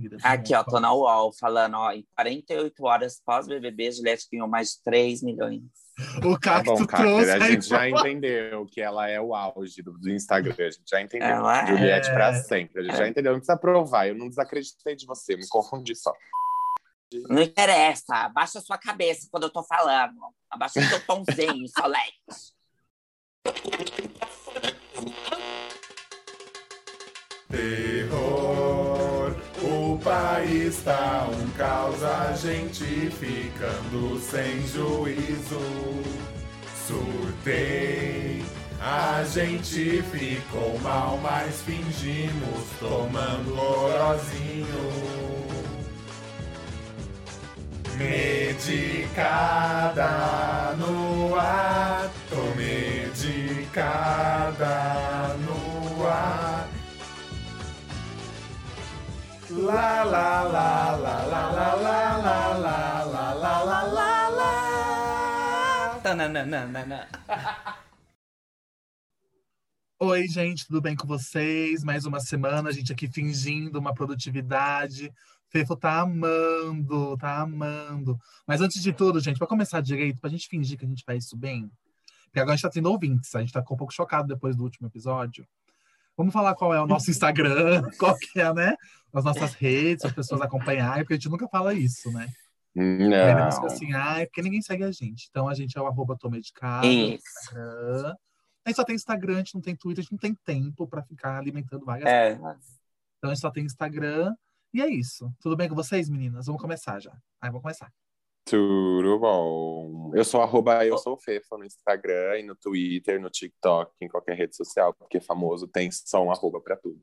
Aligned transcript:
querida. 0.00 0.16
Aqui, 0.22 0.54
ó, 0.54 0.62
tô 0.62 0.78
na 0.78 0.92
UOL 0.92 1.32
falando, 1.32 1.74
ó, 1.74 1.92
em 1.92 2.06
48 2.14 2.84
horas 2.84 3.20
pós-BBB, 3.24 3.92
Juliette 3.92 4.28
ganhou 4.30 4.48
mais 4.48 4.70
de 4.70 4.82
3 4.84 5.22
milhões. 5.22 5.62
O 6.22 6.38
Tá 6.38 6.62
Cacto 6.62 6.74
bom, 6.74 6.84
trouxe 6.84 7.26
Cáter, 7.26 7.42
a 7.42 7.44
a 7.44 7.50
gente 7.50 7.66
já 7.66 7.88
entendeu 7.88 8.66
que 8.66 8.82
ela 8.82 9.08
é 9.08 9.18
o 9.18 9.34
auge 9.34 9.82
do, 9.82 9.92
do 9.92 10.10
Instagram. 10.10 10.54
A 10.58 10.70
gente 10.70 10.82
já 10.86 11.00
entendeu. 11.00 11.28
Ela 11.28 11.62
é. 11.62 11.66
Juliette 11.66 12.10
pra 12.10 12.34
sempre. 12.34 12.80
A 12.80 12.84
gente 12.84 12.96
já 12.96 13.08
entendeu. 13.08 13.32
Não 13.32 13.38
precisa 13.38 13.58
provar. 13.58 14.06
Eu 14.06 14.14
não 14.14 14.28
desacreditei 14.28 14.94
de 14.94 15.06
você. 15.06 15.36
Me 15.36 15.48
confundi 15.48 15.96
só. 15.96 16.12
Não 17.28 17.40
interessa, 17.40 18.14
abaixa 18.16 18.58
a 18.58 18.62
sua 18.62 18.76
cabeça 18.76 19.28
quando 19.30 19.44
eu 19.44 19.50
tô 19.50 19.62
falando. 19.62 20.16
Abaixa 20.50 20.80
o 20.80 20.82
seu 20.82 21.00
tomzinho, 21.06 21.66
Solete. 21.68 22.56
Terror, 30.36 30.42
o 30.42 30.42
país 30.42 30.82
tá 30.84 31.28
um 31.30 31.50
caos, 31.50 32.02
a 32.02 32.32
gente 32.32 32.84
ficando 33.10 34.20
sem 34.20 34.66
juízo. 34.66 35.60
Surtei, 36.86 38.44
a 38.80 39.24
gente 39.24 40.02
ficou 40.02 40.78
mal, 40.80 41.18
mas 41.22 41.62
fingimos 41.62 42.66
tomando 42.78 43.58
orozinho. 43.58 44.66
Medicada 47.96 49.24
no 50.76 51.34
ar, 51.34 52.10
tô 52.28 52.42
medicada 52.54 53.86
no 55.40 56.06
ar. 56.06 56.55
La 59.48 60.02
la 60.02 60.42
la 60.42 60.96
la 60.96 61.22
la 61.26 61.50
la 61.54 61.76
la 61.76 62.18
la 62.18 62.54
la 62.58 63.04
la 63.04 63.34
la 63.34 63.62
la 63.62 63.82
la 63.94 64.28
la. 64.28 66.00
Tananana. 66.02 67.08
Oi, 70.00 70.26
gente, 70.26 70.66
tudo 70.66 70.80
bem 70.80 70.96
com 70.96 71.06
vocês? 71.06 71.84
Mais 71.84 72.06
uma 72.06 72.18
semana, 72.18 72.70
a 72.70 72.72
gente 72.72 72.92
aqui 72.92 73.06
fingindo 73.06 73.78
uma 73.78 73.94
produtividade. 73.94 75.12
Fefo 75.48 75.76
tá 75.76 76.00
amando, 76.00 77.16
tá 77.16 77.40
amando. 77.40 78.18
Mas 78.48 78.60
antes 78.60 78.82
de 78.82 78.92
tudo, 78.92 79.20
gente, 79.20 79.38
para 79.38 79.46
começar 79.46 79.80
direito, 79.80 80.20
pra 80.20 80.28
gente 80.28 80.48
fingir 80.48 80.76
que 80.76 80.84
a 80.84 80.88
gente 80.88 81.04
faz 81.04 81.24
isso 81.24 81.36
bem, 81.36 81.70
porque 82.24 82.40
agora 82.40 82.54
a 82.54 82.56
gente 82.56 82.62
tá 82.64 82.70
tendo 82.70 82.90
ouvintes, 82.90 83.32
a 83.36 83.40
gente 83.40 83.52
tá 83.52 83.60
um 83.60 83.76
pouco 83.76 83.92
chocado 83.92 84.26
depois 84.26 84.56
do 84.56 84.64
último 84.64 84.88
episódio. 84.88 85.46
Vamos 86.16 86.32
falar 86.32 86.54
qual 86.54 86.72
é 86.72 86.80
o 86.80 86.86
nosso 86.86 87.10
Instagram, 87.10 87.82
qual 87.98 88.16
que 88.16 88.40
é, 88.40 88.52
né? 88.52 88.76
As 89.12 89.24
nossas 89.24 89.54
redes, 89.54 90.04
as 90.04 90.12
pessoas 90.12 90.40
acompanharem, 90.40 91.02
porque 91.02 91.14
a 91.14 91.16
gente 91.16 91.28
nunca 91.28 91.48
fala 91.48 91.74
isso, 91.74 92.10
né? 92.10 92.28
Não. 92.74 93.66
assim, 93.66 93.92
ah, 93.94 94.20
é 94.20 94.26
porque 94.26 94.42
ninguém 94.42 94.60
segue 94.60 94.84
a 94.84 94.90
gente. 94.90 95.28
Então 95.30 95.48
a 95.48 95.54
gente 95.54 95.76
é 95.78 95.80
o 95.80 95.86
arroba 95.86 96.16
tomedicado. 96.16 96.86
Isso. 96.86 97.22
Instagram. 97.42 98.14
A 98.64 98.68
gente 98.68 98.76
só 98.76 98.84
tem 98.84 98.96
Instagram, 98.96 99.34
a 99.34 99.38
gente 99.38 99.54
não 99.54 99.62
tem 99.62 99.76
Twitter, 99.76 100.00
a 100.00 100.02
gente 100.02 100.12
não 100.12 100.18
tem 100.18 100.34
tempo 100.44 100.86
para 100.86 101.02
ficar 101.02 101.38
alimentando 101.38 101.84
várias 101.84 102.06
É, 102.06 102.32
Então 102.32 103.30
a 103.30 103.34
gente 103.34 103.40
só 103.40 103.50
tem 103.50 103.64
Instagram. 103.64 104.34
E 104.74 104.82
é 104.82 104.88
isso. 104.88 105.32
Tudo 105.40 105.56
bem 105.56 105.68
com 105.68 105.74
vocês, 105.74 106.10
meninas? 106.10 106.46
Vamos 106.46 106.60
começar 106.60 107.00
já. 107.00 107.12
Aí 107.40 107.48
vamos 107.48 107.62
começar. 107.62 107.90
Tudo 108.48 109.18
bom. 109.18 110.12
Eu 110.14 110.24
sou 110.24 110.40
arroba 110.40 110.86
eu 110.86 110.96
sou 110.98 111.18
Fefa 111.18 111.58
no 111.58 111.64
Instagram 111.64 112.38
e 112.38 112.44
no 112.44 112.54
Twitter, 112.54 113.20
no 113.20 113.28
TikTok, 113.28 113.92
em 114.00 114.06
qualquer 114.08 114.36
rede 114.36 114.54
social, 114.54 114.94
porque 114.94 115.20
famoso 115.20 115.66
tem 115.66 115.90
só 115.90 116.22
um 116.22 116.30
arroba 116.30 116.60
pra 116.60 116.76
tudo. 116.76 117.00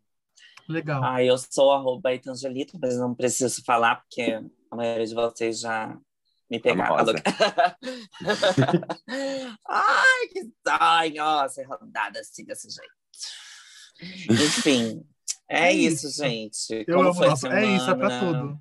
Legal. 0.70 1.04
Ah, 1.04 1.22
eu 1.22 1.38
sou 1.38 1.74
arroba 1.74 2.14
Etangelito, 2.14 2.80
mas 2.82 2.98
não 2.98 3.14
preciso 3.14 3.62
falar, 3.66 3.98
porque 3.98 4.40
a 4.72 4.76
maioria 4.76 5.06
de 5.06 5.14
vocês 5.14 5.60
já 5.60 5.98
me 6.50 6.62
pegaram. 6.62 6.96
Ai, 9.68 10.28
que 10.32 10.44
sonho! 10.66 11.50
Ser 11.50 11.64
rodada 11.64 12.22
assim, 12.22 12.46
desse 12.46 12.70
jeito. 12.70 14.32
Enfim, 14.32 15.06
é, 15.50 15.68
É 15.68 15.74
isso, 15.74 16.08
isso. 16.08 16.24
gente. 16.24 16.86
Eu 16.88 16.96
Como 16.96 17.10
amo 17.10 17.14
foi. 17.14 17.28
É 17.52 17.66
isso, 17.66 17.92
é 17.92 17.96
pra 17.96 18.20
tudo. 18.20 18.58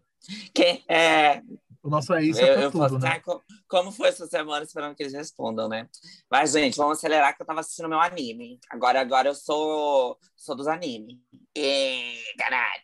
Que, 0.53 0.83
é, 0.89 1.41
O 1.83 1.91
nosso 1.91 2.15
é 2.15 2.23
isso, 2.23 2.41
eu, 2.41 2.47
é 2.47 2.55
pra 2.55 2.63
eu 2.63 2.71
tudo, 2.71 2.99
né? 2.99 3.09
"Ai, 3.11 3.21
co- 3.21 3.43
como 3.69 3.91
foi 3.91 4.09
essa 4.09 4.27
semana? 4.27 4.65
Esperando 4.65 4.95
que 4.95 5.03
eles 5.03 5.13
respondam, 5.13 5.69
né? 5.69 5.89
Mas, 6.31 6.53
gente, 6.53 6.77
vamos 6.77 6.99
acelerar 6.99 7.35
que 7.37 7.43
eu 7.43 7.47
tava 7.47 7.59
assistindo 7.61 7.89
meu 7.89 7.99
anime. 8.01 8.61
Agora, 8.71 9.01
agora 9.01 9.29
eu 9.29 9.35
sou, 9.35 10.17
sou 10.37 10.55
dos 10.55 10.69
animes. 10.69 11.19
E, 11.57 12.15
caralho. 12.39 12.83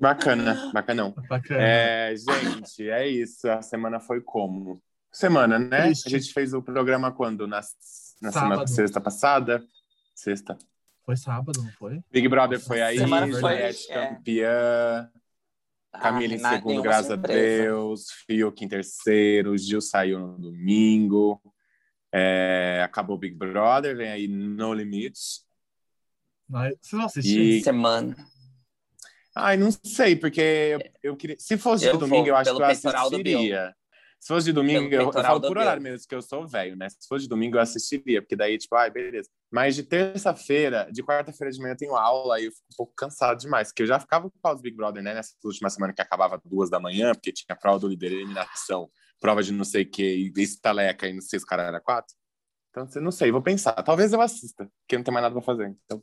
Bacana, 0.00 0.70
bacanão. 0.72 1.14
Bacana. 1.28 1.62
É, 1.62 2.14
gente, 2.16 2.88
é 2.88 3.06
isso. 3.06 3.48
A 3.48 3.62
semana 3.62 4.00
foi 4.00 4.20
como? 4.20 4.82
Semana, 5.12 5.58
né? 5.58 5.82
Triste. 5.84 6.06
A 6.06 6.10
gente 6.18 6.32
fez 6.32 6.52
o 6.54 6.62
programa 6.62 7.12
quando? 7.12 7.46
Na, 7.46 7.60
na 8.20 8.32
semana 8.32 8.66
sexta 8.66 9.00
passada? 9.00 9.62
Sexta. 10.14 10.56
Foi 11.04 11.16
sábado, 11.16 11.62
não 11.62 11.70
foi? 11.72 12.00
Big 12.10 12.28
Brother 12.28 12.60
foi 12.60 12.80
aí, 12.80 12.98
Semana 12.98 13.26
foi, 13.26 13.40
Juliette 13.40 13.92
é. 13.92 14.08
campeã, 14.08 15.10
Camila 15.92 16.32
Ai, 16.34 16.38
em 16.38 16.38
segundo, 16.38 16.82
graças 16.82 17.06
surpresa. 17.06 17.62
a 17.62 17.64
Deus, 17.66 18.10
Fiuk 18.26 18.64
em 18.64 18.68
terceiro, 18.68 19.56
Gil 19.58 19.80
saiu 19.80 20.18
no 20.18 20.38
domingo, 20.38 21.40
é, 22.10 22.80
acabou 22.84 23.18
Big 23.18 23.34
Brother, 23.34 23.96
vem 23.96 24.10
aí 24.10 24.28
No 24.28 24.72
Limits. 24.72 25.46
Mas 26.48 26.74
Vocês 26.80 26.92
não 26.98 27.06
assistiram? 27.06 27.44
E- 27.44 27.62
Semana. 27.62 28.16
Ai, 29.34 29.56
não 29.56 29.70
sei, 29.70 30.14
porque 30.14 30.40
eu, 30.40 30.80
eu 31.02 31.16
queria. 31.16 31.36
Se 31.38 31.56
fosse 31.56 31.86
Eu 31.86 31.96
domingo, 31.96 32.28
eu 32.28 32.36
acho 32.36 32.54
que 32.54 32.60
eu 32.60 32.64
assistiria. 32.66 33.74
Se 34.22 34.28
fosse 34.28 34.44
de 34.44 34.52
domingo, 34.52 34.88
Pelo 34.88 35.02
eu, 35.02 35.06
eu 35.08 35.12
falo 35.12 35.40
do 35.40 35.48
por 35.48 35.58
horário 35.58 35.82
mesmo, 35.82 36.06
que 36.06 36.14
eu 36.14 36.22
sou 36.22 36.46
velho, 36.46 36.76
né? 36.76 36.88
Se 36.88 37.08
fosse 37.08 37.24
de 37.24 37.28
domingo, 37.28 37.56
eu 37.56 37.60
assistiria, 37.60 38.22
porque 38.22 38.36
daí, 38.36 38.56
tipo, 38.56 38.72
ai, 38.76 38.88
beleza. 38.88 39.28
Mas 39.50 39.74
de 39.74 39.82
terça-feira, 39.82 40.88
de 40.92 41.02
quarta-feira 41.02 41.50
de 41.50 41.58
manhã, 41.60 41.72
eu 41.72 41.76
tenho 41.76 41.96
aula 41.96 42.40
e 42.40 42.44
eu 42.44 42.52
fico 42.52 42.64
um 42.72 42.76
pouco 42.76 42.94
cansado 42.94 43.40
demais, 43.40 43.70
porque 43.70 43.82
eu 43.82 43.86
já 43.88 43.98
ficava 43.98 44.30
com 44.30 44.48
o 44.48 44.58
Big 44.58 44.76
Brother, 44.76 45.02
né? 45.02 45.12
Nessa 45.12 45.34
última 45.44 45.68
semana 45.68 45.92
que 45.92 46.00
acabava 46.00 46.40
duas 46.44 46.70
da 46.70 46.78
manhã, 46.78 47.12
porque 47.12 47.32
tinha 47.32 47.56
prova 47.56 47.80
do 47.80 47.88
líder, 47.88 48.12
eliminação, 48.12 48.88
prova 49.18 49.42
de 49.42 49.52
não 49.52 49.64
sei 49.64 49.82
o 49.82 49.90
que, 49.90 50.32
e 50.36 50.40
estaleca, 50.40 51.08
e 51.08 51.14
não 51.14 51.20
sei 51.20 51.40
se 51.40 51.44
o 51.44 51.48
cara 51.48 51.64
era 51.64 51.80
quatro. 51.80 52.14
Então, 52.70 52.88
eu 52.94 53.02
não 53.02 53.10
sei, 53.10 53.32
vou 53.32 53.42
pensar. 53.42 53.72
Talvez 53.82 54.12
eu 54.12 54.20
assista, 54.20 54.70
porque 54.82 54.96
não 54.96 55.02
tem 55.02 55.12
mais 55.12 55.24
nada 55.24 55.34
pra 55.34 55.42
fazer. 55.42 55.76
Então, 55.84 56.00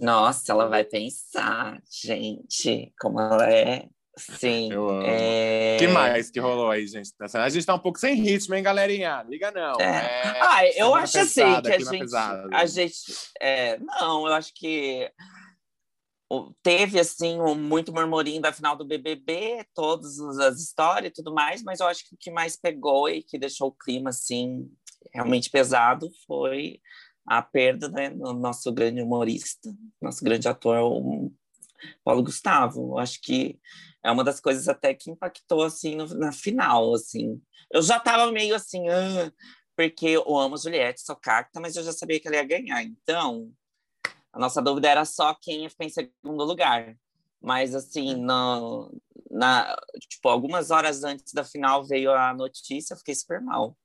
Nossa, 0.00 0.52
ela 0.52 0.68
vai 0.68 0.84
pensar, 0.84 1.82
gente, 1.90 2.94
como 3.00 3.20
ela 3.20 3.50
é. 3.50 3.88
Sim. 4.16 4.72
eu. 4.72 5.02
É... 5.02 5.76
que 5.78 5.88
mais 5.88 6.30
que 6.30 6.38
rolou 6.38 6.70
aí, 6.70 6.86
gente? 6.86 7.10
A 7.34 7.48
gente 7.48 7.66
tá 7.66 7.74
um 7.74 7.78
pouco 7.78 7.98
sem 7.98 8.14
ritmo, 8.14 8.54
hein, 8.54 8.62
galerinha? 8.62 9.24
Liga 9.28 9.50
não. 9.50 9.80
É. 9.80 9.84
É, 9.84 10.40
Ah, 10.40 10.66
eu 10.66 10.72
semana 10.72 11.02
acho 11.02 11.18
assim 11.18 11.62
que 11.62 11.72
a 11.72 11.78
gente, 11.78 12.14
a 12.52 12.66
gente, 12.66 12.96
é, 13.40 13.78
não, 13.78 14.26
eu 14.26 14.32
acho 14.34 14.52
que 14.54 15.10
teve 16.62 16.98
assim 16.98 17.40
um, 17.40 17.54
muito 17.54 17.92
murmurinho 17.92 18.40
da 18.40 18.52
final 18.52 18.76
do 18.76 18.84
BBB, 18.84 19.64
todas 19.74 20.18
as 20.40 20.58
histórias 20.58 21.10
e 21.10 21.14
tudo 21.14 21.32
mais, 21.32 21.62
mas 21.62 21.80
eu 21.80 21.86
acho 21.86 22.08
que 22.08 22.14
o 22.14 22.18
que 22.18 22.30
mais 22.30 22.56
pegou 22.56 23.08
e 23.08 23.22
que 23.22 23.38
deixou 23.38 23.68
o 23.68 23.72
clima 23.72 24.10
assim 24.10 24.68
realmente 25.12 25.50
pesado 25.50 26.10
foi 26.26 26.80
a 27.26 27.42
perda 27.42 27.88
né, 27.88 28.10
do 28.10 28.32
nosso 28.34 28.72
grande 28.72 29.00
humorista, 29.00 29.72
nosso 30.00 30.24
grande 30.24 30.48
ator, 30.48 30.78
o 30.78 31.32
Paulo 32.02 32.22
Gustavo. 32.22 32.94
Eu 32.94 32.98
acho 32.98 33.20
que 33.20 33.58
é 34.04 34.10
uma 34.10 34.22
das 34.22 34.38
coisas 34.40 34.68
até 34.68 34.92
que 34.94 35.10
impactou 35.10 35.62
assim 35.62 35.96
no- 35.96 36.06
na 36.14 36.30
final, 36.32 36.94
assim. 36.94 37.40
Eu 37.72 37.82
já 37.82 37.98
tava 37.98 38.30
meio 38.30 38.54
assim, 38.54 38.88
ah, 38.88 39.32
porque 39.76 40.06
eu 40.06 40.38
amo 40.38 40.54
a 40.54 40.58
Juliette, 40.58 41.00
sou 41.00 41.16
cacta, 41.16 41.58
mas 41.60 41.74
eu 41.76 41.82
já 41.82 41.92
sabia 41.92 42.20
que 42.20 42.28
ela 42.28 42.36
ia 42.36 42.44
ganhar. 42.44 42.82
Então, 42.82 43.50
a 44.32 44.38
nossa 44.38 44.60
dúvida 44.60 44.88
era 44.88 45.04
só 45.04 45.34
quem 45.40 45.62
ia 45.62 45.70
ficar 45.70 45.84
em 45.86 45.88
segundo 45.88 46.44
lugar. 46.44 46.96
Mas, 47.40 47.74
assim, 47.74 48.14
no, 48.14 48.90
na, 49.30 49.76
tipo, 50.08 50.28
algumas 50.28 50.70
horas 50.70 51.04
antes 51.04 51.32
da 51.32 51.44
final 51.44 51.84
veio 51.84 52.12
a 52.12 52.32
notícia, 52.34 52.94
eu 52.94 52.98
fiquei 52.98 53.14
super 53.14 53.40
mal. 53.40 53.76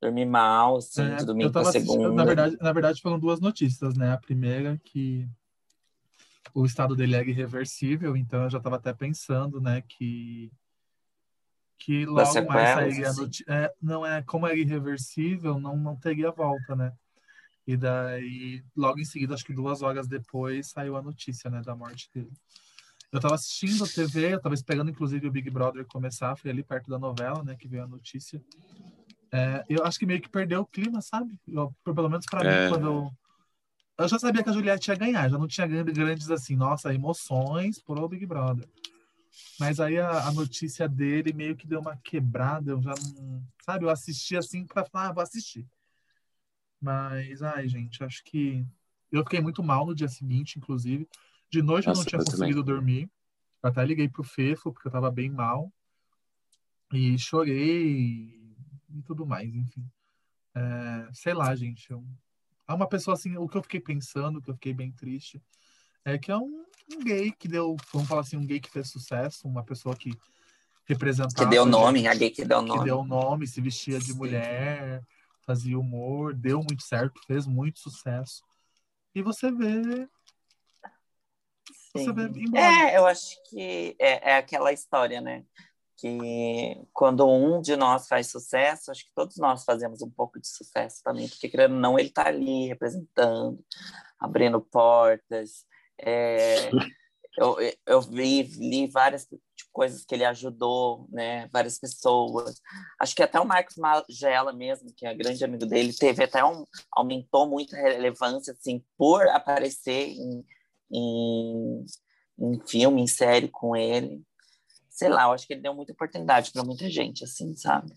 Dormi 0.00 0.24
mal, 0.24 0.78
assim, 0.78 1.02
É, 1.02 1.16
de 1.16 1.22
eu 1.22 1.26
domingo 1.26 1.52
tava 1.52 1.64
pra 1.64 1.70
assistindo, 1.70 2.02
segunda. 2.02 2.14
na 2.14 2.24
verdade, 2.24 2.56
na 2.60 2.72
verdade 2.72 3.02
foram 3.02 3.18
duas 3.18 3.38
notícias, 3.38 3.94
né? 3.96 4.12
A 4.12 4.18
primeira 4.18 4.80
que 4.84 5.28
o 6.54 6.64
estado 6.64 6.96
dele 6.96 7.16
é 7.16 7.24
irreversível, 7.28 8.16
então 8.16 8.44
eu 8.44 8.50
já 8.50 8.58
estava 8.58 8.76
até 8.76 8.92
pensando, 8.92 9.60
né, 9.60 9.82
que 9.82 10.50
que 11.78 12.04
logo 12.04 12.20
mais 12.20 12.68
sequelas, 12.68 12.74
sairia 12.74 13.08
assim. 13.08 13.44
é, 13.48 13.72
não 13.80 14.04
é 14.04 14.20
como 14.22 14.46
é 14.46 14.56
irreversível, 14.56 15.58
não 15.58 15.76
não 15.76 15.96
teria 15.96 16.30
volta, 16.30 16.76
né? 16.76 16.92
E 17.66 17.76
daí 17.76 18.62
logo 18.76 18.98
em 19.00 19.04
seguida, 19.04 19.32
acho 19.34 19.44
que 19.44 19.54
duas 19.54 19.80
horas 19.80 20.06
depois 20.06 20.68
saiu 20.70 20.96
a 20.96 21.02
notícia, 21.02 21.48
né, 21.50 21.62
da 21.62 21.74
morte 21.74 22.10
dele. 22.12 22.30
Eu 23.12 23.16
estava 23.18 23.34
assistindo 23.34 23.84
a 23.84 23.88
TV, 23.88 24.32
eu 24.34 24.36
estava 24.36 24.54
esperando 24.54 24.90
inclusive 24.90 25.26
o 25.26 25.32
Big 25.32 25.48
Brother 25.50 25.86
começar, 25.86 26.36
foi 26.36 26.50
ali 26.50 26.62
perto 26.62 26.90
da 26.90 26.98
novela, 26.98 27.42
né, 27.42 27.56
que 27.58 27.66
veio 27.68 27.84
a 27.84 27.88
notícia. 27.88 28.42
É, 29.32 29.64
eu 29.68 29.84
acho 29.84 29.98
que 29.98 30.06
meio 30.06 30.20
que 30.20 30.28
perdeu 30.28 30.60
o 30.62 30.66
clima, 30.66 31.00
sabe? 31.00 31.38
Eu, 31.46 31.74
pelo 31.84 32.08
menos 32.08 32.26
para 32.26 32.44
É. 32.44 32.64
mim, 32.64 32.68
quando 32.68 32.86
eu 32.86 33.12
eu 34.04 34.08
já 34.08 34.18
sabia 34.18 34.42
que 34.42 34.50
a 34.50 34.52
Juliette 34.52 34.90
ia 34.90 34.96
ganhar, 34.96 35.28
já 35.28 35.38
não 35.38 35.46
tinha 35.46 35.66
grandes 35.66 36.30
assim, 36.30 36.56
nossa, 36.56 36.94
emoções 36.94 37.80
pro 37.80 38.08
Big 38.08 38.24
Brother. 38.26 38.68
Mas 39.58 39.78
aí 39.78 39.98
a, 39.98 40.26
a, 40.26 40.32
notícia 40.32 40.88
dele 40.88 41.32
meio 41.32 41.56
que 41.56 41.66
deu 41.66 41.80
uma 41.80 41.96
quebrada, 41.96 42.72
eu 42.72 42.82
já 42.82 42.94
não. 43.14 43.44
Sabe, 43.64 43.84
eu 43.84 43.90
assisti 43.90 44.36
assim 44.36 44.66
pra 44.66 44.84
falar, 44.84 45.08
ah, 45.08 45.12
vou 45.12 45.22
assistir. 45.22 45.66
Mas, 46.80 47.42
ai, 47.42 47.68
gente, 47.68 48.02
acho 48.02 48.24
que. 48.24 48.66
Eu 49.12 49.22
fiquei 49.22 49.40
muito 49.40 49.62
mal 49.62 49.84
no 49.84 49.94
dia 49.94 50.08
seguinte, 50.08 50.58
inclusive. 50.58 51.06
De 51.50 51.62
noite 51.62 51.86
Nossa, 51.86 52.00
eu 52.00 52.04
não 52.04 52.08
tinha 52.08 52.20
eu 52.20 52.24
conseguido 52.24 52.64
também. 52.64 52.74
dormir. 52.74 53.10
Eu 53.62 53.68
até 53.68 53.84
liguei 53.84 54.08
pro 54.08 54.24
Fefo, 54.24 54.72
porque 54.72 54.88
eu 54.88 54.92
tava 54.92 55.10
bem 55.10 55.28
mal. 55.28 55.70
E 56.92 57.18
chorei 57.18 58.40
e 58.88 59.02
tudo 59.04 59.26
mais, 59.26 59.54
enfim. 59.54 59.84
É, 60.54 61.08
sei 61.12 61.34
lá, 61.34 61.54
gente. 61.54 61.90
Eu... 61.90 62.04
É 62.70 62.72
uma 62.72 62.86
pessoa 62.86 63.14
assim, 63.14 63.36
o 63.36 63.48
que 63.48 63.56
eu 63.56 63.62
fiquei 63.62 63.80
pensando, 63.80 64.40
que 64.40 64.48
eu 64.48 64.54
fiquei 64.54 64.72
bem 64.72 64.92
triste, 64.92 65.42
é 66.04 66.16
que 66.16 66.30
é 66.30 66.36
um, 66.36 66.64
um, 66.94 67.00
gay 67.00 67.32
que 67.32 67.48
deu, 67.48 67.76
vamos 67.92 68.06
falar 68.06 68.20
assim, 68.20 68.36
um 68.36 68.46
gay 68.46 68.60
que 68.60 68.70
fez 68.70 68.88
sucesso, 68.88 69.48
uma 69.48 69.64
pessoa 69.64 69.96
que 69.96 70.12
representava. 70.86 71.50
Que 71.50 71.50
deu 71.50 71.66
nome, 71.66 72.06
a 72.06 72.14
gay 72.14 72.30
que 72.30 72.44
deu 72.44 72.62
nome. 72.62 72.78
Que 72.78 72.84
deu 72.84 73.02
nome, 73.04 73.48
se 73.48 73.60
vestia 73.60 73.98
de 73.98 74.12
Sim. 74.12 74.18
mulher, 74.18 75.02
fazia 75.44 75.76
humor, 75.76 76.32
deu 76.32 76.58
muito 76.58 76.84
certo, 76.84 77.20
fez 77.26 77.44
muito 77.44 77.80
sucesso. 77.80 78.44
E 79.16 79.20
você 79.20 79.50
vê. 79.50 80.08
Sim. 81.72 82.04
Você 82.04 82.12
vê 82.12 82.22
embora. 82.40 82.64
É, 82.64 82.98
eu 82.98 83.04
acho 83.04 83.34
que 83.48 83.96
é, 83.98 84.30
é 84.30 84.36
aquela 84.36 84.72
história, 84.72 85.20
né? 85.20 85.44
Que 86.00 86.82
quando 86.92 87.28
um 87.28 87.60
de 87.60 87.76
nós 87.76 88.08
faz 88.08 88.28
sucesso, 88.28 88.90
acho 88.90 89.04
que 89.04 89.12
todos 89.14 89.36
nós 89.36 89.64
fazemos 89.64 90.00
um 90.00 90.10
pouco 90.10 90.40
de 90.40 90.48
sucesso 90.48 91.02
também, 91.04 91.28
porque 91.28 91.48
querendo 91.48 91.74
ou 91.74 91.80
não, 91.80 91.98
ele 91.98 92.08
está 92.08 92.26
ali 92.28 92.68
representando, 92.68 93.62
abrindo 94.18 94.60
portas. 94.60 95.64
É, 96.00 96.70
eu, 97.36 97.56
eu 97.86 98.00
vi, 98.00 98.42
li 98.42 98.86
várias 98.86 99.28
coisas 99.70 100.04
que 100.04 100.14
ele 100.14 100.24
ajudou, 100.24 101.06
né? 101.10 101.46
Várias 101.52 101.78
pessoas. 101.78 102.60
Acho 102.98 103.14
que 103.14 103.22
até 103.22 103.38
o 103.38 103.44
Marcos 103.46 103.76
Magela 103.76 104.52
mesmo, 104.52 104.92
que 104.96 105.06
é 105.06 105.14
grande 105.14 105.44
amigo 105.44 105.66
dele, 105.66 105.92
teve 105.92 106.24
até 106.24 106.42
um 106.42 106.64
aumentou 106.92 107.46
muito 107.46 107.76
a 107.76 107.78
relevância 107.78 108.52
assim 108.52 108.82
por 108.96 109.28
aparecer 109.28 110.08
em, 110.08 110.44
em, 110.90 111.84
em 112.38 112.60
filme, 112.66 113.02
em 113.02 113.06
série 113.06 113.48
com 113.48 113.76
ele 113.76 114.22
sei 115.00 115.08
lá, 115.08 115.22
eu 115.22 115.32
acho 115.32 115.46
que 115.46 115.54
ele 115.54 115.62
deu 115.62 115.74
muita 115.74 115.94
oportunidade 115.94 116.52
para 116.52 116.62
muita 116.62 116.90
gente, 116.90 117.24
assim, 117.24 117.56
sabe? 117.56 117.90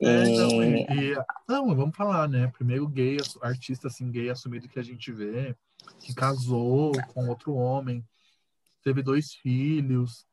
É, 0.00 0.24
não, 0.24 0.64
e, 0.64 1.12
e, 1.12 1.16
não, 1.46 1.76
vamos 1.76 1.94
falar, 1.94 2.26
né? 2.26 2.50
Primeiro 2.56 2.88
gay, 2.88 3.18
artista 3.42 3.88
assim, 3.88 4.10
gay 4.10 4.30
assumido 4.30 4.66
que 4.66 4.78
a 4.78 4.82
gente 4.82 5.12
vê, 5.12 5.54
que 6.00 6.14
casou 6.14 6.92
com 7.12 7.28
outro 7.28 7.54
homem, 7.54 8.02
teve 8.82 9.02
dois 9.02 9.34
filhos. 9.34 10.24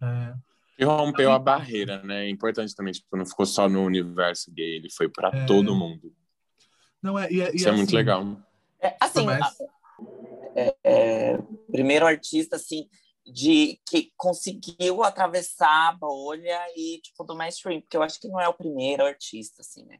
É. 0.00 0.34
E 0.78 0.84
rompeu 0.84 1.32
a 1.32 1.38
barreira, 1.40 2.00
né? 2.04 2.26
É 2.26 2.30
importante 2.30 2.72
também, 2.72 2.92
tipo, 2.92 3.16
não 3.16 3.26
ficou 3.26 3.44
só 3.44 3.68
no 3.68 3.82
universo 3.82 4.52
gay, 4.52 4.76
ele 4.76 4.88
foi 4.88 5.08
para 5.08 5.36
é... 5.36 5.46
todo 5.46 5.74
mundo. 5.74 6.14
Não 7.02 7.18
é, 7.18 7.28
e, 7.28 7.40
é, 7.40 7.52
e 7.52 7.56
Isso 7.56 7.68
é 7.68 7.72
muito 7.72 7.88
assim, 7.88 7.96
legal. 7.96 8.40
É, 8.80 8.96
assim, 9.00 9.26
Mas... 9.26 9.58
primeiro 11.72 12.06
artista, 12.06 12.54
assim, 12.54 12.88
de 13.32 13.80
que 13.88 14.12
conseguiu 14.16 15.02
atravessar 15.02 15.88
a 15.88 15.92
bolha 15.92 16.58
e 16.76 17.00
tipo 17.02 17.24
do 17.24 17.36
mainstream, 17.36 17.80
porque 17.80 17.96
eu 17.96 18.02
acho 18.02 18.20
que 18.20 18.28
não 18.28 18.40
é 18.40 18.48
o 18.48 18.54
primeiro 18.54 19.04
artista 19.04 19.62
assim, 19.62 19.84
né? 19.84 19.98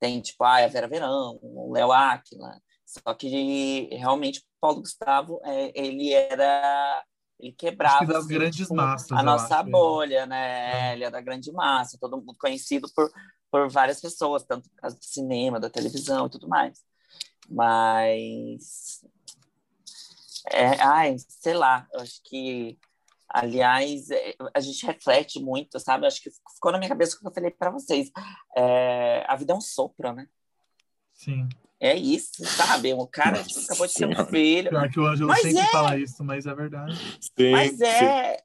Tem 0.00 0.20
tipo 0.20 0.42
ah, 0.44 0.64
a 0.64 0.66
Vera 0.66 0.88
Verão, 0.88 1.38
o 1.42 1.72
Léo 1.72 1.92
Aquila, 1.92 2.60
só 2.84 3.14
que 3.14 3.88
realmente 3.92 4.40
o 4.40 4.42
Paulo 4.60 4.80
Gustavo 4.80 5.40
é, 5.44 5.72
ele 5.74 6.12
era 6.12 7.04
ele 7.38 7.52
quebrava 7.52 8.06
das 8.06 8.24
assim, 8.24 8.34
grandes 8.34 8.66
tipo, 8.68 8.74
massas, 8.74 9.12
a 9.12 9.22
nossa 9.22 9.60
acho, 9.60 9.70
bolha, 9.70 10.20
é. 10.20 10.26
né? 10.26 10.92
Ele 10.94 11.04
é 11.04 11.10
da 11.10 11.20
grande 11.20 11.52
massa, 11.52 11.98
todo 12.00 12.16
mundo 12.16 12.36
conhecido 12.38 12.88
por 12.94 13.10
por 13.50 13.70
várias 13.70 14.00
pessoas, 14.00 14.42
tanto 14.42 14.68
por 14.68 14.74
causa 14.80 14.96
do 14.96 15.04
cinema, 15.04 15.60
da 15.60 15.70
televisão 15.70 16.26
e 16.26 16.30
tudo 16.30 16.48
mais. 16.48 16.76
Mas 17.48 19.04
é, 20.50 20.82
ai, 20.82 21.16
sei 21.18 21.54
lá, 21.54 21.86
eu 21.92 22.00
acho 22.00 22.20
que, 22.24 22.78
aliás, 23.28 24.10
é, 24.10 24.34
a 24.52 24.60
gente 24.60 24.84
reflete 24.84 25.40
muito, 25.40 25.78
sabe? 25.80 26.06
Acho 26.06 26.22
que 26.22 26.30
ficou 26.54 26.72
na 26.72 26.78
minha 26.78 26.88
cabeça 26.88 27.16
o 27.16 27.20
que 27.20 27.26
eu 27.26 27.32
falei 27.32 27.50
para 27.50 27.70
vocês. 27.70 28.10
É, 28.56 29.24
a 29.26 29.36
vida 29.36 29.52
é 29.52 29.56
um 29.56 29.60
sopro, 29.60 30.12
né? 30.12 30.26
Sim. 31.12 31.48
É 31.80 31.94
isso, 31.94 32.44
sabe? 32.44 32.92
O 32.94 33.06
cara 33.06 33.42
tipo, 33.42 33.60
acabou 33.60 33.86
de 33.86 33.94
ter 33.94 34.06
um 34.06 34.26
filho. 34.26 34.70
Pior 34.70 34.90
que 34.90 35.00
o 35.00 35.06
Ângelo 35.06 35.28
mas 35.28 35.42
sempre 35.42 35.60
é... 35.60 35.66
fala 35.66 35.98
isso, 35.98 36.24
mas 36.24 36.46
é 36.46 36.54
verdade. 36.54 36.96
Sim, 37.20 37.50
mas 37.50 37.80
é, 37.80 38.36
sim. 38.36 38.42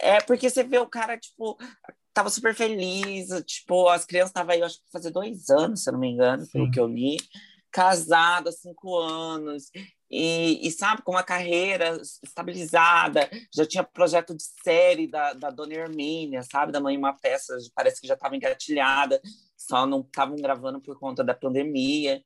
é 0.00 0.20
porque 0.20 0.48
você 0.48 0.62
vê 0.62 0.78
o 0.78 0.86
cara, 0.86 1.18
tipo, 1.18 1.58
tava 2.14 2.30
super 2.30 2.54
feliz, 2.54 3.28
tipo, 3.44 3.88
as 3.88 4.04
crianças 4.04 4.30
estavam 4.30 4.52
aí, 4.52 4.60
eu 4.60 4.66
acho 4.66 4.78
que 4.78 4.90
fazer 4.90 5.10
dois 5.10 5.50
anos, 5.50 5.82
se 5.82 5.90
eu 5.90 5.92
não 5.92 6.00
me 6.00 6.08
engano, 6.08 6.44
sim. 6.44 6.52
pelo 6.52 6.70
que 6.70 6.80
eu 6.80 6.86
li 6.86 7.16
casado 7.70 8.48
há 8.48 8.52
cinco 8.52 8.96
anos 8.96 9.70
e, 10.10 10.66
e, 10.66 10.70
sabe, 10.70 11.02
com 11.02 11.12
uma 11.12 11.22
carreira 11.22 12.00
estabilizada, 12.24 13.28
já 13.54 13.66
tinha 13.66 13.84
projeto 13.84 14.34
de 14.34 14.42
série 14.62 15.06
da, 15.06 15.34
da 15.34 15.50
Dona 15.50 15.74
Hermínia, 15.74 16.42
sabe, 16.42 16.72
da 16.72 16.80
Mãe 16.80 16.96
Uma 16.96 17.12
Peça, 17.12 17.56
parece 17.74 18.00
que 18.00 18.06
já 18.06 18.14
estava 18.14 18.34
engatilhada, 18.34 19.20
só 19.56 19.86
não 19.86 20.00
estavam 20.00 20.36
gravando 20.36 20.80
por 20.80 20.98
conta 20.98 21.22
da 21.22 21.34
pandemia. 21.34 22.22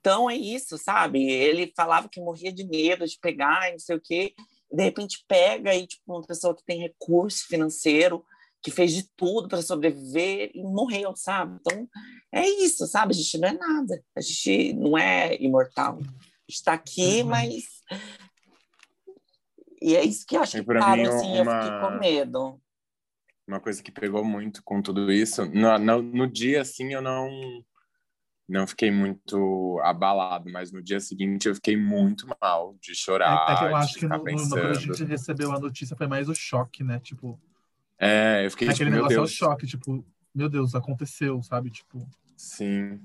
Então 0.00 0.30
é 0.30 0.34
isso, 0.34 0.78
sabe? 0.78 1.22
Ele 1.30 1.70
falava 1.76 2.08
que 2.08 2.20
morria 2.20 2.50
de 2.50 2.64
medo 2.64 3.06
de 3.06 3.18
pegar 3.20 3.68
e 3.68 3.72
não 3.72 3.78
sei 3.78 3.96
o 3.96 4.00
quê, 4.00 4.34
de 4.72 4.82
repente 4.82 5.22
pega 5.28 5.74
e, 5.74 5.86
tipo, 5.86 6.02
uma 6.06 6.26
pessoa 6.26 6.56
que 6.56 6.64
tem 6.64 6.80
recurso 6.80 7.46
financeiro, 7.48 8.24
que 8.62 8.70
fez 8.70 8.92
de 8.94 9.02
tudo 9.14 9.48
para 9.48 9.60
sobreviver 9.60 10.50
e 10.54 10.62
morreu, 10.62 11.14
sabe? 11.16 11.58
Então 11.60 11.86
é 12.32 12.48
isso, 12.48 12.86
sabe? 12.86 13.12
A 13.12 13.16
gente 13.16 13.36
não 13.36 13.48
é 13.48 13.52
nada, 13.52 14.02
a 14.16 14.20
gente 14.22 14.72
não 14.72 14.96
é 14.96 15.36
imortal 15.36 15.98
está 16.54 16.72
aqui, 16.72 17.22
uhum. 17.22 17.28
mas. 17.28 17.64
E 19.82 19.96
é 19.96 20.04
isso 20.04 20.26
que 20.26 20.36
eu 20.36 20.42
acho 20.42 20.58
que, 20.58 20.64
claro, 20.64 21.00
assim, 21.08 21.40
uma... 21.40 21.52
eu 21.52 21.62
fiquei 21.62 21.80
com 21.80 21.98
medo. 21.98 22.60
Uma 23.46 23.60
coisa 23.60 23.82
que 23.82 23.90
pegou 23.90 24.24
muito 24.24 24.62
com 24.62 24.80
tudo 24.80 25.10
isso, 25.10 25.44
no, 25.46 25.78
no, 25.78 26.02
no 26.02 26.26
dia, 26.26 26.60
assim, 26.60 26.92
eu 26.92 27.02
não 27.02 27.28
não 28.50 28.66
fiquei 28.66 28.90
muito 28.90 29.80
abalado, 29.84 30.50
mas 30.50 30.72
no 30.72 30.82
dia 30.82 30.98
seguinte 30.98 31.46
eu 31.46 31.54
fiquei 31.54 31.76
muito 31.76 32.26
mal 32.40 32.76
de 32.80 32.96
chorar. 32.96 33.46
É, 33.48 33.52
é 33.52 33.56
que 33.56 33.64
eu 33.64 33.76
acho 33.76 33.94
que 33.94 34.06
no, 34.06 34.16
no, 34.16 34.24
quando 34.24 34.56
a 34.58 34.74
gente 34.74 35.04
recebeu 35.04 35.52
a 35.52 35.60
notícia 35.60 35.96
foi 35.96 36.08
mais 36.08 36.28
o 36.28 36.34
choque, 36.34 36.82
né? 36.82 36.98
Tipo. 36.98 37.40
É, 37.96 38.44
eu 38.44 38.50
fiquei 38.50 38.68
Aquele 38.68 38.90
tipo, 38.90 38.96
negócio 38.96 39.16
meu 39.16 39.24
Deus. 39.24 39.30
é 39.30 39.34
o 39.34 39.36
choque, 39.36 39.66
tipo, 39.66 40.04
meu 40.34 40.48
Deus, 40.48 40.74
aconteceu, 40.74 41.40
sabe? 41.44 41.70
Tipo. 41.70 42.04
Sim. 42.36 43.00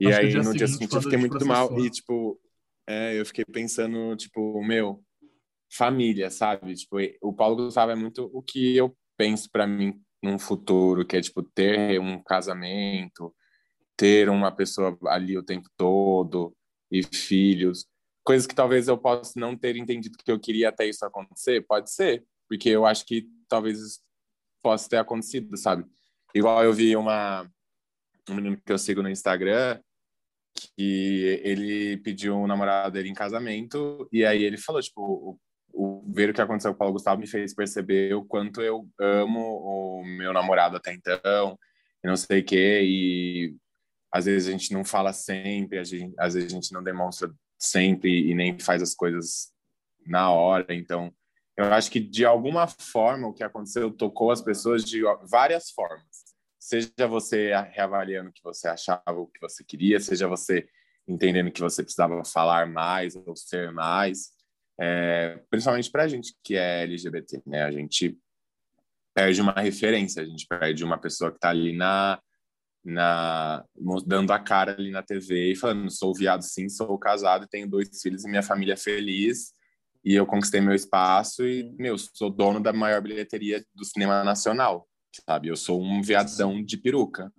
E 0.00 0.12
aí 0.12 0.34
no 0.34 0.42
seguinte, 0.42 0.58
dia 0.58 0.66
seguinte 0.66 0.94
eu 0.96 1.02
fiquei 1.02 1.18
muito 1.18 1.46
mal 1.46 1.78
e, 1.78 1.90
tipo, 1.90 2.40
é, 2.86 3.18
eu 3.18 3.24
fiquei 3.26 3.44
pensando, 3.44 4.16
tipo, 4.16 4.62
meu, 4.62 5.02
família, 5.72 6.30
sabe? 6.30 6.74
Tipo, 6.74 6.96
o 7.22 7.32
Paulo 7.32 7.56
Gustavo 7.56 7.92
é 7.92 7.96
muito 7.96 8.30
o 8.32 8.42
que 8.42 8.76
eu 8.76 8.96
penso 9.16 9.48
para 9.50 9.66
mim 9.66 10.00
num 10.22 10.38
futuro, 10.38 11.06
que 11.06 11.16
é, 11.16 11.20
tipo, 11.20 11.42
ter 11.42 12.00
um 12.00 12.22
casamento, 12.22 13.34
ter 13.96 14.28
uma 14.28 14.50
pessoa 14.50 14.98
ali 15.06 15.36
o 15.36 15.42
tempo 15.42 15.68
todo 15.76 16.54
e 16.90 17.02
filhos. 17.02 17.86
Coisas 18.24 18.46
que 18.46 18.54
talvez 18.54 18.88
eu 18.88 18.98
possa 18.98 19.38
não 19.38 19.56
ter 19.56 19.76
entendido 19.76 20.18
que 20.18 20.30
eu 20.30 20.40
queria 20.40 20.68
até 20.68 20.86
isso 20.86 21.04
acontecer, 21.04 21.64
pode 21.66 21.90
ser, 21.92 22.24
porque 22.48 22.68
eu 22.68 22.84
acho 22.84 23.06
que 23.06 23.26
talvez 23.48 24.00
possa 24.62 24.88
ter 24.88 24.96
acontecido, 24.96 25.56
sabe? 25.56 25.84
Igual 26.34 26.64
eu 26.64 26.72
vi 26.72 26.94
uma 26.96 27.50
um 28.28 28.34
menino 28.34 28.60
que 28.64 28.72
eu 28.72 28.78
sigo 28.78 29.02
no 29.02 29.08
Instagram, 29.08 29.80
que 30.54 31.40
ele 31.42 31.96
pediu 31.98 32.36
um 32.36 32.46
namorado 32.46 32.92
dele 32.92 33.08
em 33.08 33.14
casamento 33.14 34.08
e 34.12 34.24
aí 34.24 34.42
ele 34.42 34.58
falou 34.58 34.80
tipo 34.80 35.00
o, 35.00 35.38
o 35.72 36.12
ver 36.12 36.30
o 36.30 36.34
que 36.34 36.40
aconteceu 36.40 36.72
com 36.72 36.76
o 36.76 36.78
Paulo 36.78 36.94
Gustavo 36.94 37.20
me 37.20 37.26
fez 37.26 37.54
perceber 37.54 38.14
o 38.14 38.24
quanto 38.24 38.60
eu 38.60 38.88
amo 39.00 39.40
o 39.40 40.04
meu 40.04 40.32
namorado 40.32 40.76
até 40.76 40.92
então 40.92 41.58
e 42.02 42.08
não 42.08 42.16
sei 42.16 42.40
o 42.40 42.44
que 42.44 42.80
e 42.82 43.56
às 44.12 44.24
vezes 44.24 44.48
a 44.48 44.52
gente 44.52 44.72
não 44.72 44.84
fala 44.84 45.12
sempre 45.12 45.82
gente, 45.84 46.14
às 46.18 46.34
vezes 46.34 46.52
a 46.52 46.54
gente 46.54 46.72
não 46.72 46.82
demonstra 46.82 47.32
sempre 47.58 48.30
e 48.30 48.34
nem 48.34 48.58
faz 48.58 48.82
as 48.82 48.94
coisas 48.94 49.52
na 50.06 50.30
hora 50.30 50.66
então 50.70 51.12
eu 51.56 51.66
acho 51.72 51.90
que 51.90 52.00
de 52.00 52.24
alguma 52.24 52.66
forma 52.66 53.28
o 53.28 53.34
que 53.34 53.44
aconteceu 53.44 53.90
tocou 53.90 54.30
as 54.30 54.40
pessoas 54.40 54.84
de 54.84 55.02
várias 55.28 55.70
formas 55.70 56.19
seja 56.70 57.08
você 57.08 57.52
reavaliando 57.72 58.30
o 58.30 58.32
que 58.32 58.44
você 58.44 58.68
achava, 58.68 59.02
o 59.08 59.26
que 59.26 59.40
você 59.40 59.64
queria, 59.64 59.98
seja 59.98 60.28
você 60.28 60.68
entendendo 61.08 61.50
que 61.50 61.60
você 61.60 61.82
precisava 61.82 62.24
falar 62.24 62.68
mais 62.68 63.16
ou 63.16 63.34
ser 63.34 63.72
mais, 63.72 64.30
é, 64.80 65.40
principalmente 65.50 65.90
para 65.90 66.04
a 66.04 66.08
gente 66.08 66.32
que 66.44 66.54
é 66.54 66.84
LGBT, 66.84 67.42
né? 67.44 67.64
A 67.64 67.72
gente 67.72 68.16
perde 69.12 69.40
uma 69.40 69.52
referência, 69.52 70.22
a 70.22 70.24
gente 70.24 70.46
perde 70.46 70.84
uma 70.84 70.96
pessoa 70.96 71.32
que 71.32 71.38
está 71.38 71.50
ali 71.50 71.76
na 71.76 72.20
na 72.82 73.62
dando 74.06 74.32
a 74.32 74.38
cara 74.38 74.72
ali 74.72 74.90
na 74.90 75.02
TV 75.02 75.52
e 75.52 75.56
falando 75.56 75.90
sou 75.90 76.14
viado 76.14 76.40
sim, 76.40 76.66
sou 76.66 76.98
casado, 76.98 77.46
tenho 77.46 77.68
dois 77.68 78.00
filhos 78.00 78.24
e 78.24 78.28
minha 78.28 78.42
família 78.42 78.72
é 78.72 78.76
feliz 78.76 79.52
e 80.02 80.14
eu 80.14 80.24
conquistei 80.24 80.62
meu 80.62 80.74
espaço 80.74 81.46
e 81.46 81.74
meu 81.78 81.98
sou 81.98 82.30
dono 82.30 82.58
da 82.58 82.72
maior 82.72 83.02
bilheteria 83.02 83.62
do 83.74 83.84
cinema 83.84 84.24
nacional, 84.24 84.88
sabe? 85.26 85.48
Eu 85.48 85.56
sou 85.56 85.82
um 85.82 86.02
viadão 86.02 86.62
de 86.62 86.76
peruca. 86.76 87.32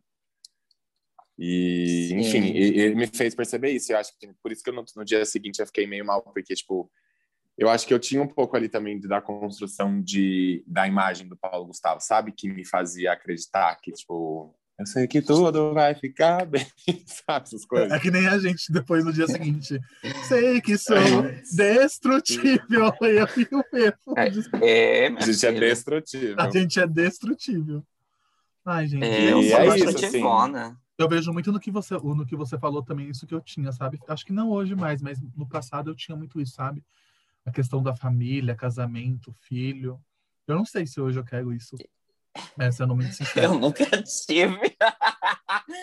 E, 1.38 2.14
enfim, 2.14 2.52
ele 2.56 2.96
me 2.96 3.08
fez 3.08 3.34
perceber 3.34 3.72
isso. 3.72 3.92
Eu 3.92 3.98
acho 3.98 4.18
que 4.20 4.32
por 4.44 4.52
isso 4.52 4.64
que 4.64 4.70
eu 4.70 4.74
no, 4.74 4.86
no 4.96 5.06
dia 5.06 5.26
seguinte 5.26 5.60
eu 5.60 5.66
fiquei 5.66 5.88
meio 5.88 6.06
mal, 6.06 6.22
porque, 6.22 6.54
tipo, 6.54 6.92
eu 7.58 7.70
acho 7.70 7.88
que 7.88 7.94
eu 7.94 8.00
tinha 8.00 8.22
um 8.22 8.28
pouco 8.28 8.56
ali 8.56 8.70
também 8.70 9.00
da 9.00 9.22
construção 9.22 10.02
de, 10.02 10.64
da 10.68 10.88
imagem 10.88 11.28
do 11.28 11.38
Paulo 11.38 11.68
Gustavo, 11.68 12.00
sabe? 12.02 12.32
Que 12.32 12.50
me 12.50 12.66
fazia 12.66 13.12
acreditar 13.12 13.76
que, 13.82 13.92
tipo, 13.92 14.56
eu 14.80 14.86
sei 14.86 15.08
que 15.08 15.22
tudo 15.22 15.74
vai 15.74 15.94
ficar 15.94 16.46
bem, 16.48 16.66
sabe? 17.06 17.46
Essas 17.46 17.66
coisas. 17.66 17.92
É 17.92 18.00
que 18.00 18.10
nem 18.10 18.28
a 18.28 18.38
gente 18.40 18.72
depois 18.72 19.06
no 19.06 19.14
dia 19.14 19.28
seguinte. 19.28 19.80
sei 20.28 20.60
que 20.60 20.78
sou 20.78 20.98
destrutível. 21.56 22.92
Eu 23.02 23.28
e 23.38 23.56
o 23.56 23.64
mesmo. 23.72 24.64
É, 24.64 25.08
a 25.08 25.22
gente 25.22 25.46
é 25.46 25.52
destrutível. 25.52 26.36
A 26.40 26.50
gente 26.50 26.80
é 26.80 26.88
destrutível. 26.88 27.84
Ai, 28.66 28.88
gente. 28.88 29.04
É, 29.04 29.32
eu 29.32 29.42
sou 29.44 29.60
é 29.60 29.66
bastante 29.66 29.96
isso, 29.96 30.06
assim. 30.06 30.18
ivona. 30.20 30.80
Eu 30.98 31.10
vejo 31.10 31.34
muito 31.34 31.52
no 31.52 31.60
que 31.60 31.72
você, 31.72 31.96
no 31.96 32.26
que 32.26 32.36
você 32.36 32.60
falou 32.60 32.84
também, 32.84 33.10
isso 33.10 33.26
que 33.26 33.34
eu 33.34 33.42
tinha, 33.42 33.72
sabe? 33.72 34.00
Acho 34.08 34.26
que 34.26 34.32
não 34.32 34.52
hoje 34.52 34.76
mais, 34.76 35.02
mas 35.02 35.20
no 35.36 35.48
passado 35.48 35.90
eu 35.90 35.96
tinha 35.96 36.16
muito 36.16 36.40
isso, 36.40 36.54
sabe? 36.54 36.84
A 37.44 37.52
questão 37.52 37.82
da 37.82 37.96
família, 37.96 38.56
casamento, 38.56 39.36
filho. 39.42 40.00
Eu 40.48 40.56
não 40.56 40.66
sei 40.66 40.86
se 40.86 41.02
hoje 41.02 41.20
eu 41.20 41.24
quero 41.24 41.52
isso. 41.52 41.76
Mas 42.56 42.76
sendo 42.76 42.96
muito 42.96 43.14
sincero. 43.14 43.48
Eu 43.54 43.60
nunca 43.60 43.86
tive. 44.04 44.76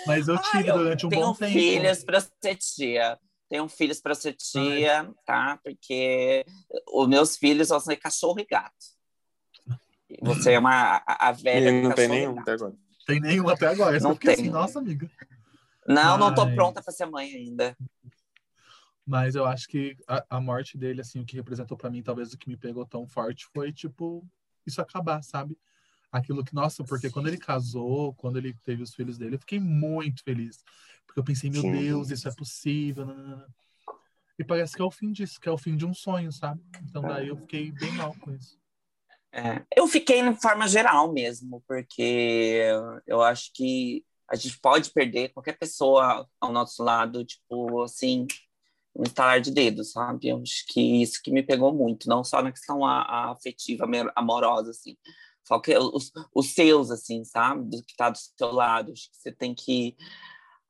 Mas 0.07 0.29
eu 0.29 0.37
tive 0.39 0.57
Ai, 0.65 0.71
eu 0.71 0.79
durante 0.79 1.07
um 1.07 1.09
tenho 1.09 1.27
bom 1.27 1.35
tempo. 1.35 1.53
filhos 1.53 2.05
para 2.05 2.21
ser 2.21 2.57
tia. 2.57 3.19
Tenho 3.49 3.69
filhos 3.69 4.01
para 4.01 4.15
ser 4.15 4.35
tia, 4.35 5.11
tá? 5.25 5.59
Porque 5.63 6.45
os 6.93 7.09
meus 7.09 7.37
filhos 7.37 7.69
vão 7.69 7.81
ser 7.81 7.97
cachorro 7.97 8.39
e 8.41 8.47
gato. 8.47 8.73
Você 10.23 10.53
é 10.53 10.59
uma 10.59 11.03
a, 11.07 11.29
a 11.29 11.33
velha 11.33 11.69
E 11.71 11.83
não 11.83 11.93
tem 11.95 12.09
nenhum 12.09 12.39
até 12.41 12.53
agora. 12.53 12.75
Tem 13.07 13.21
nenhum 13.21 13.49
até 13.49 13.67
agora. 13.67 13.97
Eu 13.97 14.01
Não 14.03 14.15
fiquei 14.15 14.35
tem. 14.35 14.45
assim, 14.45 14.53
nossa, 14.53 14.79
amiga. 14.79 15.11
Não, 15.87 16.19
não 16.19 16.35
tô 16.35 16.45
Mas- 16.47 16.55
pronta 16.55 16.83
para 16.83 16.93
ser 16.93 17.07
mãe 17.07 17.31
ainda. 17.35 17.77
Mas 19.07 19.35
eu 19.35 19.47
acho 19.47 19.67
que 19.69 19.97
a, 20.07 20.23
a 20.29 20.41
morte 20.41 20.77
dele, 20.77 21.01
assim, 21.01 21.21
o 21.21 21.25
que 21.25 21.37
representou 21.37 21.77
pra 21.79 21.89
mim, 21.91 22.03
talvez 22.03 22.33
o 22.33 22.39
que 22.39 22.49
me 22.49 22.57
pegou 22.59 22.85
tão 22.85 23.07
forte 23.07 23.47
foi, 23.55 23.73
tipo, 23.73 24.23
isso 24.67 24.83
acabar, 24.83 25.23
sabe? 25.23 25.57
Aquilo 26.11 26.45
que, 26.45 26.55
nossa, 26.55 26.83
porque 26.85 27.11
quando 27.11 27.29
ele 27.29 27.37
casou, 27.37 28.15
quando 28.15 28.39
ele 28.39 28.55
teve 28.65 28.83
os 28.83 28.95
filhos 28.95 29.19
dele, 29.19 29.35
eu 29.35 29.41
fiquei 29.41 29.61
muito 29.61 30.23
feliz. 30.23 30.65
Porque 31.07 31.21
eu 31.21 31.25
pensei, 31.25 31.51
meu 31.51 31.63
Sim. 31.63 31.73
Deus, 31.73 32.11
isso 32.11 32.29
é 32.29 32.35
possível. 32.35 33.07
E 34.39 34.45
parece 34.45 34.75
que 34.75 34.83
é 34.83 34.85
o 34.85 34.91
fim 34.91 35.13
disso, 35.13 35.41
que 35.41 35.49
é 35.49 35.53
o 35.53 35.59
fim 35.59 35.77
de 35.77 35.85
um 35.85 35.93
sonho, 35.93 36.33
sabe? 36.33 36.63
Então 36.83 37.03
daí 37.03 37.29
eu 37.29 37.37
fiquei 37.37 37.73
bem 37.73 37.93
mal 37.93 38.15
com 38.21 38.33
isso. 38.33 38.59
É, 39.33 39.63
eu 39.77 39.87
fiquei 39.87 40.23
de 40.23 40.41
forma 40.41 40.67
geral 40.67 41.13
mesmo, 41.13 41.63
porque 41.67 42.71
eu 43.07 43.21
acho 43.21 43.51
que 43.53 44.05
a 44.31 44.37
gente 44.37 44.59
pode 44.61 44.91
perder 44.91 45.31
qualquer 45.31 45.59
pessoa 45.59 46.27
ao 46.41 46.53
nosso 46.53 46.83
lado, 46.83 47.25
tipo, 47.25 47.83
assim, 47.83 48.27
um 48.95 49.03
estalar 49.03 49.41
de 49.41 49.51
dedos, 49.51 49.93
sabe? 49.93 50.29
Eu 50.29 50.41
acho 50.41 50.65
que 50.69 51.03
isso 51.03 51.21
que 51.23 51.31
me 51.31 51.43
pegou 51.43 51.75
muito, 51.75 52.09
não 52.09 52.23
só 52.23 52.43
na 52.43 52.53
questão 52.53 52.85
a, 52.85 53.03
a 53.03 53.31
afetiva, 53.33 53.87
amorosa, 54.15 54.71
assim, 54.71 54.97
que 55.61 55.77
os, 55.77 56.11
os 56.35 56.53
seus, 56.55 56.91
assim, 56.91 57.25
sabe? 57.25 57.65
Do 57.71 57.83
que 57.85 57.97
tá 57.97 58.11
do 58.11 58.19
seu 58.19 58.53
lado, 58.53 58.93
você 59.13 59.33
tem 59.33 59.55
que, 59.55 59.97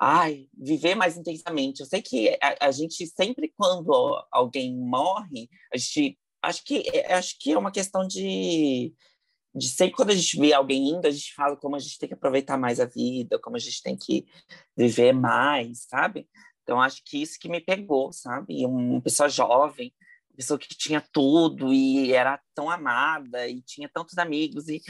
ai, 0.01 0.49
viver 0.57 0.95
mais 0.95 1.17
intensamente. 1.17 1.81
Eu 1.81 1.87
sei 1.87 2.03
que 2.03 2.39
a, 2.43 2.67
a 2.69 2.71
gente 2.71 3.07
sempre, 3.07 3.53
quando 3.57 3.93
alguém 4.31 4.77
morre, 4.77 5.49
a 5.75 5.77
gente 5.79 6.19
acho 6.43 6.65
que 6.65 6.85
é- 6.95 7.15
acho 7.15 7.37
que 7.41 7.53
é 7.53 7.59
uma 7.59 7.73
questão 7.73 8.07
de 8.07 8.95
de 9.55 9.69
sempre 9.69 9.97
quando 9.97 10.11
a 10.11 10.15
gente 10.15 10.39
vê 10.39 10.53
alguém 10.53 10.91
indo, 10.91 11.07
a 11.07 11.11
gente 11.11 11.35
fala 11.35 11.57
como 11.57 11.75
a 11.77 11.79
gente 11.79 11.99
tem 11.99 12.09
que 12.09 12.15
aproveitar 12.15 12.57
mais 12.59 12.79
a 12.81 12.85
vida, 12.85 13.39
como 13.41 13.57
a 13.57 13.59
gente 13.59 13.83
tem 13.83 13.97
que 13.97 14.25
viver 14.77 15.13
mais, 15.13 15.85
sabe? 15.89 16.29
Então 16.63 16.81
acho 16.81 17.03
que 17.05 17.21
isso 17.23 17.39
que 17.41 17.49
me 17.49 17.61
pegou, 17.61 18.13
sabe? 18.13 18.61
E 18.61 18.67
Uma 18.67 19.01
pessoa 19.01 19.29
jovem, 19.29 19.93
pessoa 20.39 20.57
que 20.57 20.69
tinha 20.69 21.03
tudo 21.13 21.73
e 21.73 22.13
era 22.13 22.41
tão 22.55 22.71
amada 22.71 23.49
e 23.49 23.61
tinha 23.63 23.91
tantos 23.93 24.17
amigos 24.19 24.69
e 24.69 24.81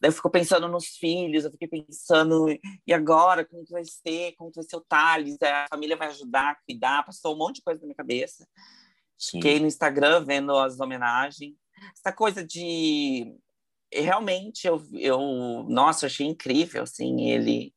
daí 0.00 0.10
eu 0.10 0.12
fico 0.12 0.30
pensando 0.30 0.68
nos 0.68 0.86
filhos, 0.96 1.44
eu 1.44 1.50
fiquei 1.50 1.66
pensando 1.66 2.46
e 2.86 2.92
agora 2.92 3.44
como 3.44 3.64
que 3.64 3.72
vai 3.72 3.82
ser, 3.84 4.34
como 4.36 4.50
que 4.50 4.60
vai 4.60 4.64
ser 4.64 4.76
o 4.76 4.80
Thales, 4.80 5.36
a 5.42 5.66
família 5.68 5.96
vai 5.96 6.08
ajudar, 6.08 6.60
cuidar, 6.64 7.04
passou 7.04 7.34
um 7.34 7.38
monte 7.38 7.56
de 7.56 7.62
coisa 7.62 7.80
na 7.80 7.86
minha 7.86 7.96
cabeça. 7.96 8.46
Sim. 9.18 9.38
Fiquei 9.38 9.58
no 9.58 9.66
Instagram 9.66 10.24
vendo 10.24 10.56
as 10.56 10.78
homenagens. 10.78 11.54
Essa 11.92 12.12
coisa 12.14 12.46
de 12.46 13.34
realmente 13.92 14.68
eu, 14.68 14.80
eu 14.92 15.66
nossa, 15.68 16.04
eu 16.04 16.08
achei 16.08 16.26
incrível 16.26 16.84
assim, 16.84 17.28
ele 17.28 17.74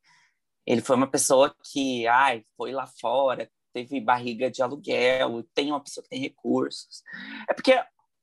ele 0.63 0.81
foi 0.81 0.95
uma 0.95 1.09
pessoa 1.09 1.55
que, 1.63 2.05
ai, 2.05 2.43
foi 2.55 2.71
lá 2.71 2.85
fora, 2.85 3.49
teve 3.73 3.99
barriga 3.99 4.49
de 4.49 4.61
aluguel, 4.61 5.43
tem 5.53 5.71
uma 5.71 5.79
pessoa 5.81 6.03
que 6.03 6.09
tem 6.09 6.19
recursos. 6.19 7.03
É 7.49 7.53
porque, 7.53 7.73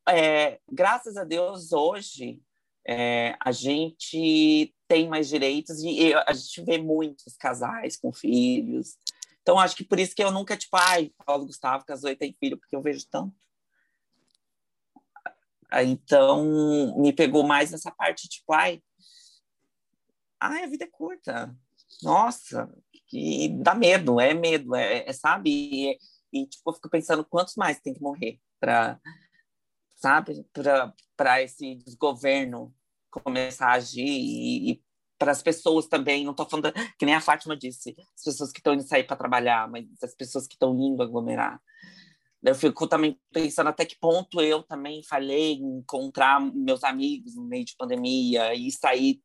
é, 0.08 0.60
graças 0.70 1.16
a 1.16 1.24
Deus, 1.24 1.72
hoje 1.72 2.40
é, 2.88 3.36
a 3.40 3.50
gente 3.50 4.72
tem 4.86 5.08
mais 5.08 5.28
direitos 5.28 5.80
e 5.82 5.98
eu- 6.10 6.22
a 6.26 6.32
gente 6.32 6.62
vê 6.62 6.78
muitos 6.78 7.36
casais 7.36 7.96
com 7.96 8.12
filhos. 8.12 8.96
Então, 9.42 9.58
acho 9.58 9.76
que 9.76 9.84
por 9.84 9.98
isso 9.98 10.14
que 10.14 10.22
eu 10.22 10.30
nunca, 10.30 10.56
tipo, 10.56 10.76
ai, 10.76 11.12
Paulo 11.24 11.46
Gustavo 11.46 11.84
casou 11.84 12.10
e 12.10 12.16
tem 12.16 12.36
filho, 12.38 12.56
porque 12.58 12.74
eu 12.76 12.82
vejo 12.82 13.04
tanto. 13.10 13.34
Ah, 15.70 15.82
Então, 15.82 16.94
me 16.96 17.12
pegou 17.12 17.42
mais 17.44 17.70
nessa 17.72 17.90
parte, 17.90 18.28
tipo, 18.28 18.52
ai, 18.52 18.80
ai, 20.40 20.64
a 20.64 20.66
vida 20.68 20.84
é 20.84 20.88
curta. 20.88 21.56
Nossa, 22.02 22.68
que 23.08 23.48
dá 23.62 23.74
medo, 23.74 24.20
é 24.20 24.34
medo, 24.34 24.74
é, 24.74 25.08
é, 25.08 25.12
sabe? 25.12 25.50
E, 25.50 25.98
e, 26.32 26.46
tipo, 26.46 26.70
eu 26.70 26.74
fico 26.74 26.90
pensando 26.90 27.24
quantos 27.24 27.54
mais 27.56 27.80
tem 27.80 27.94
que 27.94 28.02
morrer 28.02 28.38
para, 28.60 29.00
sabe, 29.94 30.46
para 31.16 31.42
esse 31.42 31.76
desgoverno 31.76 32.74
começar 33.10 33.68
a 33.68 33.72
agir 33.74 34.04
e, 34.04 34.72
e 34.72 34.82
para 35.18 35.32
as 35.32 35.42
pessoas 35.42 35.86
também, 35.86 36.24
não 36.24 36.32
estou 36.32 36.46
falando, 36.46 36.72
que 36.98 37.06
nem 37.06 37.14
a 37.14 37.20
Fátima 37.20 37.56
disse, 37.56 37.96
as 38.14 38.22
pessoas 38.22 38.52
que 38.52 38.60
estão 38.60 38.74
indo 38.74 38.82
sair 38.82 39.04
para 39.04 39.16
trabalhar, 39.16 39.68
mas 39.68 39.86
as 40.02 40.14
pessoas 40.14 40.46
que 40.46 40.54
estão 40.54 40.74
indo 40.78 41.02
aglomerar. 41.02 41.60
Eu 42.42 42.54
fico 42.54 42.86
também 42.86 43.18
pensando 43.32 43.68
até 43.68 43.84
que 43.84 43.98
ponto 43.98 44.40
eu 44.40 44.62
também 44.62 45.02
falhei 45.02 45.54
em 45.54 45.78
encontrar 45.78 46.40
meus 46.40 46.84
amigos 46.84 47.34
no 47.34 47.44
meio 47.44 47.64
de 47.64 47.74
pandemia 47.76 48.54
e 48.54 48.70
sair 48.70 49.20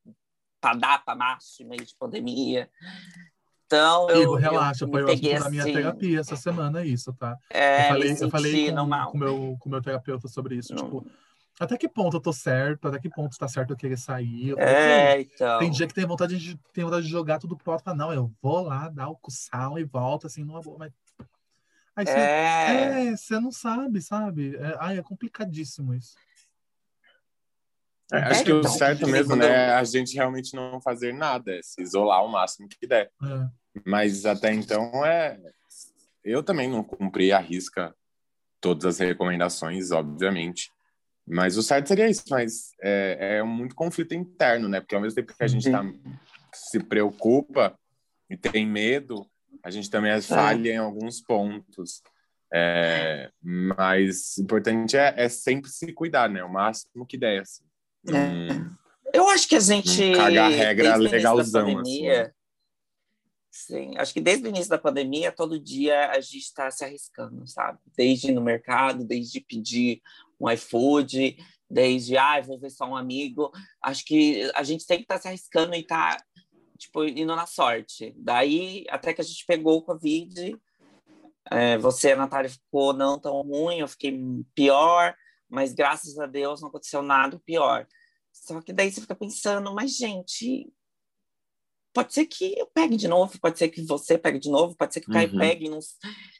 para 0.62 1.38
no 1.60 1.68
meio 1.68 1.84
de 1.84 1.94
pandemia. 1.96 2.70
Então, 3.66 4.08
eu, 4.10 4.34
relaxa, 4.34 4.84
eu 4.84 4.88
foi 4.88 5.02
o 5.02 5.10
assunto 5.10 5.42
da 5.42 5.50
minha 5.50 5.62
assim, 5.62 5.72
terapia 5.72 6.20
essa 6.20 6.36
semana, 6.36 6.84
isso, 6.84 7.12
tá? 7.14 7.36
é, 7.50 7.80
eu 7.80 7.88
falei, 7.88 8.16
eu 8.20 8.30
falei 8.30 8.70
com, 8.70 8.86
mal. 8.86 9.10
com 9.10 9.18
meu, 9.18 9.56
com 9.58 9.68
meu 9.68 9.82
terapeuta 9.82 10.28
sobre 10.28 10.56
isso, 10.56 10.74
Não- 10.74 10.84
tipo, 10.84 11.06
até 11.58 11.76
que 11.76 11.88
ponto 11.88 12.16
eu 12.16 12.20
tô 12.20 12.32
certo, 12.32 12.88
até 12.88 12.98
que 12.98 13.08
ponto 13.08 13.36
tá 13.36 13.48
certo 13.48 13.70
eu 13.70 13.76
querer 13.76 13.96
sair. 13.96 14.50
Eu 14.50 14.56
falei, 14.56 14.74
É, 14.74 15.20
então. 15.20 15.58
Tem 15.58 15.70
dia 15.70 15.86
que 15.86 15.94
tem 15.94 16.04
vontade 16.04 16.38
de, 16.38 16.58
tem 16.72 16.84
vontade 16.84 17.04
de 17.04 17.10
jogar 17.10 17.38
tudo 17.38 17.56
pro. 17.56 17.78
Falar, 17.78 17.96
não, 17.96 18.12
eu 18.12 18.32
vou 18.42 18.62
lá, 18.62 18.88
dar 18.88 19.08
o 19.08 19.16
cussal 19.16 19.78
e 19.78 19.84
volto, 19.84 20.26
assim, 20.26 20.44
numa 20.44 20.60
boa. 20.60 20.78
Mas... 20.78 20.92
Aí 21.94 22.06
você, 22.06 22.18
É, 22.18 23.06
é, 23.06 23.16
você 23.16 23.38
não 23.38 23.52
sabe, 23.52 24.00
sabe? 24.00 24.56
É, 24.56 24.76
ai, 24.80 24.98
é 24.98 25.02
complicadíssimo 25.02 25.94
isso. 25.94 26.14
É, 28.12 28.18
acho 28.18 28.42
É, 28.42 28.44
que 28.44 28.52
o 28.52 28.58
então, 28.58 28.70
certo 28.70 29.08
mesmo, 29.08 29.34
né, 29.34 29.46
é 29.46 29.70
a 29.70 29.84
gente 29.84 30.14
realmente 30.14 30.54
não 30.54 30.80
fazer 30.80 31.14
nada, 31.14 31.54
é 31.54 31.60
se 31.62 31.80
isolar 31.80 32.22
o 32.24 32.28
máximo 32.28 32.68
que 32.68 32.86
der. 32.86 33.10
É. 33.22 33.48
Mas 33.86 34.26
até 34.26 34.52
então 34.52 35.04
é. 35.04 35.40
Eu 36.22 36.42
também 36.42 36.68
não 36.68 36.84
cumpri 36.84 37.32
a 37.32 37.38
risca 37.38 37.94
todas 38.60 38.84
as 38.84 38.98
recomendações, 38.98 39.90
obviamente. 39.90 40.70
Mas 41.26 41.56
o 41.56 41.62
certo 41.62 41.88
seria 41.88 42.08
isso, 42.08 42.24
mas 42.30 42.72
é, 42.80 43.38
é 43.38 43.42
muito 43.42 43.74
conflito 43.74 44.14
interno, 44.14 44.68
né? 44.68 44.80
Porque 44.80 44.94
ao 44.94 45.00
mesmo 45.00 45.16
tempo 45.16 45.34
que 45.36 45.42
a 45.42 45.48
gente 45.48 45.70
tá, 45.70 45.82
se 46.52 46.78
preocupa 46.78 47.76
e 48.28 48.36
tem 48.36 48.66
medo, 48.66 49.26
a 49.64 49.70
gente 49.70 49.90
também 49.90 50.12
é 50.12 50.20
falha 50.20 50.70
em 50.70 50.76
alguns 50.76 51.20
pontos. 51.20 52.02
É, 52.54 53.30
mas 53.42 54.36
o 54.36 54.42
importante 54.42 54.96
é, 54.96 55.14
é 55.16 55.28
sempre 55.28 55.70
se 55.70 55.92
cuidar, 55.92 56.28
né? 56.28 56.44
O 56.44 56.52
máximo 56.52 57.06
que 57.06 57.16
der. 57.16 57.40
Assim. 57.40 57.64
Não- 58.04 58.72
Eu 59.12 59.28
acho 59.28 59.48
que 59.48 59.56
a 59.56 59.60
gente. 59.60 60.10
Não 60.10 60.16
caga 60.16 60.44
a 60.46 60.48
regra 60.48 60.90
da 60.90 60.96
legalzão, 60.96 61.66
pandemia, 61.66 62.22
assim. 62.22 62.32
Sim, 63.54 63.94
acho 63.98 64.14
que 64.14 64.20
desde 64.20 64.46
o 64.46 64.48
início 64.48 64.70
da 64.70 64.78
pandemia, 64.78 65.30
todo 65.30 65.60
dia 65.60 66.10
a 66.10 66.20
gente 66.20 66.38
está 66.38 66.70
se 66.70 66.82
arriscando, 66.84 67.46
sabe? 67.46 67.78
Desde 67.94 68.28
ir 68.30 68.32
no 68.32 68.40
mercado, 68.40 69.04
desde 69.04 69.40
pedir 69.40 70.00
um 70.40 70.50
iFood, 70.50 71.36
desde, 71.68 72.16
ah, 72.16 72.40
vou 72.40 72.58
ver 72.58 72.70
só 72.70 72.86
um 72.86 72.96
amigo. 72.96 73.52
Acho 73.82 74.04
que 74.06 74.50
a 74.54 74.62
gente 74.62 74.82
sempre 74.84 75.02
está 75.02 75.18
se 75.18 75.28
arriscando 75.28 75.74
e 75.74 75.80
está, 75.80 76.16
tipo, 76.78 77.04
indo 77.04 77.36
na 77.36 77.44
sorte. 77.46 78.14
Daí, 78.16 78.86
até 78.88 79.12
que 79.12 79.20
a 79.20 79.24
gente 79.24 79.44
pegou 79.44 79.76
o 79.76 79.82
Covid, 79.82 80.56
é, 81.50 81.76
você, 81.76 82.12
a 82.12 82.16
Natália, 82.16 82.48
ficou 82.50 82.94
não 82.94 83.18
tão 83.18 83.42
ruim, 83.42 83.80
eu 83.80 83.88
fiquei 83.88 84.18
pior, 84.54 85.14
mas 85.52 85.74
graças 85.74 86.18
a 86.18 86.26
Deus 86.26 86.62
não 86.62 86.68
aconteceu 86.70 87.02
nada 87.02 87.38
pior. 87.44 87.86
Só 88.32 88.60
que 88.62 88.72
daí 88.72 88.90
você 88.90 89.02
fica 89.02 89.14
pensando, 89.14 89.74
mas 89.74 89.94
gente, 89.94 90.72
pode 91.92 92.14
ser 92.14 92.24
que 92.24 92.58
eu 92.58 92.66
pegue 92.66 92.96
de 92.96 93.06
novo, 93.06 93.38
pode 93.38 93.58
ser 93.58 93.68
que 93.68 93.82
você 93.82 94.16
pegue 94.16 94.38
de 94.38 94.50
novo, 94.50 94.74
pode 94.74 94.94
ser 94.94 95.00
que 95.00 95.10
o 95.10 95.12
Caio 95.12 95.30
Uhum. 95.30 95.38
pegue 95.38 95.66
e 95.66 95.68
não, 95.68 95.78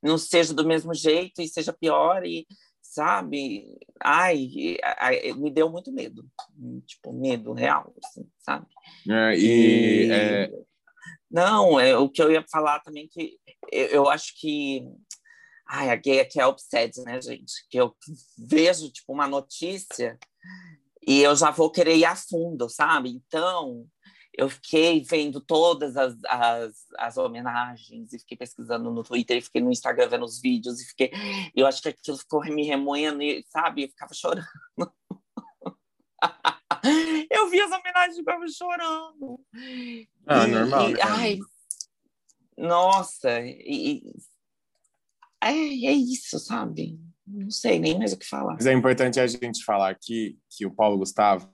não 0.03 0.17
seja 0.17 0.55
do 0.55 0.67
mesmo 0.67 0.95
jeito 0.95 1.43
e 1.43 1.49
seja 1.49 1.73
pior, 1.75 2.25
e 2.25 2.47
sabe? 2.81 3.79
Ai, 4.03 4.39
e- 4.39 4.79
ai, 4.99 5.33
me 5.35 5.51
deu 5.51 5.71
muito 5.71 5.93
medo, 5.93 6.27
tipo, 6.87 7.13
medo 7.13 7.53
real, 7.53 7.95
assim, 8.03 8.27
sabe? 8.39 8.67
É, 9.11 9.37
e 9.39 10.09
é, 10.11 10.51
Não, 11.31 11.79
é, 11.79 11.97
o 11.99 12.09
que 12.09 12.23
eu 12.23 12.33
ia 12.33 12.45
falar 12.51 12.81
também 12.81 13.07
que 13.09 13.39
eu, 13.71 13.87
eu 13.89 14.09
acho 14.09 14.33
que 14.41 14.87
ai, 15.73 15.89
a 15.89 15.97
gay 15.97 16.21
aqui 16.21 16.39
é 16.39 16.47
obsede, 16.47 17.01
né, 17.03 17.19
gente? 17.23 17.67
Que 17.71 17.79
eu 17.79 17.97
vejo 18.39 18.93
tipo 18.93 19.11
uma 19.11 19.27
notícia 19.27 20.19
e 21.07 21.23
eu 21.23 21.35
já 21.35 21.51
vou 21.51 21.71
querer 21.71 21.97
ir 21.97 22.05
a 22.05 22.15
fundo, 22.15 22.69
sabe? 22.69 23.09
Então, 23.09 23.87
eu 24.37 24.51
fiquei 24.51 25.03
vendo 25.03 25.41
todas 25.41 25.97
as, 25.97 26.15
as, 26.29 26.75
as 26.99 27.17
homenagens 27.17 28.13
e 28.13 28.19
fiquei 28.19 28.37
pesquisando 28.37 28.91
no 28.91 29.03
Twitter 29.03 29.39
e 29.39 29.43
fiquei 29.43 29.63
no 29.63 29.73
Instagram 29.73 30.11
vendo 30.11 30.27
os 30.27 30.43
vídeos 30.43 30.79
e 30.79 30.85
fiquei. 30.85 31.11
Eu 31.57 31.67
acho 31.67 31.81
que 31.81 31.89
aquilo 31.89 32.19
ficou 32.19 32.43
me 32.45 32.67
remoendo, 32.67 33.23
e, 33.23 33.43
sabe? 33.49 33.85
Eu 33.85 33.89
ficava 33.89 34.13
chorando. 34.13 34.47
eu 37.31 37.49
vi 37.49 37.61
as 37.63 37.71
homenagens 37.73 38.17
e 38.17 38.21
ficava 38.21 38.47
chorando. 38.49 39.41
ah, 40.27 40.47
E- 40.47 40.51
normal. 40.51 40.91
e- 40.91 40.93
né? 40.93 41.01
ai, 41.03 41.39
nossa, 42.59 43.41
e, 43.41 43.97
e- 43.97 44.03
é, 45.51 45.87
é 45.87 45.93
isso, 45.93 46.39
sabe? 46.39 46.99
Não 47.27 47.51
sei 47.51 47.79
nem 47.79 47.99
mais 47.99 48.13
o 48.13 48.19
que 48.19 48.27
falar. 48.27 48.55
Mas 48.55 48.67
é 48.67 48.73
importante 48.73 49.19
a 49.19 49.27
gente 49.27 49.65
falar 49.65 49.91
aqui 49.91 50.39
que 50.51 50.67
o 50.67 50.75
Paulo 50.75 50.99
Gustavo 50.99 51.51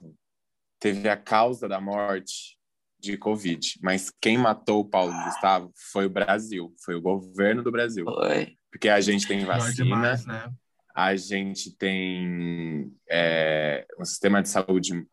teve 0.79 1.07
a 1.07 1.17
causa 1.17 1.67
da 1.67 1.79
morte 1.79 2.57
de 2.99 3.17
Covid, 3.17 3.79
mas 3.81 4.11
quem 4.21 4.37
matou 4.37 4.81
o 4.81 4.85
Paulo 4.85 5.13
Gustavo 5.23 5.71
foi 5.91 6.05
o 6.05 6.09
Brasil, 6.09 6.73
foi 6.83 6.95
o 6.95 7.01
governo 7.01 7.63
do 7.63 7.71
Brasil, 7.71 8.03
Foi. 8.03 8.57
porque 8.69 8.89
a 8.89 8.99
gente 8.99 9.25
tem 9.25 9.45
vacina, 9.45 9.85
demais, 9.85 10.25
né? 10.25 10.51
a 10.93 11.15
gente 11.15 11.71
tem 11.77 12.91
é, 13.09 13.87
um 13.97 14.03
sistema 14.03 14.41
de 14.41 14.49
saúde 14.49 15.07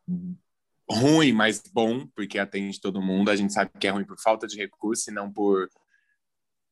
ruim, 0.91 1.33
mas 1.33 1.63
bom, 1.73 2.07
porque 2.09 2.41
atende 2.41 2.81
todo 2.81 3.03
mundo. 3.03 3.31
A 3.31 3.37
gente 3.37 3.53
sabe 3.53 3.71
que 3.79 3.87
é 3.87 3.91
ruim 3.91 4.05
por 4.05 4.19
falta 4.21 4.49
de 4.49 4.57
recurso 4.57 5.11
e 5.11 5.15
não 5.15 5.33
por 5.33 5.69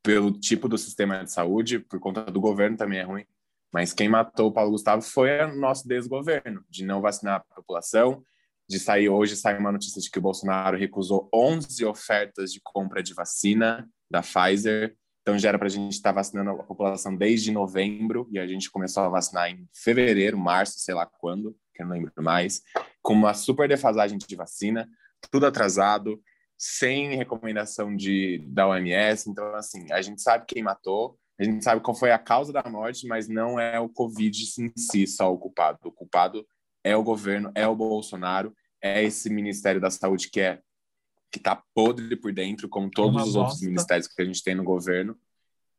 pelo 0.05 0.31
tipo 0.39 0.69
do 0.69 0.77
sistema 0.77 1.25
de 1.25 1.33
saúde, 1.33 1.79
por 1.79 1.99
conta 1.99 2.27
do 2.27 2.39
governo 2.39 2.77
também 2.77 2.99
é 2.99 3.03
ruim. 3.03 3.25
Mas 3.73 3.95
quem 3.95 4.07
matou 4.07 4.49
o 4.49 4.53
Paulo 4.53 4.71
Gustavo 4.71 5.01
foi 5.01 5.31
o 5.43 5.57
nosso 5.57 5.89
desgoverno, 5.89 6.63
de 6.69 6.85
não 6.85 7.01
vacinar 7.01 7.37
a 7.37 7.55
população, 7.55 8.23
de 8.69 8.79
sair 8.79 9.09
hoje 9.09 9.35
sai 9.35 9.59
uma 9.59 9.73
notícia 9.73 10.01
de 10.01 10.11
que 10.11 10.19
o 10.19 10.23
Bolsonaro 10.23 10.77
recusou 10.77 11.29
11 11.35 11.85
ofertas 11.87 12.53
de 12.53 12.61
compra 12.63 13.03
de 13.03 13.15
vacina 13.15 13.89
da 14.11 14.23
Pfizer. 14.23 14.95
Então 15.23 15.39
já 15.39 15.49
era 15.49 15.59
para 15.59 15.69
a 15.69 15.71
gente 15.71 15.93
estar 15.93 16.13
vacinando 16.13 16.51
a 16.51 16.63
população 16.63 17.17
desde 17.17 17.51
novembro 17.51 18.29
e 18.31 18.39
a 18.39 18.47
gente 18.47 18.71
começou 18.71 19.03
a 19.03 19.09
vacinar 19.09 19.51
em 19.51 19.67
fevereiro, 19.73 20.39
março, 20.39 20.79
sei 20.79 20.95
lá 20.95 21.07
quando, 21.07 21.57
que 21.75 21.83
eu 21.83 21.87
não 21.87 21.95
lembro 21.95 22.13
mais, 22.19 22.63
com 23.03 23.15
uma 23.15 23.33
super 23.33 23.67
defasagem 23.67 24.19
de 24.19 24.37
vacina, 24.37 24.87
tudo 25.31 25.47
atrasado, 25.47 26.23
sem 26.57 27.17
recomendação 27.17 27.95
de 27.95 28.39
da 28.47 28.67
OMS. 28.69 29.29
Então 29.29 29.55
assim, 29.55 29.91
a 29.93 30.01
gente 30.01 30.23
sabe 30.23 30.45
quem 30.47 30.63
matou, 30.63 31.19
a 31.39 31.45
gente 31.45 31.65
sabe 31.65 31.81
qual 31.81 31.95
foi 31.95 32.13
a 32.13 32.19
causa 32.19 32.53
da 32.53 32.63
morte, 32.69 33.07
mas 33.07 33.29
não 33.29 33.59
é 33.59 33.79
o 33.81 33.89
Covid 33.89 34.37
em 34.61 34.73
si 34.77 35.07
só 35.07 35.33
o 35.33 35.39
culpado. 35.39 35.79
O 35.85 35.93
culpado 35.93 36.47
é 36.83 36.97
o 36.97 37.03
governo, 37.03 37.51
é 37.55 37.67
o 37.67 37.75
Bolsonaro, 37.75 38.55
é 38.81 39.03
esse 39.03 39.31
Ministério 39.31 39.81
da 39.81 39.91
Saúde 39.91 40.31
que 40.31 40.41
é 40.41 40.61
que 41.33 41.41
tá 41.41 41.61
podre 41.75 42.15
por 42.15 42.33
dentro, 42.33 42.69
como 42.69 42.89
todos 42.89 43.17
Uma 43.17 43.25
os 43.25 43.35
outros 43.35 43.55
bosta. 43.57 43.67
ministérios 43.67 44.07
que 44.07 44.23
a 44.23 44.25
gente 44.25 44.41
tem 44.41 44.55
no 44.55 44.63
governo. 44.63 45.19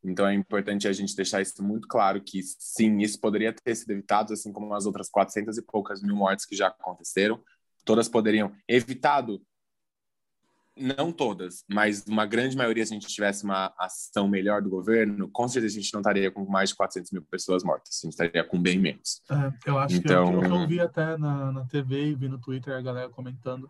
Então 0.03 0.27
é 0.27 0.33
importante 0.33 0.85
a 0.85 0.91
gente 0.91 1.15
deixar 1.15 1.41
isso 1.41 1.63
muito 1.63 1.87
claro 1.87 2.21
que 2.21 2.43
sim, 2.43 2.97
isso 2.99 3.19
poderia 3.21 3.53
ter 3.53 3.73
sido 3.73 3.91
evitado, 3.91 4.33
assim 4.33 4.51
como 4.51 4.73
as 4.73 4.85
outras 4.85 5.09
400 5.09 5.57
e 5.57 5.61
poucas 5.61 6.01
mil 6.01 6.15
mortes 6.15 6.45
que 6.45 6.57
já 6.57 6.67
aconteceram. 6.67 7.41
Todas 7.85 8.09
poderiam 8.09 8.51
evitado 8.67 9.41
não 10.77 11.11
todas, 11.11 11.63
mas 11.69 12.05
uma 12.05 12.25
grande 12.25 12.55
maioria, 12.57 12.85
se 12.85 12.93
a 12.93 12.99
gente 12.99 13.07
tivesse 13.07 13.43
uma 13.43 13.73
ação 13.77 14.27
melhor 14.27 14.61
do 14.61 14.69
governo, 14.69 15.29
com 15.29 15.47
certeza 15.47 15.77
a 15.77 15.81
gente 15.81 15.93
não 15.93 16.01
estaria 16.01 16.29
com 16.29 16.45
mais 16.45 16.69
de 16.69 16.75
400 16.75 17.11
mil 17.11 17.21
pessoas 17.23 17.63
mortas, 17.63 17.99
a 18.03 18.05
gente 18.07 18.13
estaria 18.13 18.43
com 18.43 18.61
bem 18.61 18.77
menos. 18.77 19.21
É, 19.31 19.69
eu 19.69 19.79
acho 19.79 19.95
Então- 19.95 20.31
que 20.31 20.37
o 20.37 20.41
que 20.41 20.47
eu 20.47 20.67
vi 20.67 20.79
até 20.79 21.17
na, 21.17 21.51
na 21.51 21.65
TV 21.65 22.07
e 22.09 22.15
vi 22.15 22.27
no 22.27 22.37
Twitter 22.37 22.75
a 22.75 22.81
galera 22.81 23.09
comentando 23.09 23.69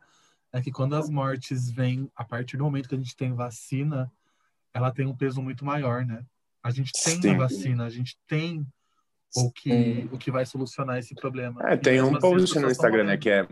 é 0.51 0.61
que 0.61 0.71
quando 0.71 0.95
as 0.95 1.09
mortes 1.09 1.69
vêm 1.69 2.09
a 2.15 2.23
partir 2.23 2.57
do 2.57 2.63
momento 2.63 2.89
que 2.89 2.95
a 2.95 2.97
gente 2.97 3.15
tem 3.15 3.33
vacina, 3.33 4.11
ela 4.73 4.91
tem 4.91 5.05
um 5.05 5.15
peso 5.15 5.41
muito 5.41 5.63
maior, 5.63 6.05
né? 6.05 6.25
A 6.63 6.71
gente 6.71 6.91
tem 6.91 7.21
Sim. 7.21 7.35
a 7.35 7.37
vacina, 7.37 7.85
a 7.85 7.89
gente 7.89 8.17
tem 8.27 8.65
o 9.35 9.51
que, 9.51 10.07
o 10.11 10.17
que 10.17 10.31
vai 10.31 10.45
solucionar 10.45 10.97
esse 10.97 11.13
problema. 11.13 11.61
É, 11.69 11.77
tem 11.77 12.01
um 12.01 12.05
assim, 12.05 12.15
as 12.15 12.21
post 12.21 12.59
no 12.59 12.71
Instagram, 12.71 13.03
né, 13.03 13.17
que 13.17 13.29
é 13.29 13.47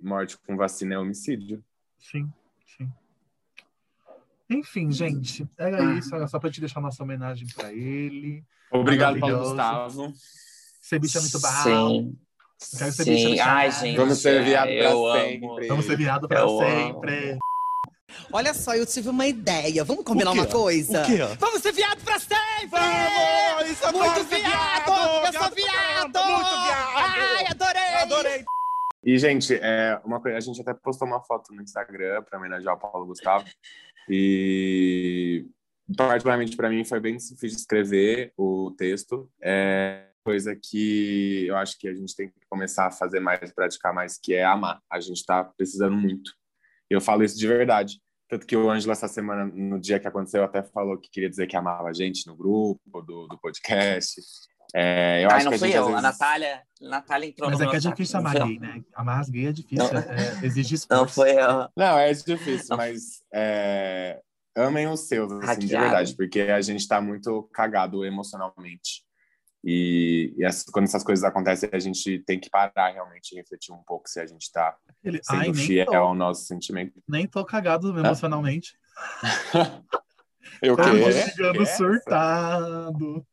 morte 0.00 0.38
com 0.46 0.56
vacina 0.56 0.94
é 0.94 0.98
homicídio. 0.98 1.64
Sim, 1.98 2.30
sim. 2.76 2.88
Enfim, 4.50 4.92
gente, 4.92 5.46
era 5.56 5.82
Ah. 5.82 5.94
isso. 5.94 6.14
Era 6.14 6.26
só 6.28 6.38
pra 6.38 6.50
te 6.50 6.60
deixar 6.60 6.80
nossa 6.80 7.02
homenagem 7.02 7.46
pra 7.56 7.72
ele. 7.72 8.44
Obrigado, 8.70 9.18
Paulo. 9.18 9.38
Gustavo. 9.38 10.12
Ser 10.80 10.98
bicho 10.98 11.16
é 11.18 11.20
muito 11.22 11.40
bom. 11.40 11.48
Sim. 11.62 12.16
Quero 12.78 12.92
ser 12.92 13.04
Sim. 13.04 13.40
Ai, 13.40 13.70
gente. 13.72 13.96
Vamos 13.96 14.18
ser 14.18 14.44
viado 14.44 14.68
é, 14.68 14.78
pra 14.78 14.90
eu 14.90 15.12
sempre. 15.12 15.46
amo. 15.46 15.68
Vamos 15.68 15.86
ser 15.86 15.96
viado 15.96 16.28
pra 16.28 16.40
Eu 16.40 16.60
amo. 16.60 16.60
sempre. 17.00 17.38
Olha 18.32 18.54
só, 18.54 18.74
eu 18.76 18.86
tive 18.86 19.08
uma 19.08 19.26
ideia. 19.26 19.82
Vamos 19.82 20.04
combinar 20.04 20.30
O 20.30 20.34
quê? 20.34 20.40
uma 20.40 20.46
coisa? 20.46 21.02
O 21.02 21.06
quê? 21.06 21.18
Vamos 21.38 21.60
ser 21.62 21.72
viado 21.72 22.00
pra 22.04 22.18
sempre! 22.20 22.66
Vamos! 22.70 23.70
Isso, 23.70 23.84
eu 23.84 23.92
Muito 23.92 24.24
viado! 24.24 24.28
viado! 24.28 25.26
Eu 25.26 25.32
sou 25.32 25.50
Viado 25.50 25.50
muito 25.50 25.54
viado! 25.54 26.96
Ai! 26.96 27.44
E, 29.04 29.18
gente, 29.18 29.54
é, 29.54 30.00
uma 30.04 30.20
coisa, 30.20 30.38
a 30.38 30.40
gente 30.40 30.60
até 30.60 30.72
postou 30.72 31.06
uma 31.06 31.22
foto 31.22 31.52
no 31.52 31.62
Instagram 31.62 32.22
para 32.22 32.38
homenagear 32.38 32.74
o 32.74 32.78
Paulo 32.78 33.06
Gustavo. 33.06 33.44
E, 34.08 35.46
particularmente 35.96 36.56
para 36.56 36.70
mim, 36.70 36.84
foi 36.84 37.00
bem 37.00 37.16
difícil 37.16 37.58
escrever 37.58 38.32
o 38.36 38.70
texto. 38.76 39.30
É 39.42 40.08
coisa 40.24 40.56
que 40.56 41.46
eu 41.46 41.56
acho 41.56 41.78
que 41.78 41.86
a 41.86 41.94
gente 41.94 42.16
tem 42.16 42.28
que 42.28 42.46
começar 42.48 42.86
a 42.86 42.90
fazer 42.90 43.20
mais, 43.20 43.52
praticar 43.52 43.92
mais, 43.92 44.18
que 44.18 44.32
é 44.32 44.42
amar. 44.42 44.80
A 44.90 44.98
gente 44.98 45.18
está 45.18 45.44
precisando 45.44 45.94
muito. 45.94 46.32
Eu 46.88 47.00
falo 47.00 47.22
isso 47.22 47.38
de 47.38 47.46
verdade. 47.46 48.00
Tanto 48.26 48.46
que 48.46 48.56
o 48.56 48.70
Ângelo, 48.70 48.92
essa 48.92 49.06
semana, 49.06 49.44
no 49.44 49.78
dia 49.78 50.00
que 50.00 50.08
aconteceu, 50.08 50.42
até 50.42 50.62
falou 50.62 50.98
que 50.98 51.10
queria 51.10 51.28
dizer 51.28 51.46
que 51.46 51.56
amava 51.56 51.88
a 51.88 51.92
gente 51.92 52.26
no 52.26 52.34
grupo 52.34 53.02
do, 53.02 53.26
do 53.28 53.38
podcast. 53.38 54.20
É, 54.76 55.24
eu 55.24 55.30
Ai, 55.30 55.36
acho 55.36 55.44
não 55.44 55.50
que 55.52 55.54
a 55.54 55.58
fui 55.58 55.68
eu. 55.72 55.82
A 55.82 55.86
vezes... 55.86 56.02
Natália, 56.02 56.62
Natália 56.80 57.28
entrou 57.28 57.48
Mas 57.48 57.58
no 57.60 57.64
é 57.66 57.70
que 57.70 57.76
é 57.76 57.78
difícil 57.90 58.18
amar 58.18 58.34
gay, 58.34 58.58
né? 58.58 58.82
Amar 58.94 59.20
as 59.20 59.28
gay 59.30 59.46
é 59.46 59.52
difícil. 59.52 59.92
Não. 59.92 60.00
é- 60.00 60.44
exige 60.44 60.76
Foi, 60.76 60.96
não 60.96 61.04
esforço. 61.04 61.14
foi 61.14 61.30
eu. 61.32 61.68
Não, 61.76 61.98
é 61.98 62.12
difícil, 62.12 62.66
Não. 62.70 62.76
mas 62.76 63.22
é, 63.32 64.20
amem 64.56 64.88
os 64.88 65.06
seus, 65.06 65.30
assim, 65.30 65.42
de 65.42 65.46
Hackeado. 65.46 65.84
verdade, 65.84 66.16
porque 66.16 66.40
a 66.40 66.60
gente 66.60 66.88
tá 66.88 67.00
muito 67.00 67.48
cagado 67.52 68.04
emocionalmente. 68.04 69.04
E, 69.66 70.34
e 70.36 70.44
as- 70.44 70.64
quando 70.64 70.84
essas 70.86 71.04
coisas 71.04 71.24
acontecem, 71.24 71.70
a 71.72 71.78
gente 71.78 72.18
tem 72.26 72.38
que 72.40 72.50
parar 72.50 72.92
realmente 72.92 73.32
e 73.32 73.36
refletir 73.36 73.72
um 73.72 73.82
pouco 73.86 74.08
se 74.08 74.18
a 74.20 74.26
gente 74.26 74.50
tá 74.52 74.76
Ele, 75.02 75.20
sendo 75.22 75.38
ai, 75.38 75.52
nem 75.52 75.54
fiel 75.54 75.86
tô, 75.86 75.94
ao 75.94 76.14
nosso 76.14 76.44
sentimento. 76.46 77.00
nem 77.08 77.26
tô 77.28 77.44
cagado 77.44 77.96
emocionalmente. 77.98 78.76
Eu 80.60 80.76
Tô 80.76 80.82
quê? 80.84 81.12
chegando 81.12 81.58
Quê? 81.58 81.66
surtado. 81.66 83.26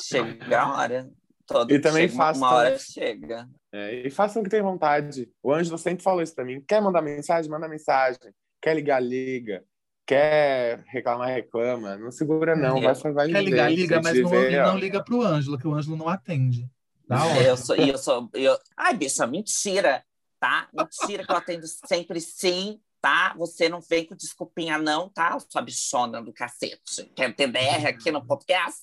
Chega 0.00 0.60
a 0.60 0.72
hora. 0.74 1.10
Todo, 1.46 1.72
E 1.72 1.78
também 1.80 2.02
chega 2.08 2.14
uma- 2.14 2.24
faça- 2.26 2.38
Uma 2.38 2.52
hora 2.54 2.78
chega. 2.78 3.48
É, 3.72 4.06
e 4.06 4.10
façam 4.10 4.40
o 4.40 4.44
que 4.44 4.50
tem 4.50 4.62
vontade. 4.62 5.28
O 5.42 5.52
Ângelo 5.52 5.76
sempre 5.76 6.02
falou 6.02 6.22
isso 6.22 6.34
pra 6.34 6.44
mim. 6.44 6.62
Quer 6.66 6.80
mandar 6.80 7.02
mensagem? 7.02 7.50
Manda 7.50 7.68
mensagem. 7.68 8.18
Quer 8.60 8.74
ligar? 8.74 9.00
Liga. 9.00 9.64
Quer 10.06 10.82
reclamar? 10.88 11.28
Reclama. 11.28 11.96
Não 11.96 12.10
segura, 12.10 12.54
não. 12.56 12.80
Vai, 12.80 12.94
vai 12.94 13.28
Quer 13.28 13.38
viver. 13.38 13.42
ligar, 13.42 13.72
liga, 13.72 14.00
mas 14.02 14.18
não, 14.18 14.30
tiver, 14.30 14.62
ó. 14.64 14.66
não 14.72 14.78
liga 14.78 15.02
pro 15.02 15.22
Ângelo, 15.22 15.58
que 15.58 15.66
o 15.66 15.74
Ângelo 15.74 15.96
não 15.96 16.08
atende. 16.08 16.68
Da 17.08 17.24
hora. 17.24 17.42
Eu 17.42 17.56
sou, 17.56 17.76
eu 17.76 17.98
sou. 17.98 18.30
Eu... 18.34 18.56
Ai, 18.76 18.94
bicha, 18.96 19.26
mentira, 19.26 20.04
tá? 20.40 20.68
Mentira 20.72 21.24
que 21.26 21.32
eu 21.32 21.36
atendo 21.36 21.66
sempre 21.86 22.20
sim, 22.20 22.80
tá? 23.00 23.34
Você 23.36 23.68
não 23.68 23.80
vem 23.80 24.06
com 24.06 24.14
desculpinha, 24.14 24.78
não, 24.78 25.08
tá? 25.08 25.38
Sua 25.40 25.62
bichona 25.62 26.22
do 26.22 26.32
cacete. 26.32 27.04
Quer 27.14 27.34
ter 27.34 27.48
DR 27.48 27.86
aqui 27.88 28.10
no 28.10 28.24
podcast? 28.24 28.80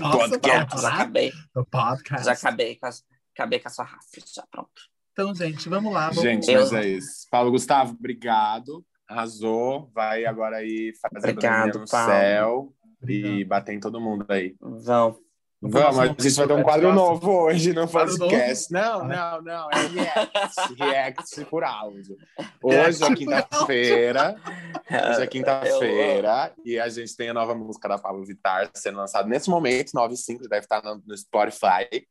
Nossa, 0.00 0.18
podcast. 0.28 0.66
pronto, 0.66 0.82
Já 0.82 0.88
acabei, 0.94 1.32
no 1.54 1.64
podcast. 1.66 2.24
já 2.24 2.32
acabei 2.32 2.76
com 2.76 2.86
a, 2.86 2.90
acabei 3.34 3.58
com 3.60 3.68
a 3.68 3.70
sua 3.70 3.84
raça. 3.84 4.08
Já 4.34 4.44
pronto. 4.50 4.70
Então, 5.12 5.34
gente, 5.34 5.68
vamos 5.68 5.92
lá. 5.92 6.08
Vamos... 6.08 6.22
Gente, 6.22 6.50
Eu- 6.50 6.60
mas 6.60 6.72
é 6.72 6.88
isso. 6.88 7.26
Paulo 7.30 7.50
Gustavo, 7.50 7.92
obrigado. 7.98 8.84
Arrasou. 9.08 9.90
Vai 9.94 10.24
agora 10.26 10.56
aí 10.56 10.92
fazer 11.00 11.34
Paulo. 11.34 11.86
céu 11.86 12.74
e 13.02 13.18
Obrigado. 13.20 13.48
bater 13.48 13.74
em 13.74 13.80
todo 13.80 14.00
mundo 14.00 14.26
aí. 14.28 14.54
Vão. 14.60 15.18
Vamos, 15.60 15.98
a 15.98 16.06
gente 16.06 16.30
vai 16.30 16.46
ter 16.46 16.52
um 16.52 16.62
quadro 16.62 16.92
novo 16.92 17.30
hoje 17.30 17.72
no 17.72 17.88
podcast. 17.88 18.70
Não, 18.70 19.04
não, 19.04 19.40
não. 19.40 19.70
É 19.70 19.86
react, 19.86 20.74
react 20.78 21.44
por 21.46 21.64
áudio. 21.64 22.16
Hoje 22.62 23.02
é 23.02 23.14
quinta-feira. 23.14 24.36
Hoje 25.08 25.22
é 25.22 25.26
quinta-feira 25.26 26.52
e 26.62 26.78
a 26.78 26.88
gente 26.90 27.16
tem 27.16 27.30
a 27.30 27.34
nova 27.34 27.54
música 27.54 27.88
da 27.88 27.98
Pablo 27.98 28.24
Vittar 28.24 28.70
sendo 28.74 28.98
lançada 28.98 29.26
nesse 29.26 29.48
momento, 29.48 29.92
9 29.94 30.12
e 30.12 30.16
5, 30.18 30.48
deve 30.48 30.64
estar 30.64 30.82
no, 30.82 31.02
no 31.06 31.16
Spotify. 31.16 32.06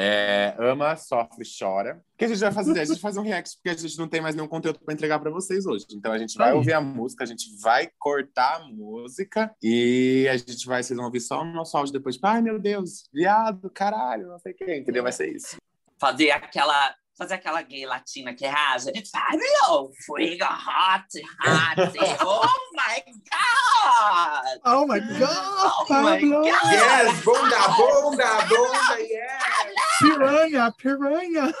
É, 0.00 0.54
ama, 0.60 0.94
sofre, 0.94 1.44
chora. 1.58 2.00
O 2.14 2.18
que 2.18 2.24
a 2.24 2.28
gente 2.28 2.38
vai 2.38 2.52
fazer? 2.52 2.70
A 2.70 2.84
gente 2.84 3.00
vai 3.00 3.10
fazer 3.10 3.18
um 3.18 3.24
react 3.24 3.56
porque 3.56 3.70
a 3.70 3.74
gente 3.74 3.98
não 3.98 4.06
tem 4.06 4.20
mais 4.20 4.36
nenhum 4.36 4.46
conteúdo 4.46 4.78
para 4.78 4.94
entregar 4.94 5.18
para 5.18 5.28
vocês 5.28 5.66
hoje. 5.66 5.86
Então 5.92 6.12
a 6.12 6.18
gente 6.18 6.38
vai 6.38 6.50
Aí. 6.50 6.54
ouvir 6.54 6.72
a 6.72 6.80
música, 6.80 7.24
a 7.24 7.26
gente 7.26 7.46
vai 7.60 7.90
cortar 7.98 8.60
a 8.60 8.68
música 8.68 9.52
e 9.60 10.28
a 10.30 10.36
gente 10.36 10.64
vai, 10.68 10.84
vocês 10.84 10.96
vão 10.96 11.06
ouvir 11.06 11.18
só 11.20 11.40
o 11.40 11.44
nosso 11.44 11.76
áudio 11.76 11.92
depois. 11.94 12.14
Tipo, 12.14 12.28
ai 12.28 12.40
meu 12.40 12.60
Deus, 12.60 13.08
viado, 13.12 13.68
caralho, 13.70 14.28
não 14.28 14.38
sei 14.38 14.52
quem, 14.54 14.78
entendeu? 14.78 15.02
Vai 15.02 15.10
ser 15.10 15.34
isso. 15.34 15.56
Fazer 15.98 16.30
aquela. 16.30 16.94
Fazer 17.18 17.34
aquela 17.34 17.60
gay 17.62 17.84
latina 17.84 18.32
que 18.32 18.46
rasa. 18.46 18.92
Fabio, 19.10 19.90
fuego 20.06 20.44
hot, 20.44 21.20
hot. 21.44 21.98
Oh 22.24 22.46
my 22.76 23.02
God! 23.26 24.60
Oh 24.64 24.86
my 24.86 25.00
God, 25.18 25.72
Oh 25.90 26.02
my! 26.04 26.20
God! 26.20 26.46
Yes, 26.46 27.24
bunda, 27.24 27.68
bunda, 27.76 28.46
bunda, 28.48 29.00
yes! 29.00 29.57
Piranha, 30.00 30.72
piranha! 30.78 31.52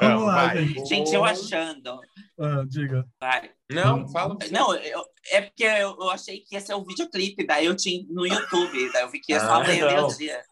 Vamos 0.00 0.26
lá, 0.26 0.46
vai. 0.46 0.64
gente. 0.66 0.86
Gente, 0.88 1.14
eu 1.14 1.24
achando. 1.24 2.00
Ah, 2.38 2.64
diga. 2.68 3.04
Vai. 3.20 3.50
Não, 3.70 4.08
fala. 4.08 4.36
Não, 4.50 4.74
eu- 4.76 5.04
é 5.30 5.40
porque 5.42 5.64
eu, 5.64 5.96
eu 5.98 6.10
achei 6.10 6.40
que 6.40 6.54
ia 6.54 6.60
ser 6.60 6.74
o 6.74 6.84
videoclipe, 6.84 7.46
daí 7.46 7.66
eu 7.66 7.76
tinha 7.76 8.04
no 8.10 8.26
YouTube, 8.26 8.92
daí 8.92 9.02
eu 9.02 9.08
vi 9.10 9.20
que 9.20 9.32
ia 9.32 9.40
só 9.40 9.60
Ah, 9.62 9.66
meio 9.66 9.86
não. 9.90 10.08
dia. 10.08 10.42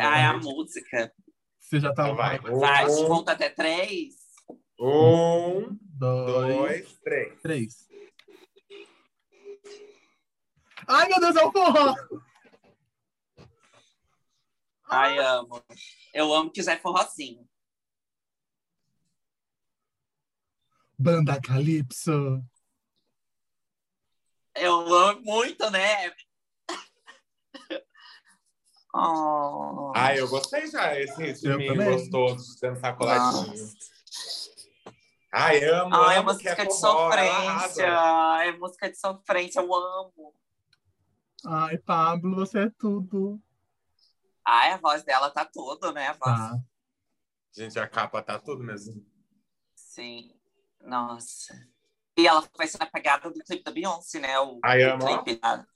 Ah, 0.00 0.18
é 0.18 0.24
a 0.26 0.36
música. 0.36 1.12
Você 1.60 1.80
já 1.80 1.92
tá. 1.92 2.04
Então 2.04 2.16
vai. 2.16 2.38
Vai, 2.38 2.86
Um, 2.86 3.06
conta 3.08 3.32
até 3.32 3.48
três. 3.48 4.14
Um, 4.78 5.76
Dois, 5.98 6.54
dois, 6.56 6.98
três. 7.02 7.40
três. 7.40 7.86
Ai, 10.86 11.08
meu 11.08 11.18
Deus, 11.20 11.36
é 11.36 11.44
o 11.44 11.50
forró! 11.52 11.94
Ai, 14.88 15.18
amo. 15.18 15.62
Eu 16.14 16.32
amo 16.32 16.50
que 16.50 16.62
Zé 16.62 16.76
Forrozinho. 16.78 17.46
Banda 20.98 21.40
Calypso. 21.40 22.42
Eu 24.54 24.94
amo 24.94 25.20
muito, 25.22 25.70
né? 25.70 26.12
Oh. 28.98 29.92
Ah, 29.94 30.16
eu 30.16 30.26
gostei 30.26 30.66
já. 30.68 30.98
Esse 30.98 31.42
também. 31.42 31.76
gostoso, 31.76 32.58
dançar 32.62 32.96
coladinho. 32.96 33.68
Ai, 35.30 35.62
amo, 35.64 35.94
Ai, 35.94 36.16
é 36.16 36.18
amo 36.18 36.32
música 36.32 36.56
que 36.56 36.62
é 36.62 36.64
de 36.64 36.74
forró, 36.74 37.10
sofrência. 37.10 37.88
arrasa. 37.92 38.44
É 38.44 38.52
música 38.52 38.90
de 38.90 38.98
sofrência, 38.98 39.60
eu 39.60 39.74
amo. 39.74 40.34
Ai, 41.44 41.76
Pablo, 41.76 42.36
você 42.36 42.60
é 42.60 42.70
tudo. 42.78 43.38
Ai, 44.46 44.70
a 44.70 44.76
voz 44.76 45.02
dela 45.02 45.28
tá 45.28 45.44
tudo, 45.44 45.92
né? 45.92 46.06
A 46.06 46.12
voz. 46.12 46.20
Tá. 46.38 46.58
Gente, 47.52 47.78
a 47.80 47.88
capa 47.88 48.22
tá 48.22 48.38
tudo 48.38 48.62
mesmo. 48.62 49.04
Sim. 49.74 50.32
Nossa. 50.80 51.52
E 52.16 52.28
ela 52.28 52.48
vai 52.56 52.68
ser 52.68 52.78
na 52.78 52.86
pegada 52.86 53.28
do 53.28 53.40
clipe 53.42 53.64
da 53.64 53.72
Beyoncé, 53.72 54.20
né? 54.20 54.38
O, 54.38 54.60
Ai, 54.62 54.84
o 54.92 54.98
clipe 54.98 55.40
da- 55.40 55.66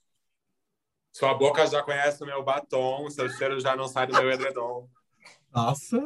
Sua 1.12 1.34
boca 1.34 1.66
já 1.66 1.82
conhece 1.82 2.22
o 2.22 2.26
meu 2.26 2.44
batom, 2.44 3.10
seu 3.10 3.28
cheiro 3.28 3.58
já 3.58 3.74
não 3.74 3.88
sai 3.88 4.06
do 4.06 4.12
meu 4.12 4.30
edredom. 4.30 4.88
Nossa. 5.50 5.96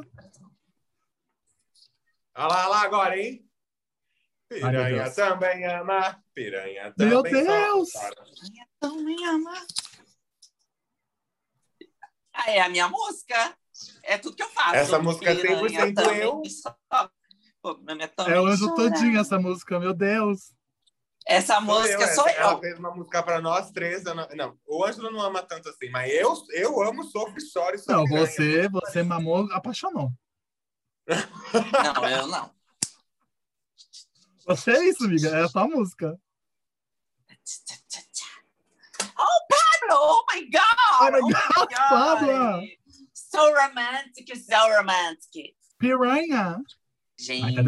Olha 2.35 2.46
lá, 2.46 2.61
olha 2.61 2.68
lá 2.68 2.83
agora, 2.83 3.18
hein? 3.18 3.46
Piranha 4.48 5.12
também 5.12 5.66
ama, 5.66 6.22
piranha 6.33 6.94
também 6.94 7.09
Meu 7.11 7.22
Deus! 7.22 7.90
Então 8.77 8.96
me 8.96 9.22
ama. 9.24 9.55
Ah, 12.35 12.51
é 12.51 12.61
a 12.61 12.68
minha 12.68 12.88
música. 12.88 13.57
É 14.03 14.18
tudo 14.18 14.37
que 14.37 14.42
eu 14.42 14.49
faço. 14.51 14.75
Essa 14.77 14.99
música 14.99 15.31
é 15.31 15.35
Piranha 15.37 15.87
100% 15.87 15.94
também 15.94 16.18
eu. 16.18 16.42
chora. 16.90 17.11
Pô, 17.62 17.75
minha 17.79 18.09
também 18.09 18.35
É 18.35 18.40
o 18.40 18.47
anjo 18.47 18.75
todinho 18.75 19.18
essa 19.18 19.38
música, 19.38 19.79
meu 19.81 19.94
Deus. 19.94 20.53
Essa 21.27 21.55
Sou 21.55 21.62
música 21.64 22.03
eu, 22.03 22.14
sou 22.14 22.27
essa- 22.29 22.31
Ela 22.40 22.53
eu. 22.53 22.59
fez 22.61 22.79
uma 22.79 22.94
música 22.94 23.23
pra 23.23 23.40
nós 23.40 23.70
três. 23.70 24.05
eu 24.05 24.14
Não, 24.14 24.29
não, 24.35 24.59
o 24.66 24.85
Ângelo 24.85 25.11
não 25.11 25.20
ama 25.23 25.42
tanto 25.42 25.68
assim, 25.70 25.88
mas 25.90 26.12
eu, 26.12 26.35
eu 26.51 26.83
amo, 26.83 27.03
sofro, 27.05 27.40
choro 27.40 27.75
e 27.77 27.79
sou 27.79 27.94
Não, 27.94 28.07
você, 28.07 28.68
você 28.68 29.03
mamou, 29.03 29.51
apaixonou. 29.53 30.11
Não, 31.94 32.09
eu 32.09 32.27
não. 32.27 32.51
Você 34.47 34.70
é 34.73 34.85
isso, 34.88 35.05
amiga. 35.05 35.29
É 35.29 35.42
a 35.44 35.49
sua 35.49 35.66
música. 35.66 36.18
Oh, 39.18 39.47
Pablo! 39.88 40.01
Oh 40.01 40.25
my 40.33 40.40
God! 40.51 41.14
Oh 41.14 41.29
my 41.29 41.33
God, 41.33 41.68
Pablo! 41.88 42.62
So 43.12 43.53
romantic, 43.53 44.37
so 44.37 44.57
romantic. 44.77 45.55
Piranha. 45.79 46.59
Gente, 47.18 47.59
Ai, 47.59 47.62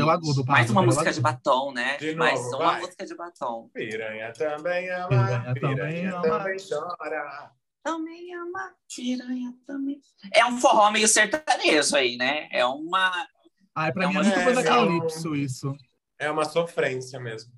mais 0.49 0.71
uma 0.71 0.83
música 0.83 1.13
de 1.13 1.21
batom, 1.21 1.73
né? 1.73 1.97
De 1.99 2.17
mais 2.17 2.41
novo, 2.51 2.57
uma 2.57 2.73
vai. 2.73 2.81
música 2.81 3.07
de 3.07 3.15
batom. 3.15 3.71
Piranha 3.73 4.33
também 4.33 4.91
ama, 4.91 5.09
Piranha 5.09 5.55
piranha, 5.55 5.55
também 5.55 6.11
também, 6.21 6.33
ama. 6.33 6.57
chora. 6.69 7.53
Também 7.85 8.35
ama, 8.35 8.75
piranha 8.93 9.55
também. 9.65 10.01
É 10.35 10.45
um 10.45 10.59
forró 10.59 10.91
meio 10.91 11.07
sertanejo 11.07 11.95
aí, 11.95 12.17
né? 12.17 12.49
É 12.51 12.67
uma. 12.67 13.13
Ai, 13.75 13.93
pra 13.93 14.05
É 14.05 14.09
mim 14.09 14.15
é 14.15 14.19
uma 14.19 14.25
muito 14.25 14.43
coisa 14.45 14.63
versão- 14.63 14.87
calypso 14.89 15.37
isso. 15.37 15.73
É 16.19 16.29
uma 16.31 16.45
sofrência 16.45 17.21
mesmo. 17.21 17.53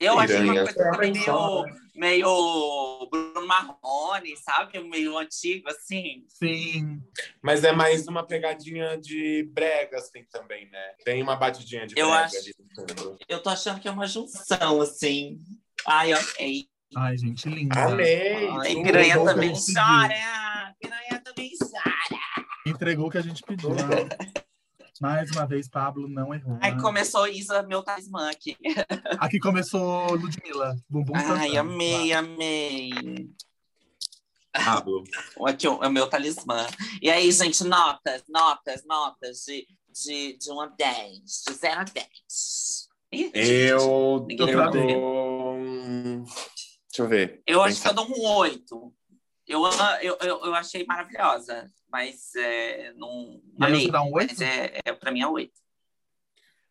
Eu 0.00 0.18
achei 0.18 0.40
uma 0.40 0.54
coisa 0.64 0.98
meio, 0.98 1.64
meio 1.94 3.08
Bruno 3.10 3.46
Marrone, 3.46 4.36
sabe? 4.36 4.78
Meio 4.80 5.16
antigo, 5.18 5.68
assim. 5.68 6.24
Sim. 6.28 7.00
Mas 7.42 7.64
é 7.64 7.72
mais 7.72 8.06
uma 8.08 8.24
pegadinha 8.26 8.96
de 8.96 9.48
brega, 9.52 9.98
assim, 9.98 10.24
também, 10.30 10.68
né? 10.70 10.94
Tem 11.04 11.22
uma 11.22 11.36
batidinha 11.36 11.86
de 11.86 11.94
Eu 11.98 12.08
brega 12.10 12.24
acho- 12.26 12.36
ali 12.36 12.54
no 12.58 12.74
fundo. 12.74 13.18
Eu 13.28 13.42
tô 13.42 13.50
achando 13.50 13.80
que 13.80 13.88
é 13.88 13.90
uma 13.90 14.06
junção, 14.06 14.80
assim. 14.80 15.38
Ai, 15.86 16.12
amei. 16.12 16.68
Ai, 16.96 17.16
gente, 17.16 17.48
linda. 17.48 17.84
Amei! 17.84 18.48
Ai, 18.48 18.74
piranha 18.82 19.24
também 19.24 19.52
chora. 19.52 20.74
Piranha 20.80 21.20
também 21.24 21.50
chora. 21.58 21.96
Entregou 22.66 23.06
o 23.06 23.10
que 23.10 23.18
a 23.18 23.22
gente 23.22 23.42
pediu. 23.42 23.70
Mais 25.02 25.28
uma 25.32 25.44
vez, 25.44 25.68
Pablo 25.68 26.06
não 26.08 26.32
errou. 26.32 26.54
Né? 26.58 26.80
começou 26.80 27.26
Isa, 27.26 27.60
meu 27.64 27.82
talismã 27.82 28.30
aqui. 28.30 28.56
Aqui 29.18 29.40
começou 29.40 30.14
Ludmilla. 30.14 30.76
Bumbum 30.88 31.12
Ai, 31.16 31.24
cantando. 31.26 31.58
amei, 31.58 32.12
amei. 32.12 33.28
Pablo. 34.52 35.02
Aqui 35.44 35.66
é 35.66 35.70
o 35.70 35.90
meu 35.90 36.06
talismã. 36.08 36.64
E 37.02 37.10
aí, 37.10 37.32
gente, 37.32 37.64
notas, 37.64 38.22
notas, 38.28 38.84
notas 38.86 39.38
de, 39.44 39.66
de, 39.90 40.38
de 40.38 40.52
1 40.52 40.60
a 40.60 40.66
10. 40.66 41.20
De 41.48 41.52
0 41.52 41.80
a 41.80 41.84
10. 41.84 42.06
Ih, 43.10 43.22
gente, 43.34 43.38
Eu, 43.48 44.24
travei. 44.46 44.86
dou... 44.86 45.54
um- 45.56 46.22
Deixa 46.22 47.02
eu 47.02 47.08
ver. 47.08 47.42
Eu 47.44 47.60
acho 47.60 47.82
que 47.82 47.88
eu 47.88 47.94
dou 47.94 48.06
um 48.06 48.24
8. 48.36 48.94
Eu, 49.46 49.64
eu, 50.00 50.16
eu, 50.20 50.44
eu 50.44 50.54
achei 50.54 50.84
maravilhosa, 50.84 51.70
mas 51.90 52.34
é, 52.36 52.92
não. 52.94 53.40
Amei, 53.60 53.86
você 53.86 53.90
dá 53.90 54.02
um 54.02 54.12
8? 54.12 54.28
Mas 54.30 54.40
é, 54.40 54.80
é, 54.84 54.92
pra 54.92 55.10
mim 55.10 55.20
é 55.20 55.26
8. 55.26 55.52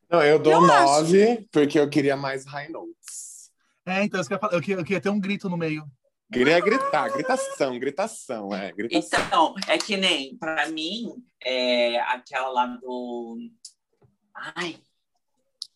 Não, 0.10 0.22
eu 0.24 0.40
dou 0.40 0.54
Eu 0.54 0.66
acho. 0.66 0.84
nove, 0.84 1.48
porque 1.52 1.80
eu 1.80 1.90
queria 1.90 2.18
mais 2.18 2.46
high 2.46 2.70
notes. 2.70 3.52
É, 3.86 4.04
então, 4.04 4.20
eu, 4.20 4.26
ia 4.30 4.40
falar. 4.40 4.54
eu, 4.54 4.62
queria, 4.62 4.76
eu 4.76 4.84
queria 4.84 5.02
ter 5.02 5.10
um 5.10 5.20
grito 5.20 5.50
no 5.50 5.58
meio. 5.58 5.86
Queria 6.32 6.60
gritar, 6.62 7.10
gritação, 7.10 7.78
gritação, 7.78 8.56
é, 8.56 8.72
gritação. 8.72 9.20
Então, 9.28 9.56
é 9.68 9.78
que 9.78 9.98
nem, 9.98 10.38
pra 10.38 10.70
mim, 10.70 11.14
é 11.44 12.00
aquela 12.00 12.50
lá 12.50 12.68
do. 12.68 13.38
Ai. 14.34 14.80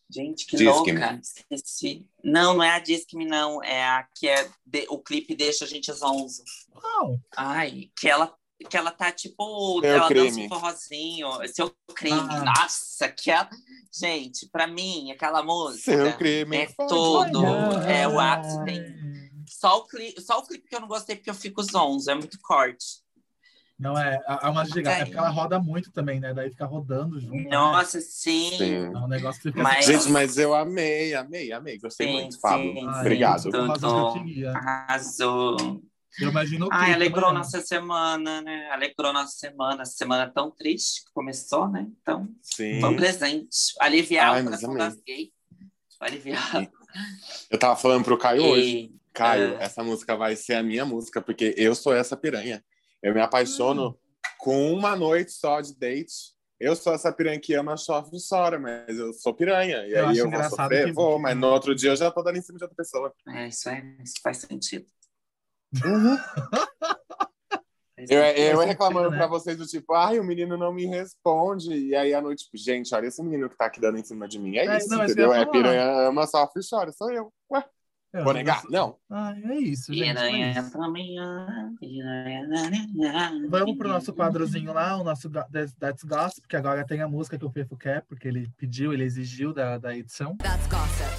Gente, 0.10 0.46
que 0.46 0.58
Disque-me. 0.58 1.00
louca. 1.00 1.20
Esqueci. 1.50 2.08
Não, 2.24 2.54
não 2.56 2.64
é 2.64 2.72
a 2.72 2.80
Disque-me, 2.80 3.26
não. 3.26 3.64
É 3.64 3.84
a 3.84 4.08
que 4.16 4.28
é. 4.28 4.50
de- 4.66 4.86
o 4.90 5.00
clipe 5.00 5.36
deixa 5.36 5.66
a 5.66 5.68
gente 5.68 5.92
zonzo. 5.92 6.44
Qual? 6.72 7.20
Ai, 7.36 7.90
que 7.98 8.08
ela, 8.08 8.34
que 8.70 8.78
ela 8.78 8.92
tá 8.92 9.12
tipo. 9.12 9.80
Seu 9.82 9.90
ela 9.90 10.08
dança 10.10 10.32
crime. 10.32 10.46
um 10.46 10.50
forrozinho. 10.50 11.30
Seu 11.54 11.76
crime. 11.96 12.20
Ah. 12.20 12.44
Nossa, 12.46 13.10
que 13.10 13.32
ela. 13.32 13.50
Gente, 13.92 14.48
pra 14.52 14.68
mim, 14.68 15.12
aquela 15.12 15.42
música. 15.42 15.84
Seu 15.92 16.18
crime. 16.18 16.58
É 16.58 16.68
olhar. 16.84 17.90
É 17.90 18.08
o 18.08 18.20
ápice. 18.20 18.56
Só 19.48 19.78
o, 19.78 19.88
clipe, 19.88 20.22
só 20.22 20.40
o 20.40 20.44
clipe 20.44 20.68
que 20.68 20.76
eu 20.76 20.80
não 20.82 20.88
gostei 20.88 21.16
porque 21.16 21.30
eu 21.30 21.36
fico 21.36 21.64
zonzo. 21.64 22.10
É 22.12 22.16
muito 22.16 22.38
corte. 22.42 23.04
Não 23.78 23.98
é, 23.98 24.18
é 24.42 24.48
uma 24.48 24.64
gigante. 24.66 24.88
É 24.88 24.96
Tem. 24.96 25.06
porque 25.06 25.18
ela 25.18 25.30
roda 25.30 25.60
muito 25.60 25.92
também, 25.92 26.20
né? 26.20 26.34
Daí 26.34 26.50
fica 26.50 26.66
rodando 26.66 27.20
junto. 27.20 27.36
né? 27.36 27.50
Nossa, 27.50 28.00
sim. 28.00 28.52
Sim. 28.58 28.74
É 28.74 28.90
um 28.98 29.08
negócio 29.08 29.42
que 29.42 29.50
fica 29.50 29.62
Mas- 29.62 29.86
Gente, 29.86 30.10
mas 30.10 30.38
eu 30.38 30.56
amei, 30.56 31.14
amei, 31.14 31.52
amei. 31.52 31.78
Gostei 31.78 32.08
Sim, 32.08 32.14
muito, 32.14 32.38
Ai, 32.46 33.02
Obrigado. 33.02 33.44
Tudo. 33.44 34.48
Arrasou. 34.56 35.82
Eu 36.18 36.30
imagino 36.30 36.70
clipe 36.70 36.94
alegrou 36.94 37.26
amanhã. 37.26 37.40
nossa 37.40 37.60
semana, 37.60 38.42
né? 38.42 38.70
Alegrou 38.72 39.12
nossa 39.12 39.34
semana. 39.38 39.82
Essa 39.82 39.98
semana 39.98 40.32
tão 40.34 40.50
triste 40.50 41.04
que 41.04 41.12
começou, 41.14 41.68
né? 41.68 41.88
Então, 42.02 42.30
Sim. 42.42 42.80
foi 42.80 42.90
um 42.90 42.96
presente. 42.96 43.50
Aliviar 43.82 44.36
Ai, 44.36 44.42
o 44.42 44.46
coração 44.46 44.74
das 44.76 44.96
gays. 45.06 45.30
Aliviar. 46.00 46.70
Eu 47.52 47.60
tava 47.60 47.76
falando 47.76 48.06
pro 48.06 48.18
Caio 48.18 48.44
hoje. 48.46 48.66
E, 48.78 48.96
Caio, 49.14 49.58
É. 49.60 49.64
essa 49.66 49.84
música 49.84 50.16
vai 50.16 50.38
ser 50.38 50.54
a 50.54 50.64
minha 50.64 50.86
música, 50.86 51.22
porque 51.22 51.54
eu 51.58 51.76
sou 51.76 51.94
essa 51.94 52.16
piranha. 52.16 52.64
Eu 53.04 53.14
me 53.14 53.22
apaixono 53.22 53.98
com 54.40 54.74
uma 54.74 54.96
noite 54.96 55.32
só 55.32 55.62
de 55.62 55.76
date. 55.78 56.34
Eu 56.60 56.76
sou 56.76 56.94
essa 56.94 57.12
piranha 57.12 57.40
que 57.40 57.54
ama, 57.54 57.76
sofre 57.76 58.18
e 58.18 58.20
chora, 58.30 58.58
mas 58.58 58.98
eu 58.98 59.12
sou 59.14 59.34
piranha. 59.34 59.86
E 59.86 59.92
Eu 59.92 60.08
aí 60.08 60.18
eu 60.18 60.30
vou 60.32 60.44
sofrer? 60.44 60.86
que- 60.86 60.94
Vou, 60.94 61.20
mas 61.20 61.36
no 61.38 61.48
outro 61.48 61.76
dia 61.76 61.92
eu 61.92 61.96
já 61.96 62.10
tô 62.10 62.24
dando 62.24 62.38
em 62.38 62.42
cima 62.42 62.58
de 62.58 62.64
outra 62.64 62.76
pessoa. 62.78 63.14
é, 63.30 63.48
isso, 63.50 63.68
é, 63.70 63.84
isso 64.04 64.16
faz 64.24 64.38
sentido. 64.38 64.86
Faz 67.96 68.10
Eu, 68.10 68.20
eu 68.24 68.60
reclamando 68.60 69.12
né? 69.12 69.18
pra 69.18 69.28
vocês 69.28 69.58
do 69.58 69.66
tipo, 69.66 69.94
ai, 69.94 70.20
o 70.20 70.24
menino 70.24 70.58
não 70.58 70.74
me 70.74 70.86
responde. 70.86 71.74
E 71.74 71.96
aí 71.96 72.14
à 72.14 72.22
noite, 72.22 72.44
tipo, 72.46 72.58
gente, 72.58 72.94
olha 72.94 73.08
esse 73.08 73.22
menino 73.24 73.50
que 73.50 73.58
tá 73.58 73.66
aqui 73.66 73.80
dando 73.80 73.98
em 73.98 74.04
cima 74.04 74.28
de 74.28 74.38
mim. 74.40 74.58
É, 74.58 74.66
É, 74.66 74.78
isso, 74.78 74.90
não, 74.90 75.04
entendeu? 75.04 75.34
É 75.34 75.46
piranha, 75.46 76.08
ama, 76.08 76.28
sofre 76.28 76.62
e 76.62 76.68
chora. 76.70 76.92
Sou 76.92 77.12
eu. 77.12 77.34
Ué, 77.52 77.64
Eu 78.16 78.24
vou 78.24 78.34
negar? 78.34 78.64
Não. 78.70 78.96
Ai, 79.10 79.42
é 79.44 79.56
isso, 79.56 79.94
gente. 79.94 80.18
isso. 83.42 83.50
Vamos 83.50 83.78
pro 83.78 83.90
nosso 83.90 84.14
quadrozinho 84.14 84.72
lá, 84.72 84.96
o 84.96 85.04
nosso 85.04 85.30
That's 85.30 86.04
Gossip, 86.06 86.42
porque 86.42 86.56
agora 86.56 86.86
tem 86.86 87.02
a 87.02 87.10
música 87.10 87.38
que 87.38 87.44
o 87.44 87.50
Fefo 87.50 87.76
quer, 87.76 88.04
porque 88.04 88.26
ele 88.26 88.50
pediu, 88.56 88.94
ele 88.94 89.04
exigiu 89.04 89.54
da, 89.54 89.78
da 89.78 89.94
edição. 89.94 90.38
That's 90.38 90.66
gossip. 90.68 91.12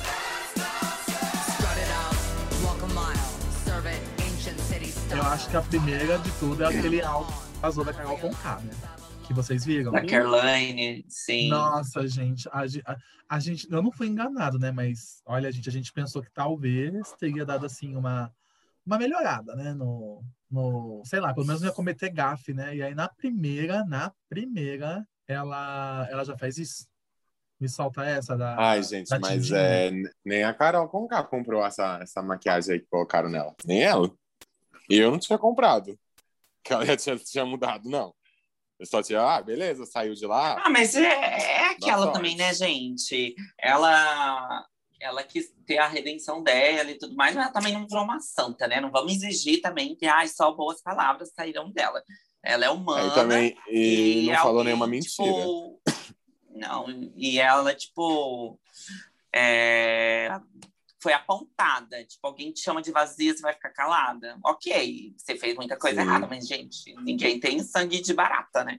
Strut 1.53 1.79
it 1.79 1.93
out, 1.93 2.17
walk 2.65 2.83
a 2.83 2.89
mile, 2.89 3.19
serve 3.65 3.89
it 3.89 4.01
ancient 4.23 4.59
city 4.61 4.91
style. 4.91 5.19
Eu 5.19 5.27
acho 5.27 5.51
que 5.51 5.57
a 5.59 5.63
primeira 5.63 6.19
de 6.19 6.31
tudo 6.39 6.65
é 6.65 6.67
aquele 6.69 7.03
álbum 7.03 7.31
que 7.31 7.59
vazou 7.61 7.85
da 7.85 7.93
Carol 7.93 8.17
Conká, 8.17 8.59
né? 8.61 8.96
Que 9.27 9.35
vocês 9.35 9.65
viram. 9.65 9.91
Da 9.93 10.05
Caroline, 10.07 11.05
sim. 11.09 11.49
Nossa, 11.49 12.07
gente, 12.07 12.49
a, 12.51 12.63
a- 12.85 12.97
a 13.29 13.41
gente, 13.41 13.67
eu 13.71 13.83
não 13.83 13.91
fui 13.91 14.07
enganado, 14.07 14.59
né? 14.59 14.71
Mas 14.71 15.21
olha, 15.27 15.51
gente, 15.51 15.69
a 15.69 15.73
gente 15.73 15.93
pensou 15.93 16.23
que 16.23 16.31
talvez 16.31 17.13
teria 17.19 17.45
dado 17.45 17.67
assim 17.67 17.97
uma, 17.97 18.33
uma 18.85 18.97
melhorada, 18.99 19.57
né? 19.57 19.75
No, 19.75 20.23
no, 20.49 21.03
sei 21.05 21.19
lá, 21.19 21.35
pelo 21.35 21.45
menos 21.47 21.61
não 21.61 21.69
ia 21.69 21.75
cometer 21.75 22.09
gafe, 22.11 22.55
né? 22.55 22.77
E 22.77 22.83
aí 22.83 22.95
na 22.95 23.09
primeira, 23.09 23.85
na 23.85 24.13
primeira, 24.29 25.05
ela, 25.27 26.07
ela 26.09 26.25
já 26.25 26.37
faz 26.39 26.57
isso. 26.57 26.87
Me 27.59 27.69
solta 27.69 28.05
essa 28.05 28.37
da. 28.37 28.55
Ai, 28.59 28.83
gente, 28.83 29.09
da 29.09 29.19
mas 29.19 29.51
é, 29.51 29.91
nem 30.25 30.45
a 30.45 30.53
Carol 30.55 30.89
Conká 30.89 31.25
comprou 31.25 31.65
essa, 31.65 31.99
essa 32.03 32.23
maquiagem 32.23 32.75
aí 32.75 32.81
que 32.81 32.87
colocaram 32.87 33.29
nela. 33.31 33.55
Nem 33.65 33.83
ela. 33.83 34.09
E 34.89 34.99
eu 34.99 35.11
não 35.11 35.19
tinha 35.19 35.39
comprado. 35.39 35.99
Que 36.63 36.73
ela 36.73 36.85
já 36.85 36.97
tinha, 36.97 37.17
tinha 37.17 37.47
mudado, 37.47 37.89
não. 37.89 38.15
Eu 38.79 38.87
só 38.87 39.03
tinha, 39.03 39.23
ah, 39.23 39.43
beleza, 39.43 39.87
saiu 39.87 40.15
de 40.15 40.27
lá. 40.27 40.61
Ah, 40.63 40.71
mas 40.71 40.95
é, 40.95 41.03
é 41.03 41.67
aquela 41.71 42.13
também, 42.13 42.37
né, 42.37 42.53
gente? 42.53 43.35
Ela, 43.59 44.67
ela 45.01 45.23
quis 45.23 45.53
ter 45.67 45.79
a 45.79 45.89
redenção 45.89 46.43
dela 46.43 46.91
e 46.91 46.99
tudo 46.99 47.17
mais, 47.17 47.35
mas 47.35 47.45
ela 47.45 47.53
também 47.53 47.73
não 47.73 47.87
virou 47.87 48.05
uma 48.05 48.21
santa, 48.21 48.69
né? 48.69 48.81
Não 48.81 48.91
vamos 48.91 49.15
exigir 49.15 49.63
também 49.63 49.97
que 49.97 50.07
ai, 50.07 50.29
só 50.29 50.53
boas 50.53 50.83
palavras 50.83 51.33
saíram 51.35 51.71
dela. 51.71 52.03
Ela 52.45 52.67
é 52.67 52.71
humana. 52.71 53.11
Também, 53.13 53.57
e, 53.69 54.27
não 54.29 54.37
falou 54.37 54.59
alguém, 54.59 54.65
nenhuma 54.67 54.87
mentira. 54.87 55.11
tipo, 55.11 55.81
não, 56.51 56.87
e 57.17 57.39
ela, 57.39 57.75
tipo, 57.75 58.59
é, 59.35 60.31
foi 61.01 61.13
apontada. 61.13 62.05
Tipo, 62.05 62.27
alguém 62.27 62.53
te 62.53 62.61
chama 62.61 62.83
de 62.83 62.91
vazia, 62.91 63.35
você 63.35 63.43
vai 63.43 63.53
ficar 63.55 63.71
calada. 63.71 64.39
Ok, 64.45 65.15
você 65.17 65.37
fez 65.37 65.55
muita 65.55 65.77
coisa 65.77 66.01
Sim. 66.01 66.07
errada, 66.07 66.27
mas, 66.27 66.47
gente, 66.47 66.95
ninguém 67.03 67.39
tem 67.39 67.63
sangue 67.63 68.01
de 68.01 68.15
barata, 68.15 68.65
né? 68.65 68.79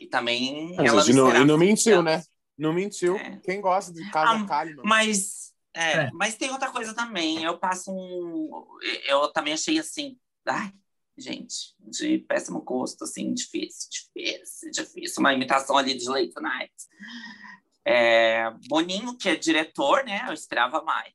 E 0.00 0.06
também 0.06 0.74
Mas, 0.76 0.86
ela 0.86 1.04
não, 1.04 1.10
esperava 1.10 1.38
e 1.38 1.44
não 1.46 1.58
que 1.58 1.64
mentiu, 1.64 2.02
né? 2.02 2.22
Não 2.58 2.72
mentiu. 2.72 3.16
É. 3.16 3.40
Quem 3.44 3.60
gosta 3.60 3.92
de 3.92 4.08
casa 4.10 4.32
Ah, 4.32 4.46
calma. 4.46 4.82
Mas, 4.84 5.52
é, 5.72 5.92
É. 5.92 6.10
mas 6.12 6.36
tem 6.36 6.50
outra 6.50 6.70
coisa 6.70 6.94
também. 6.94 7.44
Eu 7.44 7.58
passo 7.58 7.92
um. 7.92 8.66
Eu 9.06 9.28
também 9.28 9.52
achei 9.52 9.78
assim. 9.78 10.18
Ai, 10.46 10.72
gente, 11.16 11.74
de 11.78 12.18
péssimo 12.18 12.60
gosto, 12.60 13.04
assim, 13.04 13.32
difícil, 13.32 13.88
difícil, 13.90 14.70
difícil. 14.70 15.20
Uma 15.20 15.32
imitação 15.32 15.76
ali 15.76 15.94
de 15.94 16.08
Late 16.08 16.34
Night. 16.40 16.74
É, 17.84 18.50
Boninho, 18.68 19.16
que 19.16 19.28
é 19.28 19.36
diretor, 19.36 20.04
né? 20.04 20.24
Eu 20.26 20.32
esperava 20.32 20.82
mais. 20.82 21.12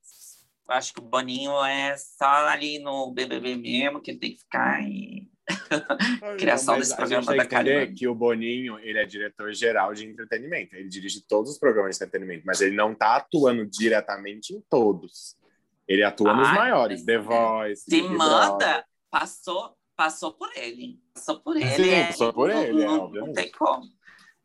Eu 0.69 0.75
acho 0.75 0.93
que 0.93 0.99
o 0.99 1.03
Boninho 1.03 1.51
é 1.65 1.95
só 1.97 2.47
ali 2.47 2.77
no 2.79 3.11
BBB 3.11 3.55
mesmo, 3.55 3.99
que 4.01 4.11
ele 4.11 4.19
tem 4.19 4.31
que 4.33 4.39
ficar 4.39 4.81
e. 4.83 5.27
criação 6.37 6.75
Mas 6.75 6.89
desse 6.89 6.93
a 6.93 6.97
programa 6.97 7.21
gente 7.23 7.29
tem 7.29 7.37
da 7.37 7.45
Karina. 7.47 7.93
que 7.95 8.07
o 8.07 8.13
Boninho, 8.13 8.77
ele 8.79 8.99
é 8.99 9.05
diretor 9.05 9.51
geral 9.51 9.93
de 9.95 10.05
entretenimento. 10.05 10.75
Ele 10.75 10.87
dirige 10.87 11.21
todos 11.27 11.51
os 11.51 11.57
programas 11.57 11.97
de 11.97 12.03
entretenimento, 12.03 12.43
mas 12.45 12.61
ele 12.61 12.75
não 12.75 12.93
tá 12.93 13.15
atuando 13.15 13.65
diretamente 13.65 14.53
em 14.53 14.61
todos. 14.69 15.35
Ele 15.87 16.03
atua 16.03 16.35
nos 16.35 16.47
Ai, 16.49 16.55
maiores, 16.55 17.03
The 17.03 17.17
Voice, 17.17 17.81
Se 17.83 17.89
Big 17.89 18.07
manda, 18.09 18.57
Brother. 18.57 18.85
passou, 19.09 19.75
passou 19.95 20.33
por 20.33 20.51
ele. 20.55 20.99
Passou 21.15 21.39
por 21.39 21.57
ele. 21.57 21.83
Sim, 21.83 21.89
é, 21.89 22.05
passou 22.07 22.31
por 22.31 22.49
não- 22.49 22.61
ele, 22.61 22.83
é, 22.83 22.85
não, 22.85 22.95
não 22.97 23.03
obviamente. 23.05 23.35
tem 23.35 23.51
como. 23.51 23.87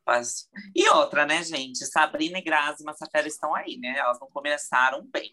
Passou. 0.07 0.49
E 0.75 0.89
outra, 0.89 1.27
né, 1.27 1.43
gente? 1.43 1.85
Sabrina 1.85 2.39
e 2.39 2.43
Grazi 2.43 2.83
Massafera 2.83 3.29
estão 3.29 3.55
aí, 3.55 3.77
né? 3.77 3.95
Elas 3.99 4.19
não 4.19 4.29
começaram 4.31 5.07
bem. 5.13 5.33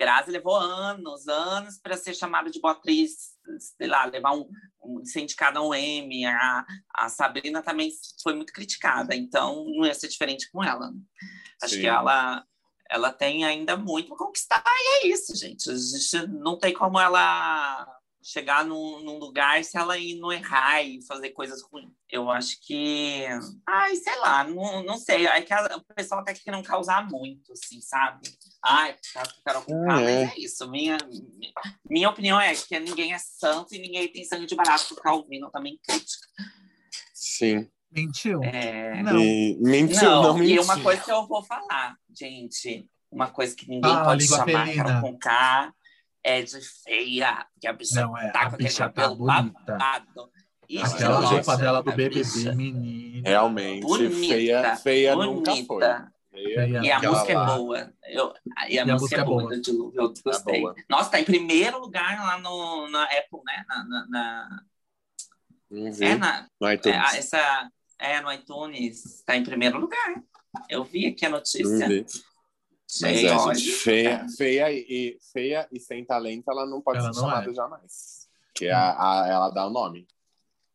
Grazi 0.00 0.30
levou 0.30 0.56
anos, 0.56 1.28
anos 1.28 1.76
para 1.76 1.94
ser 1.94 2.14
chamada 2.14 2.50
de 2.50 2.58
boa 2.58 2.72
atriz, 2.72 3.36
sei 3.76 3.86
lá, 3.86 4.06
levar 4.06 4.32
um, 4.32 4.48
um 4.82 5.04
ser 5.04 5.20
indicada 5.20 5.58
a 5.58 5.62
um 5.62 5.74
M. 5.74 6.24
A, 6.24 6.64
a 6.94 7.08
Sabrina 7.10 7.62
também 7.62 7.92
foi 8.22 8.34
muito 8.34 8.50
criticada, 8.50 9.14
então 9.14 9.62
não 9.66 9.84
ia 9.84 9.92
ser 9.92 10.08
diferente 10.08 10.50
com 10.50 10.64
ela. 10.64 10.90
Acho 11.62 11.74
Sim. 11.74 11.82
que 11.82 11.86
ela, 11.86 12.42
ela 12.88 13.12
tem 13.12 13.44
ainda 13.44 13.76
muito 13.76 14.08
para 14.08 14.16
conquistar, 14.16 14.64
e 14.66 15.04
é 15.04 15.08
isso, 15.08 15.36
gente. 15.36 15.70
A 15.70 15.74
gente 15.74 16.26
não 16.28 16.58
tem 16.58 16.72
como 16.72 16.98
ela 16.98 17.99
chegar 18.22 18.64
num, 18.64 19.00
num 19.02 19.18
lugar 19.18 19.64
se 19.64 19.78
ela 19.78 19.96
ir 19.96 20.18
não 20.20 20.30
errar 20.32 20.82
e 20.82 21.02
fazer 21.06 21.30
coisas 21.30 21.62
ruins. 21.62 21.90
Eu 22.10 22.30
acho 22.30 22.58
que. 22.60 23.24
Ai, 23.66 23.96
sei 23.96 24.16
lá, 24.18 24.44
não, 24.44 24.82
não 24.82 24.98
sei. 24.98 25.26
É 25.26 25.40
que 25.40 25.52
a- 25.52 25.76
o 25.76 25.94
pessoal 25.94 26.22
tá 26.24 26.34
querendo 26.34 26.62
causar 26.64 27.08
muito, 27.08 27.52
assim, 27.52 27.80
sabe? 27.80 28.28
Ai, 28.62 28.94
tá 29.14 29.22
Carol 29.44 29.62
com 29.62 29.90
Ah, 29.90 30.00
é. 30.02 30.24
mas 30.26 30.32
é 30.36 30.38
isso. 30.40 30.70
Minha, 30.70 30.98
minha 31.88 32.10
opinião 32.10 32.40
é 32.40 32.54
que 32.54 32.78
ninguém 32.80 33.12
é 33.14 33.18
santo 33.18 33.74
e 33.74 33.78
ninguém 33.78 34.06
tem 34.12 34.24
sangue 34.24 34.46
de 34.46 34.54
barato 34.54 34.86
pra 34.88 34.96
ficar 34.96 35.12
ouvindo 35.14 35.50
também 35.50 35.78
crítica. 35.82 36.26
Sim. 37.14 37.68
Mentiu? 37.90 38.42
É... 38.44 39.02
Não. 39.02 39.18
E 39.18 39.56
mentiu, 39.60 40.02
Não, 40.02 40.22
não, 40.22 40.34
mentiu. 40.38 40.56
e 40.56 40.58
uma 40.60 40.80
coisa 40.80 41.02
que 41.02 41.10
eu 41.10 41.26
vou 41.26 41.42
falar, 41.42 41.96
gente, 42.16 42.88
uma 43.10 43.28
coisa 43.28 43.56
que 43.56 43.68
ninguém 43.68 43.90
Fala, 43.90 44.04
pode 44.04 44.28
chamar. 44.28 44.74
Carol 44.74 45.00
com 45.00 45.18
K 45.18 45.72
é 46.22 46.42
de 46.42 46.60
feia, 46.84 47.46
porque 47.52 47.66
a 47.66 47.72
bicha 47.72 48.00
Não, 48.02 48.16
é, 48.16 48.30
tá 48.30 48.40
a 48.40 48.42
com 48.50 48.54
aquele 48.54 48.68
bicha 48.68 48.88
tá 48.88 48.90
cabelo 48.90 49.16
bonita. 49.16 49.58
babado. 49.66 50.30
Ixi, 50.68 50.94
Aquela 50.94 51.20
Nossa, 51.20 51.34
roupa 51.34 51.56
dela 51.56 51.82
do 51.82 51.90
a 51.90 51.94
BBB, 51.96 52.22
menina. 52.54 53.28
Realmente, 53.28 53.82
Bonita, 53.82 54.16
feia, 54.28 54.76
feia 54.76 55.16
nunca 55.16 55.50
foi. 55.52 55.64
bonita. 55.64 56.12
Feia. 56.30 56.80
E 56.80 56.90
a 56.92 57.00
música 57.02 57.34
lá. 57.34 57.42
é 57.52 57.56
boa. 57.56 57.92
Eu, 58.06 58.34
e 58.68 58.78
a, 58.78 58.86
música, 58.86 59.20
é 59.20 59.24
boa, 59.24 59.48
do 59.48 59.60
Dilúvio, 59.60 60.00
eu 60.00 60.14
gostei. 60.24 60.60
boa. 60.60 60.74
Nossa, 60.88 61.10
tá 61.10 61.20
em 61.20 61.24
primeiro 61.24 61.80
lugar 61.80 62.16
lá 62.24 62.38
no, 62.38 62.88
na 62.88 63.02
Apple, 63.02 63.40
né? 63.44 63.64
Na, 63.66 63.84
na, 63.84 64.06
na- 64.08 64.62
vi. 65.70 66.04
é, 66.04 66.14
na, 66.16 66.46
No 66.60 66.68
é, 66.68 66.74
iTunes. 66.74 66.96
a- 66.96 67.16
essa, 67.16 67.70
é, 67.98 68.20
no 68.20 68.32
iTunes, 68.32 69.24
tá 69.26 69.36
em 69.36 69.42
primeiro 69.42 69.78
lugar. 69.80 70.22
Eu 70.68 70.84
vi 70.84 71.06
aqui 71.06 71.26
a 71.26 71.30
notícia. 71.30 71.88
vi. 71.88 72.06
Mas 73.02 73.24
é, 73.24 73.36
olha. 73.36 73.54
gente, 73.54 73.70
feia, 73.72 74.26
feia, 74.36 74.70
e, 74.72 75.18
feia 75.32 75.68
e 75.70 75.78
sem 75.78 76.04
talento, 76.04 76.50
ela 76.50 76.66
não 76.66 76.80
pode 76.80 76.98
Ela 76.98 77.12
ser 77.12 77.20
não 77.20 77.28
chamada 77.28 77.50
é. 77.50 77.54
jamais. 77.54 78.28
Porque 78.52 78.68
a, 78.68 78.90
a- 79.22 79.28
ela 79.28 79.50
dá 79.50 79.66
o 79.66 79.70
nome. 79.70 80.06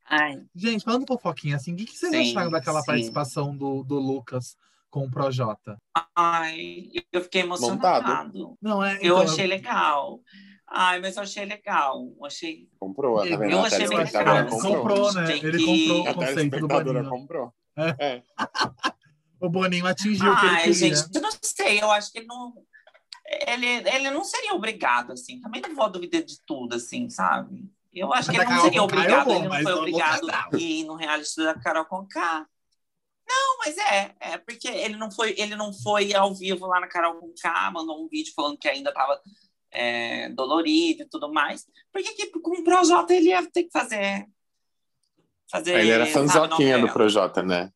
Ai, 0.08 0.44
Gente, 0.56 0.84
falando 0.86 1.06
fofoquinha, 1.08 1.56
assim, 1.56 1.74
o 1.74 1.76
que, 1.76 1.86
que 1.86 1.98
vocês 1.98 2.12
Sim, 2.12 2.32
acharam 2.32 2.52
daquela 2.52 2.80
sim. 2.82 2.86
participação 2.86 3.56
do, 3.56 3.84
do 3.84 3.96
Lucas 4.00 4.56
com 4.90 5.06
o 5.06 5.12
Projota? 5.12 5.78
ai, 6.16 6.90
eu 7.12 7.22
fiquei 7.22 7.42
emocionado. 7.42 8.56
Não, 8.62 8.84
é. 8.84 8.94
Eu 9.02 9.18
então, 9.18 9.22
achei 9.22 9.48
legal. 9.48 10.20
Ai, 10.68 11.00
mas 11.02 11.16
eu 11.18 11.24
achei 11.24 11.46
legal. 11.46 12.12
Eu 12.18 12.26
achei. 12.26 12.68
Comprou, 12.80 13.18
tá 13.20 13.26
Eu 13.28 13.38
vendo? 13.38 13.58
A 13.58 13.62
achei 13.64 13.80
bem 13.80 13.88
telespectadora 13.90 14.44
legal. 14.44 14.60
comprou. 14.60 14.78
comprou, 14.78 15.14
né? 15.14 15.38
Ele 15.38 15.58
que- 15.58 15.66
comprou 15.66 16.08
A 16.08 16.12
o 16.12 16.16
conceito 16.16 16.60
do 16.60 17.10
comprou. 17.10 17.54
Ah, 17.76 17.96
É. 18.00 18.24
O 19.46 19.50
Boninho 19.50 19.86
atingiu 19.86 20.32
o 20.32 20.40
que 20.40 20.46
ele 20.46 20.56
Ai, 20.56 20.64
queria. 20.64 20.74
gente, 20.74 21.16
eu 21.16 21.22
não 21.22 21.32
sei. 21.42 21.82
Eu 21.82 21.92
acho 21.92 22.12
que 22.12 22.20
ele 22.20 22.28
não. 22.28 22.54
Ele, 23.48 23.68
ele 23.90 24.12
não 24.12 24.24
seria 24.24 24.54
obrigado, 24.54 25.12
assim. 25.12 25.40
Também 25.40 25.62
não 25.62 25.76
vou 25.76 25.90
duvidar 25.90 26.24
de 26.24 26.40
tudo, 26.46 26.76
assim, 26.76 27.10
sabe? 27.10 27.64
Eu 27.94 28.14
acho 28.14 28.28
Mas 28.28 28.38
que 28.38 28.44
ele 28.44 28.52
não 28.54 28.62
seria 28.62 28.82
Conká 28.82 28.96
eu 28.96 29.00
obrigado, 29.00 29.26
vou, 29.26 29.36
ele 29.36 29.48
não 29.48 29.62
foi 29.62 29.74
obrigado 29.74 30.30
a 30.30 30.50
ir 30.58 30.84
no 30.84 30.96
reality 30.96 31.36
da 31.38 31.54
Carol 31.56 31.86
Conká. 31.86 32.46
Não, 33.28 33.58
mas 33.60 33.78
é, 33.78 34.16
é 34.20 34.38
porque 34.38 34.68
ele 34.68 34.98
não 34.98 35.10
foi, 35.10 35.34
ele 35.38 35.56
não 35.56 35.74
foi 35.74 36.14
ao 36.14 36.36
vivo 36.36 36.68
lá 36.68 36.80
na 36.80 36.88
Carol 36.88 37.16
Conká, 37.16 37.72
mandou 37.72 38.04
um 38.04 38.08
vídeo 38.08 38.34
falando 38.36 38.58
que 38.58 38.68
ainda 38.68 38.90
estava 38.90 39.20
dolorido 40.36 41.04
e 41.04 41.10
tudo 41.10 41.32
mais. 41.32 41.66
Por 41.92 42.02
que, 42.02 42.28
com 42.40 42.62
o 42.62 42.64
Projota 42.64 43.14
ele 43.14 43.30
ia 43.30 43.46
ter 43.50 43.64
que 43.64 43.72
fazer? 43.72 44.26
fazer 45.50 45.80
Ele 45.80 45.92
era 45.92 46.06
fanzoquinha 46.06 46.80
do? 46.80 46.92
Projota, 46.92 47.42
né? 47.42 47.72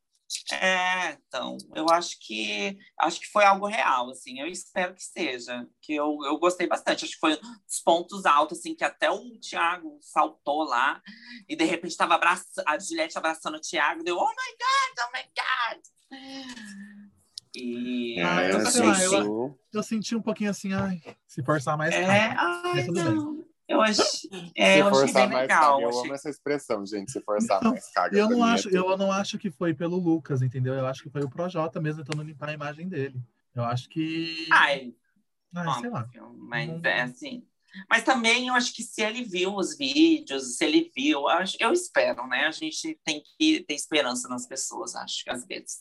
É, 0.52 1.18
então, 1.28 1.58
eu 1.76 1.90
acho 1.90 2.18
que 2.20 2.78
acho 3.00 3.20
que 3.20 3.28
foi 3.28 3.46
algo 3.46 3.66
real, 3.68 4.10
assim. 4.12 4.40
Eu 4.40 4.48
espero 4.48 4.94
que 4.94 5.04
seja, 5.04 5.68
que 5.82 5.94
eu, 5.96 6.18
eu 6.26 6.38
gostei 6.38 6.68
bastante. 6.68 7.04
Acho 7.06 7.14
que 7.14 7.20
foi 7.20 7.34
os 7.34 7.80
pontos 7.84 8.26
altos, 8.26 8.60
assim, 8.60 8.76
que 8.76 8.84
até 8.84 9.10
o 9.10 9.40
Thiago 9.40 9.98
saltou 10.02 10.64
lá 10.64 11.02
e 11.48 11.56
de 11.56 11.64
repente 11.66 11.98
tava 11.98 12.16
abraçando, 12.16 12.64
a 12.68 12.78
Juliette 12.78 13.18
abraçando 13.18 13.56
o 13.56 13.62
Thiago, 13.62 14.04
deu, 14.04 14.18
oh 14.18 14.30
my 14.30 14.36
God, 14.60 15.06
oh 15.06 15.18
my 15.18 15.24
God. 15.36 15.82
E 17.56 18.22
Ah, 18.22 18.42
É, 18.44 18.54
eu 18.54 18.66
sei 18.66 18.86
lá, 18.86 19.04
eu-. 19.04 19.60
Eu 19.74 19.84
senti 19.84 20.16
um 20.16 20.22
pouquinho 20.22 20.52
assim, 20.52 20.74
ai, 20.74 21.00
se 21.28 21.44
forçar 21.44 21.78
mais. 21.78 21.94
é, 21.94 22.08
ai, 22.08 22.62
Mas 22.76 22.86
tudo 22.86 23.04
bem. 23.04 23.16
não. 23.16 23.49
Eu 23.70 23.82
achei, 23.82 24.30
é, 24.56 24.74
se 24.74 24.80
eu 24.80 24.88
achei 24.88 25.00
forçar 25.00 25.22
bem 25.28 25.38
mais 25.38 25.42
legal. 25.48 25.62
caga. 25.76 25.84
Eu 25.84 25.90
achei- 25.90 26.02
amo 26.06 26.14
essa 26.16 26.30
expressão, 26.30 26.86
gente. 26.86 27.12
Se 27.12 27.22
forçar 27.22 27.64
Não, 27.64 27.72
mais 27.72 27.92
caga. 27.92 28.18
Eu 28.18 28.28
não, 28.28 28.46
é 28.48 28.52
acho, 28.54 28.70
eu 28.70 28.98
não 28.98 29.12
acho 29.12 29.38
que 29.38 29.52
foi 29.52 29.76
pelo 29.76 29.96
Lucas, 29.98 30.42
entendeu? 30.42 30.74
Eu 30.74 30.88
acho 30.88 31.04
que 31.04 31.10
foi 31.10 31.22
o 31.22 31.30
Projota 31.30 31.80
mesmo 31.80 32.04
tentando 32.04 32.24
limpar 32.24 32.50
a 32.50 32.54
imagem 32.54 32.90
dele. 32.90 33.22
Eu 33.56 33.64
acho 33.64 33.88
que. 33.88 34.48
Ai, 34.52 34.94
Ai, 35.56 35.82
sei 35.82 35.90
lá. 35.92 36.00
Óbvio, 36.02 36.34
mas 36.40 36.68
Não- 36.68 36.82
é 36.90 37.02
assim. 37.02 37.46
Mas 37.90 38.04
também 38.04 38.48
eu 38.48 38.54
acho 38.54 38.74
que 38.74 38.82
se 38.84 39.02
ele 39.02 39.24
viu 39.24 39.56
os 39.56 39.78
vídeos, 39.78 40.58
se 40.58 40.66
ele 40.66 40.92
viu, 40.96 41.20
eu 41.22 41.28
acho- 41.28 41.58
eu 41.60 41.72
espero, 41.72 42.26
né? 42.28 42.46
A 42.48 42.52
gente 42.52 43.00
tem 43.06 43.22
que 43.38 43.64
ter 43.64 43.74
esperança 43.74 44.28
nas 44.28 44.48
pessoas, 44.48 44.96
acho 44.96 45.24
que 45.24 45.30
às 45.30 45.46
vezes. 45.46 45.78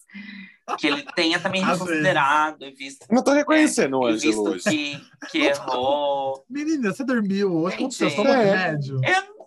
Que 0.79 0.87
ele 0.87 1.03
tenha 1.15 1.39
também 1.41 1.65
reconsiderado 1.65 2.65
e 2.65 2.71
visto, 2.73 3.07
não 3.11 3.23
tô 3.25 3.33
reconhecendo 3.33 3.99
o 3.99 4.09
e 4.09 4.13
Ângelo 4.13 4.53
visto 4.53 4.69
hoje. 4.71 4.77
que, 4.77 5.29
que 5.31 5.39
errou. 5.39 6.45
Menina, 6.49 6.93
você 6.93 7.05
dormiu 7.05 7.55
hoje? 7.55 7.79
Gente, 7.79 7.95
Você 7.97 8.17
tomou 8.17 8.35
é. 8.35 8.45
remédio? 8.45 9.01
Eu... 9.05 9.39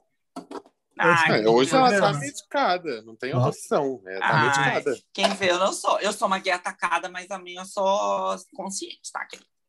Ai, 1.04 1.44
É, 1.44 1.50
hoje 1.50 1.74
ela 1.76 1.90
tá 1.90 2.00
Nossa. 2.00 2.20
medicada, 2.20 3.02
não 3.02 3.16
tem 3.16 3.34
opção. 3.36 4.02
Ela 4.06 4.20
tá 4.20 4.28
Ai, 4.36 4.46
medicada. 4.76 5.00
quem 5.12 5.28
vê, 5.34 5.50
eu 5.50 5.58
não 5.58 5.74
sou. 5.74 6.00
Eu 6.00 6.14
sou 6.14 6.28
uma 6.28 6.38
guia 6.38 6.56
atacada, 6.56 7.10
mas 7.10 7.32
a 7.32 7.40
minha 7.40 7.62
eu 7.62 7.66
sou 7.66 8.36
consciente, 8.54 9.12
tá? 9.12 9.28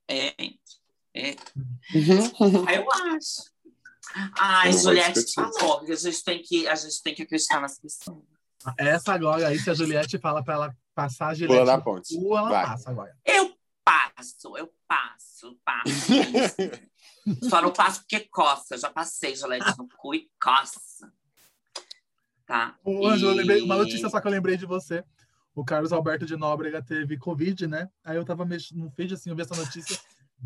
É, 0.08 0.34
é, 1.14 1.36
Uhum. 1.94 2.66
Eu 2.74 2.90
acho. 2.92 3.52
Ai, 4.38 4.68
Eu 4.68 4.78
Juliette 4.78 5.24
falou 5.34 5.84
que 5.84 5.92
a 5.92 5.96
gente 5.96 6.22
tem 6.24 6.42
que, 6.42 6.66
a 6.68 6.74
gente 6.74 7.02
tem 7.02 7.14
que 7.14 7.22
acreditar 7.22 7.60
nas 7.60 7.78
pessoas. 7.78 8.22
Essa 8.78 9.14
agora 9.14 9.48
aí, 9.48 9.58
se 9.58 9.70
a 9.70 9.74
Juliette 9.74 10.18
fala 10.18 10.42
pra 10.44 10.54
ela 10.54 10.76
passar 10.94 11.28
a 11.28 11.34
Juliette 11.34 11.64
no 11.70 11.82
ponte. 11.82 12.14
cu, 12.14 12.36
ela 12.36 12.48
Vai. 12.50 12.64
passa 12.66 12.90
agora. 12.90 13.16
Eu 13.24 13.54
passo, 13.84 14.56
eu 14.56 14.72
passo, 14.86 15.58
passo. 15.64 15.90
Só 17.48 17.60
não 17.62 17.72
passo 17.72 18.00
porque 18.00 18.20
coça. 18.30 18.74
Eu 18.74 18.78
já 18.78 18.90
passei 18.90 19.34
Juliette 19.34 19.76
no 19.78 19.88
cu 19.96 20.14
e 20.14 20.28
coça. 20.40 20.80
Tá? 22.46 22.76
E- 22.84 23.34
lembrei, 23.34 23.62
uma 23.62 23.76
notícia 23.76 24.08
só 24.08 24.20
que 24.20 24.26
eu 24.26 24.30
lembrei 24.32 24.56
de 24.56 24.66
você. 24.66 25.04
O 25.54 25.64
Carlos 25.64 25.92
Alberto 25.92 26.24
de 26.26 26.36
Nóbrega 26.36 26.82
teve 26.82 27.18
Covid, 27.18 27.66
né? 27.66 27.88
Aí 28.04 28.16
eu 28.16 28.24
tava 28.24 28.44
mexendo 28.44 28.78
no 28.78 28.90
feed, 28.90 29.14
assim, 29.14 29.30
eu 29.30 29.36
vi 29.36 29.42
essa 29.42 29.54
notícia. 29.54 29.98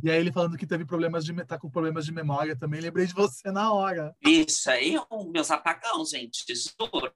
E 0.02 0.11
aí 0.11 0.18
ele 0.18 0.32
falando 0.32 0.56
que 0.56 0.66
teve 0.66 0.85
problemas 0.85 1.24
de... 1.24 1.32
tá 1.44 1.59
com 1.59 1.70
problemas 1.70 2.04
de 2.04 2.12
memória 2.12 2.54
também. 2.54 2.80
Lembrei 2.80 3.06
de 3.06 3.14
você 3.14 3.50
na 3.50 3.72
hora. 3.72 4.14
Bicha, 4.22 4.72
aí 4.72 4.96
o 5.11 5.24
meus 5.30 5.50
apagão, 5.50 6.04
gente, 6.04 6.44
juro. 6.54 7.12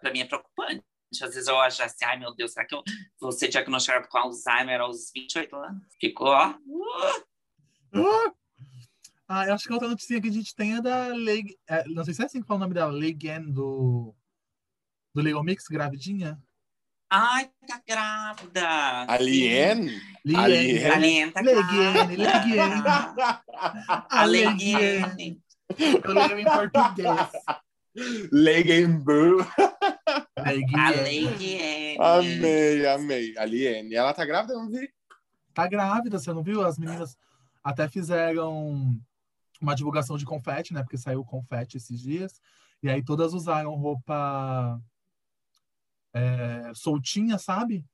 Pra 0.00 0.12
mim 0.12 0.20
é 0.20 0.24
preocupante. 0.24 0.84
Às 1.20 1.34
vezes 1.34 1.48
eu 1.48 1.58
acho 1.58 1.82
assim, 1.82 2.04
ai 2.04 2.18
meu 2.18 2.34
Deus, 2.34 2.52
será 2.52 2.66
que 2.66 2.74
eu 2.74 2.82
vou 3.20 3.32
ser 3.32 3.48
diagnosticada 3.48 4.06
com 4.08 4.18
Alzheimer 4.18 4.80
aos 4.80 5.10
28 5.14 5.54
anos? 5.56 5.82
Ficou, 6.00 6.28
ó. 6.28 6.50
uh, 6.50 7.22
Ah! 7.94 8.32
Ah, 9.28 9.46
eu 9.46 9.54
acho 9.54 9.64
que 9.64 9.72
a 9.72 9.76
outra 9.76 9.88
notícia 9.88 10.20
que 10.20 10.28
a 10.28 10.32
gente 10.32 10.54
tem 10.54 10.76
é 10.76 10.82
da 10.82 11.06
Leg... 11.08 11.56
é, 11.66 11.84
não 11.88 12.04
sei 12.04 12.12
se 12.12 12.22
é 12.22 12.26
assim 12.26 12.42
que 12.42 12.46
fala 12.46 12.58
o 12.58 12.60
nome 12.60 12.74
dela. 12.74 12.92
Legan, 12.92 13.42
do... 13.42 14.14
Do 15.14 15.22
Legal 15.22 15.42
Mix, 15.42 15.66
gravidinha. 15.68 16.38
Ai, 17.14 17.50
tá 17.68 17.78
grávida. 17.86 19.04
Alien? 19.06 20.00
Alien. 20.34 20.90
Alien 20.90 21.30
tá 21.30 21.42
Leguiane, 21.42 22.16
grávida. 22.16 22.32
Leguiane. 22.32 22.82
A 24.08 24.24
Leguiane. 24.24 24.78
Leguiane. 24.78 25.42
Eu 26.04 26.14
leio 26.14 26.38
em 26.38 26.44
português. 26.44 27.30
Legenbu. 28.32 29.46
Leguiane. 30.38 31.98
Amei, 32.00 32.86
amei. 32.86 33.36
Aliene. 33.36 33.94
Ela 33.94 34.14
tá 34.14 34.24
grávida? 34.24 34.54
Eu 34.54 34.60
não 34.60 34.70
vi. 34.70 34.88
Tá 35.52 35.68
grávida, 35.68 36.18
você 36.18 36.32
não 36.32 36.42
viu? 36.42 36.64
As 36.64 36.78
meninas 36.78 37.18
até 37.62 37.86
fizeram 37.90 38.98
uma 39.60 39.74
divulgação 39.74 40.16
de 40.16 40.24
confete, 40.24 40.72
né? 40.72 40.82
Porque 40.82 40.96
saiu 40.96 41.20
o 41.20 41.26
confete 41.26 41.76
esses 41.76 42.00
dias. 42.00 42.40
E 42.82 42.88
aí 42.88 43.04
todas 43.04 43.34
usaram 43.34 43.74
roupa 43.74 44.80
é, 46.14 46.72
soltinha, 46.74 47.38
sabe? 47.38 47.84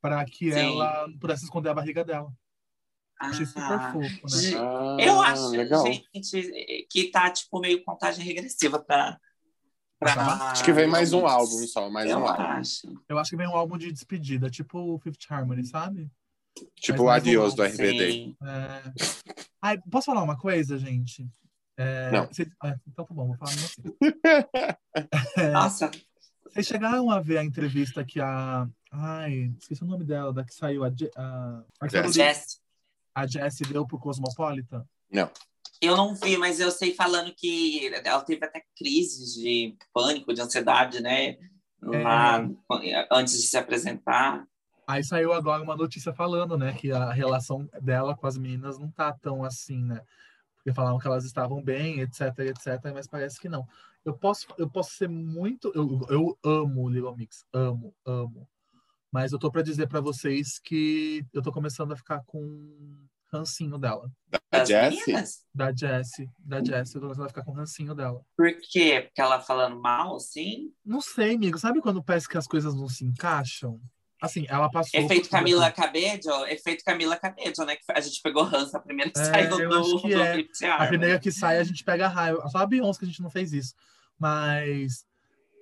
Para 0.00 0.24
que 0.24 0.52
Sim. 0.52 0.58
ela 0.58 1.08
pudesse 1.20 1.44
esconder 1.44 1.70
a 1.70 1.74
barriga 1.74 2.04
dela. 2.04 2.32
Achei 3.18 3.46
super 3.46 3.62
Ah, 3.80 3.92
fofo, 3.92 4.26
né? 4.28 4.56
Ah, 4.56 4.96
Eu 5.00 5.22
acho, 5.22 5.48
legal. 5.48 5.86
gente, 5.86 6.86
que 6.90 7.10
tá, 7.10 7.30
tipo, 7.30 7.58
meio 7.60 7.82
contagem 7.82 8.24
regressiva 8.24 8.78
pra... 8.78 9.18
pra... 9.98 10.12
Acho 10.50 10.64
que 10.64 10.72
vem 10.72 10.86
mais 10.86 11.12
um 11.14 11.26
álbum 11.26 11.66
só, 11.66 11.88
mais 11.88 12.10
Eu 12.10 12.18
um 12.18 12.26
álbum. 12.26 12.42
acho. 12.42 13.02
Eu 13.08 13.18
acho 13.18 13.30
que 13.30 13.36
vem 13.36 13.48
um 13.48 13.56
álbum 13.56 13.78
de 13.78 13.90
despedida, 13.90 14.50
tipo 14.50 14.78
o 14.78 14.98
Fifth 14.98 15.24
Harmony, 15.30 15.64
sabe? 15.64 16.10
Tipo 16.74 17.04
o 17.04 17.06
mais 17.06 17.22
um 17.22 17.26
Adios 17.28 17.54
do. 17.54 17.62
RBD. 17.64 18.36
É... 18.42 18.92
Ai, 19.62 19.78
posso 19.90 20.06
falar 20.06 20.22
uma 20.22 20.38
coisa, 20.38 20.78
gente? 20.78 21.26
É, 21.78 22.10
Não. 22.10 22.32
cês- 22.32 22.48
ah, 22.62 22.76
então 22.86 23.04
tá 23.04 23.14
bom, 23.14 23.26
vou 23.28 23.36
falar 23.36 23.50
assim. 23.52 23.82
É, 25.36 25.50
Nossa, 25.50 25.90
Vocês 26.56 26.68
chegaram 26.68 27.10
a 27.10 27.20
ver 27.20 27.36
a 27.36 27.44
entrevista 27.44 28.02
que 28.02 28.18
a. 28.18 28.66
Ai, 28.90 29.52
esqueci 29.58 29.82
o 29.82 29.86
nome 29.86 30.04
dela, 30.04 30.32
da 30.32 30.42
que 30.42 30.54
saiu 30.54 30.84
a, 30.84 30.88
a, 30.88 31.62
a, 31.82 31.86
Jess. 31.86 32.14
Jess, 32.14 32.60
a 33.14 33.26
Jessie 33.26 33.66
deu 33.66 33.86
pro 33.86 33.98
Cosmopolitan. 33.98 34.82
eu 35.82 35.94
não 35.94 36.14
vi, 36.14 36.38
mas 36.38 36.58
eu 36.58 36.70
sei 36.70 36.94
falando 36.94 37.34
que 37.36 37.92
ela 38.02 38.22
teve 38.22 38.42
até 38.42 38.62
crises 38.74 39.34
de 39.34 39.76
pânico, 39.92 40.32
de 40.32 40.40
ansiedade, 40.40 41.02
né? 41.02 41.36
Lá, 41.82 42.42
antes 43.12 43.34
de 43.34 43.46
se 43.46 43.58
apresentar. 43.58 44.46
Aí 44.86 45.04
saiu 45.04 45.34
agora 45.34 45.62
uma 45.62 45.76
notícia 45.76 46.14
falando, 46.14 46.56
né, 46.56 46.72
que 46.72 46.90
a 46.90 47.12
relação 47.12 47.68
dela 47.82 48.16
com 48.16 48.26
as 48.26 48.38
meninas 48.38 48.78
não 48.78 48.90
tá 48.90 49.12
tão 49.12 49.44
assim, 49.44 49.82
né? 49.82 50.00
Porque 50.56 50.72
falavam 50.72 50.98
que 50.98 51.06
elas 51.06 51.26
estavam 51.26 51.62
bem, 51.62 52.00
etc, 52.00 52.22
etc, 52.38 52.80
mas 52.94 53.06
parece 53.06 53.38
que 53.38 53.48
não. 53.48 53.68
Eu 54.06 54.14
posso, 54.16 54.46
eu 54.56 54.70
posso 54.70 54.94
ser 54.94 55.08
muito. 55.08 55.72
Eu, 55.74 56.06
eu 56.08 56.38
amo 56.44 56.84
o 56.84 56.88
Little 56.88 57.16
Mix, 57.16 57.44
amo, 57.52 57.92
amo. 58.06 58.48
Mas 59.12 59.32
eu 59.32 59.38
tô 59.38 59.50
pra 59.50 59.62
dizer 59.62 59.88
pra 59.88 60.00
vocês 60.00 60.60
que 60.60 61.26
eu 61.32 61.42
tô 61.42 61.50
começando 61.50 61.90
a 61.92 61.96
ficar 61.96 62.22
com 62.24 63.04
rancinho 63.32 63.76
dela. 63.78 64.08
A 64.52 64.58
Das 64.58 64.68
Jessie? 64.68 65.12
Da 65.52 65.72
Jessie, 65.74 66.30
da 66.38 66.62
Jessie, 66.62 66.94
eu 66.94 67.00
tô 67.00 67.06
começando 67.08 67.24
a 67.24 67.28
ficar 67.28 67.42
com 67.44 67.50
rancinho 67.52 67.96
dela. 67.96 68.24
Por 68.36 68.52
quê? 68.70 69.02
Porque 69.06 69.20
ela 69.20 69.40
falando 69.40 69.80
mal, 69.80 70.14
assim? 70.14 70.72
Não 70.84 71.00
sei, 71.00 71.34
amigo. 71.34 71.58
Sabe 71.58 71.80
quando 71.80 72.00
parece 72.02 72.28
que 72.28 72.38
as 72.38 72.46
coisas 72.46 72.76
não 72.76 72.88
se 72.88 73.04
encaixam? 73.04 73.80
Assim, 74.22 74.46
ela 74.48 74.70
passou. 74.70 75.00
Efeito 75.00 75.28
Camila 75.28 75.70
Cabello? 75.72 76.46
Efeito 76.46 76.84
Camila 76.84 77.16
Cabello, 77.16 77.66
né? 77.66 77.74
Que 77.76 77.82
a 77.92 78.00
gente 78.00 78.22
pegou 78.22 78.44
rança 78.44 78.78
a 78.78 78.80
primeira 78.80 79.10
que 79.10 79.18
É, 79.18 79.24
saiu 79.24 79.50
do, 79.50 79.56
do 80.00 80.12
é. 80.12 80.46
A 80.64 80.72
Harmony. 80.74 80.88
primeira 80.88 81.18
que 81.18 81.32
sai, 81.32 81.58
a 81.58 81.64
gente 81.64 81.82
pega 81.84 82.06
raiva. 82.08 82.48
Só 82.48 82.58
a 82.58 82.66
Beyoncé 82.66 83.00
que 83.00 83.04
a 83.04 83.08
gente 83.08 83.20
não 83.20 83.30
fez 83.30 83.52
isso. 83.52 83.74
Mas. 84.18 85.04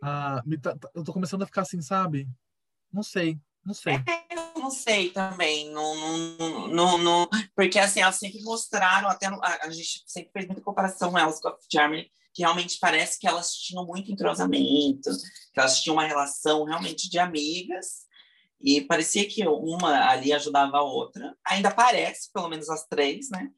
ah, 0.03 0.43
tá- 0.63 0.77
tá- 0.77 0.91
eu 0.95 1.03
tô 1.05 1.13
começando 1.13 1.43
a 1.43 1.47
ficar 1.47 1.63
assim, 1.63 1.81
sabe? 1.81 2.29
Não 2.93 3.03
sei, 3.03 3.39
não 3.65 3.75
sei. 3.75 3.95
Eu 4.31 4.61
não 4.61 4.71
sei 4.71 5.11
também, 5.11 5.71
não, 5.71 5.95
não, 6.39 6.69
não, 6.69 6.99
não- 6.99 7.29
porque 7.55 7.79
assim, 7.79 8.01
elas 8.01 8.17
sempre 8.17 8.43
mostraram, 8.43 9.09
até 9.09 9.27
a, 9.27 9.59
a 9.63 9.71
gente 9.71 10.03
sempre 10.07 10.31
fez 10.33 10.47
muita 10.47 10.63
comparação 10.63 11.11
com 11.11 11.19
elas 11.19 11.41
com 11.41 11.49
a 11.49 11.57
Germany, 11.71 12.11
que 12.33 12.43
realmente 12.43 12.79
parece 12.81 13.19
que 13.19 13.27
elas 13.27 13.55
tinham 13.55 13.85
muito 13.87 14.11
entrosamento, 14.11 15.11
que 15.53 15.61
elas 15.61 15.81
tinham 15.83 15.97
uma 15.97 16.07
relação 16.07 16.65
realmente 16.65 17.09
de 17.11 17.19
amigas, 17.19 18.05
e 18.61 18.81
parecia 18.81 19.29
que 19.29 19.47
uma 19.47 20.09
ali 20.09 20.33
ajudava 20.33 20.79
a 20.79 20.83
outra, 20.83 21.37
ainda 21.45 21.71
parece, 21.71 22.33
pelo 22.33 22.49
menos 22.49 22.69
as 22.71 22.87
três, 22.87 23.29
né? 23.31 23.51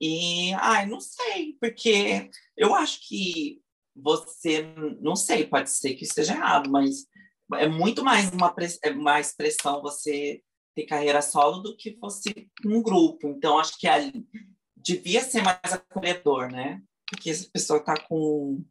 E, 0.00 0.52
ai, 0.54 0.86
não 0.86 1.00
sei, 1.00 1.54
porque 1.60 2.30
eu 2.56 2.74
acho 2.74 3.00
que 3.06 3.60
você, 4.02 4.62
não 5.00 5.16
sei, 5.16 5.46
pode 5.46 5.70
ser 5.70 5.94
que 5.94 6.04
esteja 6.04 6.34
errado, 6.34 6.70
mas 6.70 7.06
é 7.54 7.66
muito 7.68 8.04
mais 8.04 8.30
uma, 8.30 8.54
é 8.82 8.90
mais 8.90 9.34
pressão 9.34 9.80
você 9.82 10.42
ter 10.74 10.84
carreira 10.86 11.22
solo 11.22 11.58
do 11.62 11.76
que 11.76 11.96
você 12.00 12.46
um 12.64 12.82
grupo. 12.82 13.28
Então, 13.28 13.58
acho 13.58 13.78
que 13.78 13.88
ali 13.88 14.24
devia 14.76 15.22
ser 15.22 15.42
mais 15.42 15.72
acolhedor, 15.72 16.50
né? 16.50 16.80
Porque 17.10 17.30
essa 17.30 17.48
pessoa 17.52 17.82
tá 17.82 17.98
com, 18.06 18.62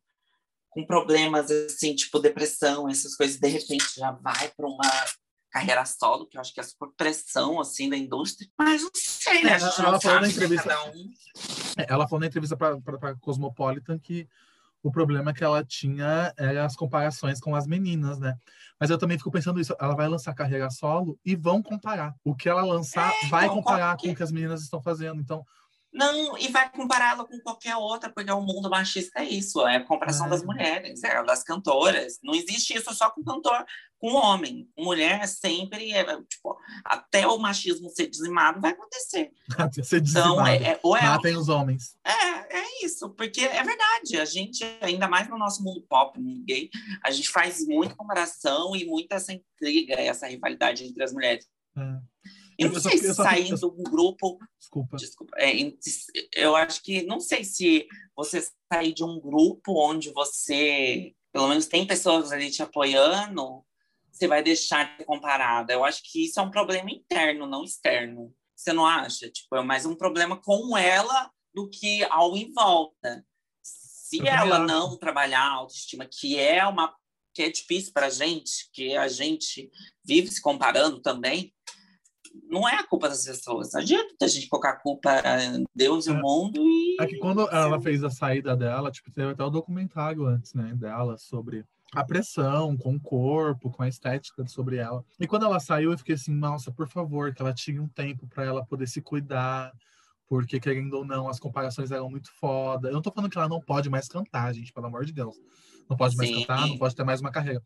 com 0.69 0.85
problemas, 0.85 1.49
assim, 1.51 1.95
tipo 1.95 2.19
depressão, 2.19 2.87
essas 2.87 3.15
coisas, 3.15 3.37
de 3.39 3.47
repente 3.47 3.95
já 3.95 4.11
vai 4.11 4.49
para 4.55 4.67
uma 4.67 5.05
carreira 5.51 5.83
solo, 5.85 6.27
que 6.27 6.37
eu 6.37 6.41
acho 6.41 6.53
que 6.53 6.59
é 6.59 6.63
super 6.63 6.89
pressão, 6.95 7.59
assim, 7.59 7.89
da 7.89 7.97
indústria. 7.97 8.47
Mas 8.57 8.83
não 8.83 8.91
sei, 8.93 9.43
né? 9.43 9.53
A 9.53 9.57
gente 9.57 9.79
Ela 9.79 9.99
falou 9.99 10.21
na 10.21 10.27
entrevista- 10.29 10.89
um. 10.91 11.13
É, 11.77 11.85
Ela 11.89 12.07
falou 12.07 12.19
na 12.19 12.27
entrevista 12.27 12.55
para 12.55 13.15
Cosmopolitan 13.19 13.97
que 13.97 14.27
o 14.87 14.91
problema 14.91 15.33
que 15.33 15.43
ela 15.43 15.63
tinha 15.63 16.33
era 16.37 16.65
as 16.65 16.75
comparações 16.75 17.39
com 17.39 17.53
as 17.55 17.67
meninas, 17.67 18.17
né? 18.19 18.35
Mas 18.79 18.89
eu 18.89 18.97
também 18.97 19.17
fico 19.17 19.31
pensando 19.31 19.59
isso. 19.59 19.75
Ela 19.79 19.95
vai 19.95 20.07
lançar 20.07 20.33
carreira 20.33 20.69
solo 20.69 21.19
e 21.25 21.35
vão 21.35 21.61
comparar. 21.61 22.13
O 22.23 22.35
que 22.35 22.47
ela 22.47 22.63
lançar 22.63 23.11
É, 23.23 23.27
vai 23.27 23.45
então, 23.45 23.55
comparar 23.57 23.87
qual 23.89 23.97
que- 23.97 24.07
com 24.07 24.13
o 24.13 24.15
que 24.15 24.23
as 24.23 24.31
meninas 24.31 24.61
estão 24.61 24.81
fazendo. 24.81 25.19
Então, 25.21 25.43
Não, 25.93 26.37
e 26.37 26.49
vai 26.49 26.69
compará-la 26.69 27.25
com 27.25 27.39
qualquer 27.39 27.75
outra, 27.75 28.11
porque 28.11 28.29
o 28.29 28.41
mundo 28.41 28.69
machista 28.69 29.19
é 29.21 29.23
isso, 29.23 29.65
é 29.65 29.77
a 29.77 29.83
comparação 29.83 30.27
É. 30.27 30.29
das 30.29 30.43
mulheres, 30.43 31.03
é, 31.03 31.23
das 31.23 31.43
cantoras. 31.43 32.19
Não 32.21 32.35
existe 32.35 32.77
isso 32.77 32.93
só 32.93 33.09
com 33.09 33.23
cantor, 33.23 33.65
com 33.97 34.13
homem. 34.13 34.69
Mulher 34.77 35.27
sempre, 35.27 35.91
é, 35.91 36.03
tipo, 36.23 36.56
até 36.85 37.25
o 37.27 37.37
machismo 37.37 37.89
ser 37.89 38.07
dizimado 38.07 38.59
vai 38.61 38.71
acontecer. 38.71 39.31
ser 39.83 39.97
Então, 39.97 40.01
dizimado. 40.35 40.47
é, 40.49 40.63
é, 40.71 40.79
ou 40.83 40.95
é, 40.95 41.01
Matem 41.01 41.35
os 41.37 41.49
homens. 41.49 41.95
é, 42.05 42.57
é 42.59 42.85
isso, 42.85 43.09
porque 43.11 43.41
é 43.41 43.63
verdade, 43.63 44.19
a 44.19 44.25
gente, 44.25 44.63
ainda 44.81 45.07
mais 45.07 45.27
no 45.29 45.37
nosso 45.37 45.63
mundo 45.63 45.81
pop, 45.89 46.19
mundo 46.19 46.43
gay, 46.45 46.69
a 47.03 47.11
gente 47.11 47.29
faz 47.29 47.65
muita 47.67 47.95
comparação 47.95 48.75
e 48.75 48.85
muita 48.85 49.15
essa 49.15 49.33
intriga, 49.33 49.95
essa 49.95 50.27
rivalidade 50.27 50.83
entre 50.85 51.03
as 51.03 51.11
mulheres. 51.13 51.45
É. 51.77 51.81
Não 52.59 52.73
Eu 52.73 52.79
só- 52.81 52.89
sei 52.89 52.97
se 52.97 53.07
eu- 53.07 53.13
de 53.55 53.65
um 53.65 53.83
grupo 53.83 54.39
Desculpa. 54.59 54.97
Desculpa. 54.97 55.35
É, 55.37 55.51
eu 56.35 56.55
acho 56.55 56.81
que 56.81 57.03
não 57.03 57.19
sei 57.19 57.43
se 57.43 57.87
você 58.15 58.43
sair 58.73 58.93
de 58.93 59.03
um 59.03 59.19
grupo 59.19 59.73
onde 59.79 60.09
você, 60.11 61.13
pelo 61.31 61.47
menos 61.47 61.67
tem 61.67 61.85
pessoas 61.85 62.31
ali 62.31 62.49
te 62.49 62.63
apoiando, 62.63 63.63
você 64.17 64.27
vai 64.27 64.41
deixar 64.43 64.97
de 64.97 65.05
comparada. 65.05 65.71
Eu 65.73 65.83
acho 65.85 66.01
que 66.03 66.25
isso 66.25 66.39
é 66.39 66.43
um 66.43 66.51
problema 66.51 66.89
interno, 66.91 67.45
não 67.45 67.63
externo. 67.63 68.33
Você 68.55 68.73
não 68.73 68.85
acha? 68.85 69.29
Tipo, 69.29 69.55
é 69.55 69.61
mais 69.63 69.85
um 69.85 69.95
problema 69.95 70.35
com 70.35 70.75
ela 70.77 71.29
do 71.53 71.69
que 71.69 72.03
ao 72.05 72.35
em 72.35 72.51
volta. 72.51 73.23
Se 73.61 74.19
Eu 74.19 74.25
ela 74.27 74.57
acho. 74.57 74.65
não 74.67 74.97
trabalhar 74.97 75.41
a 75.41 75.51
autoestima, 75.53 76.05
que 76.05 76.37
é 76.39 76.65
uma 76.65 76.93
que 77.33 77.43
é 77.43 77.49
difícil 77.51 77.93
para 77.93 78.07
a 78.07 78.09
gente, 78.09 78.67
que 78.73 78.97
a 78.97 79.07
gente 79.07 79.69
vive 80.03 80.27
se 80.31 80.41
comparando 80.41 80.99
também, 80.99 81.53
não 82.49 82.67
é 82.67 82.73
a 82.75 82.83
culpa 82.83 83.07
das 83.09 83.23
pessoas. 83.25 83.73
Não 83.73 83.81
adianta 83.81 84.15
a 84.23 84.27
gente 84.27 84.47
colocar 84.47 84.71
a 84.71 84.79
culpa 84.79 85.11
em 85.43 85.63
Deus 85.75 86.07
e 86.07 86.11
o 86.11 86.15
É. 86.15 86.21
mundo 86.21 86.67
e. 86.67 86.97
É 86.99 87.05
que 87.05 87.17
quando 87.19 87.47
ela 87.49 87.79
fez 87.79 88.03
a 88.03 88.09
saída 88.09 88.55
dela, 88.57 88.89
tipo, 88.91 89.11
teve 89.11 89.31
até 89.33 89.43
o 89.43 89.51
documentário 89.51 90.25
antes, 90.25 90.55
né, 90.55 90.73
dela 90.75 91.15
sobre 91.19 91.63
a 91.93 92.03
pressão 92.03 92.75
com 92.75 92.95
o 92.95 92.99
corpo, 92.99 93.71
com 93.71 93.83
a 93.83 93.87
estética 93.87 94.45
sobre 94.47 94.77
ela. 94.77 95.03
E 95.19 95.27
quando 95.27 95.45
ela 95.45 95.59
saiu, 95.59 95.91
eu 95.91 95.97
fiquei 95.97 96.15
assim, 96.15 96.33
nossa, 96.33 96.71
por 96.71 96.87
favor, 96.87 97.33
que 97.33 97.41
ela 97.41 97.53
tinha 97.53 97.81
um 97.81 97.87
tempo 97.87 98.27
para 98.27 98.43
ela 98.43 98.65
poder 98.65 98.87
se 98.87 99.01
cuidar, 99.01 99.73
porque 100.27 100.59
querendo 100.59 100.93
ou 100.93 101.05
não, 101.05 101.29
as 101.29 101.39
comparações 101.39 101.91
eram 101.91 102.09
muito 102.09 102.31
foda. 102.33 102.89
Eu 102.89 102.95
não 102.95 103.01
tô 103.01 103.11
falando 103.11 103.31
que 103.31 103.37
ela 103.37 103.47
não 103.47 103.61
pode 103.61 103.89
mais 103.89 104.07
cantar, 104.07 104.53
gente, 104.53 104.73
pelo 104.73 104.87
amor 104.87 105.05
de 105.05 105.13
Deus. 105.13 105.35
Não 105.89 105.95
pode 105.95 106.17
mais 106.17 106.29
Sim. 106.29 106.41
cantar, 106.41 106.67
não 106.67 106.77
pode 106.77 106.95
ter 106.95 107.03
mais 107.03 107.21
uma 107.21 107.31
carreira. 107.31 107.61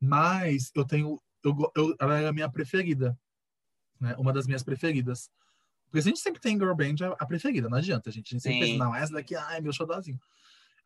Mas 0.00 0.72
eu 0.74 0.84
tenho, 0.84 1.20
eu, 1.44 1.72
eu, 1.76 1.96
ela 2.00 2.18
era 2.18 2.28
a 2.30 2.32
minha 2.32 2.50
preferida, 2.50 3.16
né? 4.00 4.14
Uma 4.18 4.32
das 4.32 4.46
minhas 4.46 4.64
preferidas. 4.64 5.30
Porque 5.84 6.00
a 6.00 6.02
gente 6.02 6.18
sempre 6.18 6.40
tem 6.40 6.58
girl 6.58 6.74
band 6.74 6.96
a, 7.02 7.22
a 7.22 7.26
preferida, 7.26 7.68
não 7.68 7.78
adianta, 7.78 8.10
gente. 8.10 8.26
A 8.26 8.30
gente 8.32 8.42
sempre 8.42 8.66
Sim. 8.66 8.72
pensa, 8.72 8.84
não, 8.84 8.94
essa 8.94 9.12
daqui, 9.12 9.36
ai, 9.36 9.60
meu 9.60 9.72
xodózinho. 9.72 10.18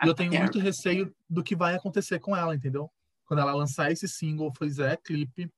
E 0.03 0.09
eu 0.09 0.15
tenho 0.15 0.33
muito 0.33 0.59
receio 0.59 1.15
do 1.29 1.43
que 1.43 1.55
vai 1.55 1.75
acontecer 1.75 2.19
com 2.21 2.37
ela, 2.37 2.55
entendeu? 2.55 2.91
Quando 3.27 3.41
ela 3.41 3.55
lançar 3.55 3.91
esse 3.93 4.09
single, 4.09 4.53
fizer 4.57 4.97
clipe 4.99 5.51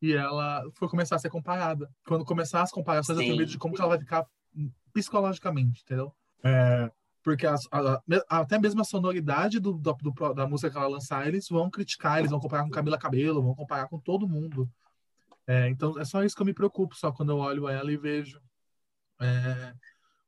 e 0.00 0.12
ela 0.12 0.62
for 0.74 0.88
começar 0.88 1.16
a 1.16 1.18
ser 1.18 1.30
comparada. 1.30 1.90
Quando 2.06 2.24
começar 2.24 2.62
as 2.62 2.70
comparações, 2.70 3.16
eu 3.18 3.22
tenho 3.22 3.34
Sim. 3.34 3.38
medo 3.40 3.50
de 3.50 3.58
como 3.58 3.74
ela 3.76 3.88
vai 3.88 3.98
ficar 3.98 4.26
psicologicamente, 4.92 5.82
entendeu? 5.82 6.12
É, 6.44 6.90
porque 7.22 7.46
as- 7.46 7.66
a- 7.70 8.02
a- 8.28 8.38
até 8.40 8.58
mesmo 8.58 8.80
a 8.80 8.84
sonoridade 8.84 9.60
do, 9.60 9.72
do- 9.74 9.92
do- 9.94 10.34
da 10.34 10.46
música 10.46 10.70
que 10.70 10.76
ela 10.76 10.88
lançar, 10.88 11.26
eles 11.26 11.46
vão 11.48 11.70
criticar, 11.70 12.18
eles 12.18 12.30
vão 12.30 12.40
comparar 12.40 12.64
com 12.64 12.70
Camila 12.70 12.98
Cabelo, 12.98 13.42
vão 13.42 13.54
comparar 13.54 13.88
com 13.88 13.98
todo 13.98 14.28
mundo. 14.28 14.68
É, 15.46 15.68
então 15.68 15.98
é 15.98 16.04
só 16.04 16.22
isso 16.22 16.36
que 16.36 16.42
eu 16.42 16.46
me 16.46 16.54
preocupo, 16.54 16.94
só 16.96 17.10
quando 17.12 17.30
eu 17.32 17.38
olho 17.38 17.68
ela 17.68 17.92
e 17.92 17.96
vejo 17.96 18.40
é, 19.20 19.74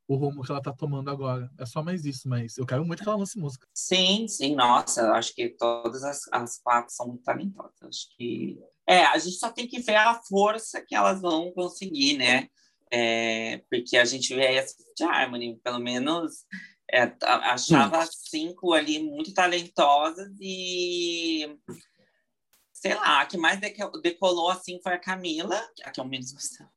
o 0.07 0.17
rumo 0.17 0.43
que 0.43 0.51
ela 0.51 0.63
tá 0.63 0.73
tomando 0.73 1.11
agora. 1.11 1.51
É 1.59 1.65
só 1.67 1.83
mais 1.83 2.05
isso, 2.05 2.29
mas 2.29 2.57
eu 2.59 2.67
quero 2.67 2.85
muito 2.85 3.03
que 3.03 3.09
ela 3.09 3.19
lance 3.19 3.39
música. 3.39 3.67
Sim, 3.73 4.29
sim, 4.29 4.55
nossa, 4.55 5.01
eu 5.03 5.15
acho 5.15 5.35
que 5.35 5.49
todas 5.51 6.03
as, 6.05 6.21
as 6.33 6.59
quatro 6.59 6.93
são 6.95 7.09
muito 7.09 7.23
talentosas. 7.25 7.73
Acho 7.83 8.09
que. 8.17 8.59
É, 8.87 9.05
a 9.07 9.17
gente 9.19 9.37
só 9.37 9.51
tem 9.51 9.67
que 9.67 9.81
ver 9.81 9.97
a 9.97 10.15
força 10.29 10.85
que 10.87 10.95
elas 10.95 11.21
vão 11.21 11.51
conseguir, 11.53 12.19
né? 12.19 12.49
É, 12.91 13.63
porque 13.71 13.97
a 13.97 14.05
gente 14.05 14.35
vê 14.35 14.47
aí 14.47 14.59
a 14.59 14.63
Fifth 14.63 15.01
Harmony, 15.03 15.59
pelo 15.65 15.79
menos 15.81 16.45
é, 16.91 17.03
a- 17.23 17.55
achava 17.55 17.99
as 17.99 18.11
cinco 18.29 18.73
ali 18.75 19.03
muito 19.03 19.33
talentosas 19.33 20.31
e 20.39 21.59
sei 22.73 22.95
lá, 22.95 23.23
a 23.23 23.27
que 23.27 23.39
mais 23.39 23.59
deco- 23.59 23.99
decolou 24.03 24.51
assim 24.51 24.79
foi 24.83 24.93
a 24.93 24.99
Camila, 25.01 25.59
a 25.83 25.91
que 25.91 25.99
eu 25.99 26.05
menos 26.05 26.31
gostava. 26.33 26.71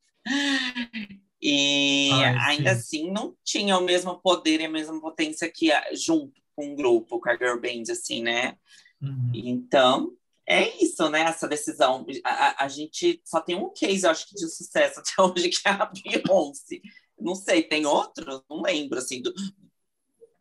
E 1.40 2.10
Ai, 2.12 2.36
ainda 2.58 2.74
sim. 2.74 2.78
assim 2.80 3.10
não 3.12 3.36
tinha 3.44 3.78
o 3.78 3.82
mesmo 3.84 4.18
poder 4.20 4.60
e 4.60 4.64
a 4.64 4.70
mesma 4.70 5.00
potência 5.00 5.50
que 5.50 5.70
a- 5.70 5.94
junto 5.94 6.40
com 6.56 6.72
o 6.72 6.74
grupo, 6.76 7.20
com 7.20 7.30
a 7.30 7.36
Girl 7.36 7.58
Band, 7.60 7.92
assim, 7.92 8.22
né? 8.22 8.56
Uhum. 9.00 9.30
Então, 9.32 10.12
é 10.44 10.82
isso, 10.82 11.08
né? 11.08 11.20
Essa 11.20 11.46
decisão. 11.46 12.04
A, 12.24 12.30
a- 12.30 12.64
a 12.64 12.68
gente 12.68 13.20
só 13.24 13.40
tem 13.40 13.54
um 13.54 13.70
case, 13.72 14.04
eu 14.04 14.10
acho 14.10 14.26
que, 14.28 14.34
de 14.34 14.48
sucesso 14.48 14.98
até 15.00 15.22
hoje, 15.22 15.50
que 15.50 15.60
é 15.68 15.70
a 15.70 15.86
Beyoncé. 15.86 16.80
Não 17.20 17.34
sei, 17.34 17.62
tem 17.62 17.86
outro? 17.86 18.44
Não 18.50 18.62
lembro, 18.62 18.98
assim. 18.98 19.22
do- 19.22 19.32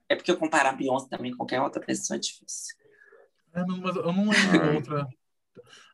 É 0.10 0.16
porque 0.16 0.32
eu 0.32 0.38
comparar 0.38 0.70
a 0.70 0.74
Beyoncé 0.74 1.08
também 1.10 1.32
com 1.32 1.38
qualquer 1.38 1.62
outra 1.62 1.82
pessoa 1.82 2.18
é 2.18 2.20
difícil. 2.20 2.76
É, 3.54 3.66
não, 3.66 3.78
mas 3.78 3.96
eu 3.96 4.12
não 4.14 4.30
lembro 4.30 4.76
outra. 4.76 5.08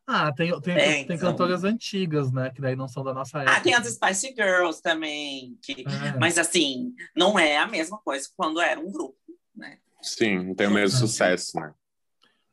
Ah, 0.06 0.32
tem, 0.34 0.60
tem, 0.62 0.76
É, 0.76 0.86
tem 0.91 1.01
então. 1.04 1.18
cantoras 1.18 1.64
antigas, 1.64 2.32
né? 2.32 2.49
Que 2.49 2.62
daí 2.62 2.76
não 2.76 2.88
são 2.88 3.04
da 3.04 3.14
nossa 3.14 3.39
época. 3.39 3.56
Ah, 3.58 3.62
tem 3.62 3.74
as 3.74 3.88
Spice 3.88 4.34
Girls 4.36 4.82
também. 4.82 5.58
Que... 5.62 5.86
É. 5.88 6.18
Mas, 6.20 6.38
assim, 6.38 6.93
não 7.16 7.39
é 7.39 7.58
a 7.58 7.68
mesma 7.68 7.97
coisa 7.99 8.28
quando 8.36 8.60
era 8.60 8.80
um 8.80 8.91
grupo, 8.91 9.18
né? 9.56 9.78
Sim, 10.01 10.39
não 10.47 10.56
tem 10.56 10.68
o 10.68 10.72
mesmo 10.72 10.97
É. 10.97 10.99
sucesso, 10.99 11.58
né? 11.58 11.74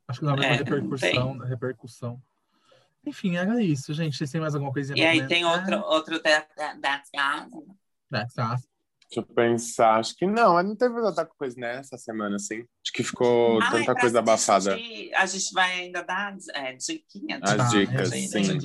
Acho 0.07 0.21
que 0.21 0.27
não 0.27 0.35
É, 0.35 0.59
ter 0.59 0.65
repercussão, 0.65 1.39
repercussão. 1.39 2.23
Enfim, 3.05 3.37
era 3.37 3.63
isso, 3.63 3.93
gente. 3.95 4.17
Vocês 4.17 4.31
têm 4.31 4.41
mais 4.41 4.55
alguma 4.55 4.73
coisinha 4.73 4.97
E 4.97 5.05
aí 5.05 5.27
tem 5.27 5.45
outro, 5.45 5.81
outro 5.81 6.23
da, 6.23 6.47
da, 6.75 7.03
Us. 7.03 7.65
É, 8.13 8.27
tá. 8.35 8.57
Deixa 9.11 9.29
eu 9.29 9.35
pensar. 9.35 9.99
Acho 9.99 10.15
que 10.15 10.25
não, 10.25 10.55
mas 10.55 10.65
não 10.65 10.77
teve 10.77 10.95
tanta 10.95 11.27
coisa 11.27 11.59
nessa 11.59 11.99
semana, 11.99 12.37
assim. 12.37 12.61
Acho 12.61 12.93
que 12.95 13.03
ficou 13.03 13.61
Ai, 13.61 13.71
tanta 13.73 13.85
pra 13.93 14.01
coisa 14.03 14.19
abafada. 14.21 14.75
assistir, 14.75 15.15
A 15.15 15.27
gente 15.27 15.53
vai 15.53 15.73
ainda 15.81 16.03
dar 16.03 16.37
é, 16.55 16.73
diquinha. 16.75 17.41
As 17.43 17.57
Tá, 17.57 17.69
dicas, 17.71 18.13
é, 18.13 18.17
sim. 18.17 18.59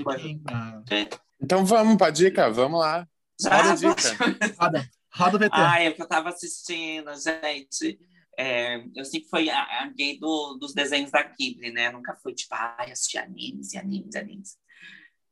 é. 0.92 1.08
Então 1.42 1.66
vamos 1.66 1.98
pra 1.98 2.12
dica, 2.12 2.52
vamos 2.52 2.80
lá. 2.80 3.08
Já 3.42 3.56
Roda 3.58 3.72
a 3.72 3.76
dica. 3.76 4.56
Roda, 4.60 4.90
roda 5.14 5.36
o 5.38 5.40
VT. 5.40 5.50
Ah, 5.54 5.82
é 5.82 5.90
o 5.90 5.96
que 5.96 6.02
eu 6.04 6.08
tava 6.08 6.30
assistindo, 6.30 7.12
gente. 7.16 8.00
É, 8.38 8.84
eu 8.96 9.04
sempre 9.04 9.28
fui 9.30 9.50
a, 9.50 9.62
a 9.84 9.88
gay 9.98 10.20
do- 10.20 10.58
dos 10.60 10.74
desenhos 10.74 11.10
da 11.10 11.24
Ghibli, 11.24 11.72
né? 11.72 11.90
Nunca 11.90 12.16
fui, 12.22 12.34
tipo, 12.36 12.54
ai, 12.54 12.92
assistir 12.92 13.18
animes 13.18 13.74
e 13.74 13.78
animes 13.78 14.14
e 14.14 14.18
animes. 14.20 14.58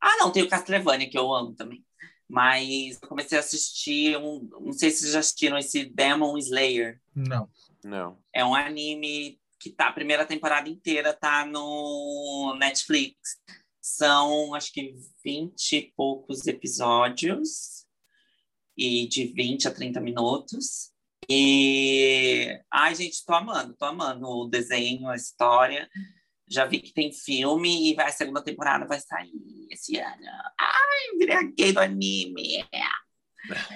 Ah, 0.01 0.15
não, 0.17 0.31
tem 0.31 0.43
o 0.43 0.49
Castlevania, 0.49 1.09
que 1.09 1.17
eu 1.17 1.31
amo 1.33 1.53
também. 1.53 1.83
Mas 2.33 2.99
eu 2.99 3.07
comecei 3.07 3.37
a 3.37 3.41
assistir, 3.41 4.17
um, 4.17 4.49
não 4.59 4.73
sei 4.73 4.89
se 4.89 5.01
vocês 5.01 5.11
já 5.13 5.19
assistiram 5.19 5.55
esse 5.55 5.85
Demon 5.85 6.35
Slayer. 6.35 6.99
Não. 7.15 7.47
Não. 7.83 8.17
É 8.33 8.43
um 8.43 8.55
anime 8.55 9.39
que 9.59 9.69
tá, 9.69 9.89
a 9.89 9.93
primeira 9.93 10.25
temporada 10.25 10.67
inteira 10.67 11.13
tá 11.13 11.45
no 11.45 12.55
Netflix. 12.57 13.39
São, 13.79 14.55
acho 14.55 14.73
que, 14.73 14.95
20 15.23 15.75
e 15.75 15.93
poucos 15.95 16.47
episódios. 16.47 17.85
E 18.75 19.07
de 19.07 19.25
20 19.25 19.67
a 19.67 19.71
30 19.71 20.01
minutos. 20.01 20.91
E. 21.29 22.59
Ai, 22.73 22.95
gente, 22.95 23.23
tô 23.23 23.35
amando, 23.35 23.75
tô 23.75 23.85
amando 23.85 24.27
o 24.27 24.47
desenho, 24.47 25.07
a 25.07 25.15
história. 25.15 25.87
Já 26.49 26.65
vi 26.65 26.79
que 26.79 26.93
tem 26.93 27.11
filme 27.11 27.91
e 27.91 27.95
vai, 27.95 28.07
a 28.07 28.11
segunda 28.11 28.43
temporada 28.43 28.85
vai 28.85 28.99
sair 28.99 29.67
esse 29.71 29.97
ano. 29.97 30.25
Ai, 30.59 31.17
virei 31.17 31.35
a 31.35 31.43
gay 31.43 31.71
do 31.71 31.79
anime. 31.79 32.65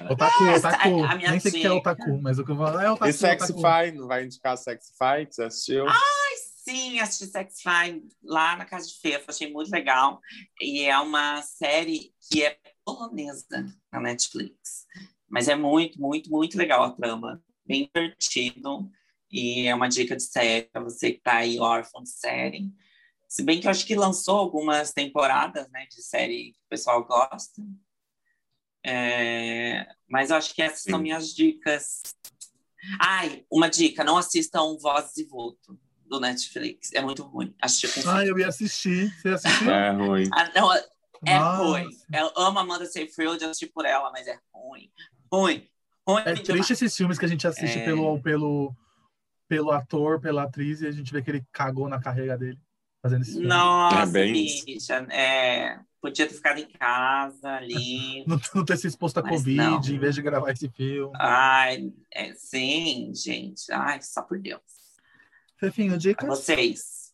Otaku, 0.09 0.43
Essa 0.45 0.69
otaku. 0.69 0.87
é 0.87 1.07
a 1.07 1.15
minha 1.15 1.31
Nem 1.31 1.39
sei 1.39 1.51
o 1.51 1.53
que 1.53 1.67
é 1.67 1.71
otaku, 1.71 2.21
mas 2.21 2.39
o 2.39 2.45
que 2.45 2.51
eu 2.51 2.57
falo 2.57 2.79
é 2.79 2.91
otaku. 2.91 3.09
E 3.09 3.13
Sexify, 3.13 3.91
não 3.93 4.07
vai 4.07 4.23
indicar 4.23 4.57
Sexify, 4.57 5.27
você 5.29 5.43
assistiu? 5.43 5.85
Sim, 6.67 6.99
assisti 6.99 7.27
Sex 7.27 7.61
Fine 7.61 8.09
lá 8.21 8.57
na 8.57 8.65
Casa 8.65 8.87
de 8.87 8.99
Fefa, 8.99 9.31
achei 9.31 9.49
muito 9.49 9.71
legal. 9.71 10.19
E 10.59 10.81
é 10.81 10.99
uma 10.99 11.41
série 11.41 12.13
que 12.29 12.43
é 12.43 12.57
polonesa 12.83 13.65
na 13.89 14.01
Netflix. 14.01 14.85
Mas 15.29 15.47
é 15.47 15.55
muito, 15.55 15.97
muito, 16.01 16.29
muito 16.29 16.57
legal 16.57 16.83
a 16.83 16.91
trama. 16.91 17.41
Bem 17.65 17.89
divertido. 17.93 18.89
E 19.31 19.67
é 19.67 19.75
uma 19.75 19.89
dica 19.89 20.15
de 20.15 20.23
série 20.23 20.63
para 20.71 20.81
você 20.81 21.11
que 21.11 21.19
tá 21.21 21.37
aí 21.37 21.59
órfão 21.59 22.01
de 22.01 22.09
série. 22.09 22.71
Se 23.27 23.43
bem 23.43 23.59
que 23.59 23.67
eu 23.67 23.71
acho 23.71 23.85
que 23.85 23.95
lançou 23.95 24.37
algumas 24.37 24.93
temporadas, 24.93 25.69
né, 25.69 25.85
de 25.87 26.01
série 26.01 26.53
que 26.53 26.59
o 26.65 26.69
pessoal 26.69 27.03
gosta. 27.03 27.61
É, 28.85 29.85
mas 30.07 30.29
eu 30.29 30.37
acho 30.37 30.53
que 30.53 30.61
essas 30.61 30.83
são 30.83 30.97
Sim. 30.97 31.03
minhas 31.03 31.33
dicas. 31.35 32.01
Ai, 33.01 33.45
uma 33.51 33.69
dica, 33.69 34.03
não 34.03 34.17
assistam 34.17 34.77
Vozes 34.77 35.17
e 35.17 35.25
Vulto 35.25 35.77
do 36.05 36.19
Netflix. 36.21 36.93
É 36.93 37.01
muito 37.01 37.23
ruim. 37.23 37.53
Assisti 37.61 37.89
com 38.01 38.09
Ah, 38.09 38.25
eu 38.25 38.39
ia 38.39 38.47
assistir. 38.47 39.13
Você 39.19 39.29
assistiu? 39.29 39.69
É 39.69 39.91
ruim. 39.91 40.29
Ah, 40.31 40.49
não, 40.55 40.73
é 40.73 41.39
Nossa. 41.39 41.63
ruim. 41.63 41.89
Eu 42.13 42.31
amo 42.37 42.59
Amanda 42.59 42.85
Seyfried, 42.85 43.43
eu 43.43 43.49
assisti 43.49 43.67
por 43.67 43.85
ela, 43.85 44.09
mas 44.11 44.25
é 44.27 44.39
ruim. 44.53 44.89
Ruim. 45.31 45.67
Ruim 46.07 46.21
É 46.21 46.33
demais. 46.33 46.47
triste 46.47 46.73
esses 46.73 46.95
filmes 46.95 47.19
que 47.19 47.25
a 47.25 47.27
gente 47.27 47.45
assiste 47.45 47.79
É. 47.79 47.83
pelo, 47.83 48.21
pelo, 48.21 48.73
pelo 49.47 49.71
ator, 49.71 50.19
pela 50.19 50.43
atriz, 50.43 50.81
e 50.81 50.87
a 50.87 50.91
gente 50.91 51.11
vê 51.11 51.21
que 51.21 51.31
ele 51.31 51.45
cagou 51.51 51.87
na 51.87 51.99
carreira 52.01 52.37
dele 52.37 52.59
fazendo 53.01 53.21
esse 53.21 53.33
filme. 53.33 53.47
Nossa, 53.47 54.03
É 54.03 54.05
bem. 54.05 54.57
É, 55.11 55.79
podia 56.01 56.27
ter 56.27 56.33
ficado 56.33 56.59
em 56.59 56.67
casa 56.69 57.49
ali. 57.53 58.23
Não, 58.27 58.39
não 58.55 58.65
ter 58.65 58.77
se 58.77 58.87
exposto 58.87 59.19
a 59.19 59.23
Covid 59.23 59.55
não. 59.57 59.79
em 59.81 59.99
vez 59.99 60.15
de 60.15 60.21
gravar 60.21 60.51
esse 60.51 60.67
filme. 60.69 61.13
Ai, 61.19 61.91
é, 62.13 62.33
sim, 62.33 63.11
gente. 63.15 63.71
Ai, 63.71 64.01
só 64.01 64.21
por 64.21 64.39
Deus. 64.39 64.61
Fefinho, 65.59 65.91
Pra 65.91 65.97
dicas? 65.97 66.27
vocês. 66.27 67.13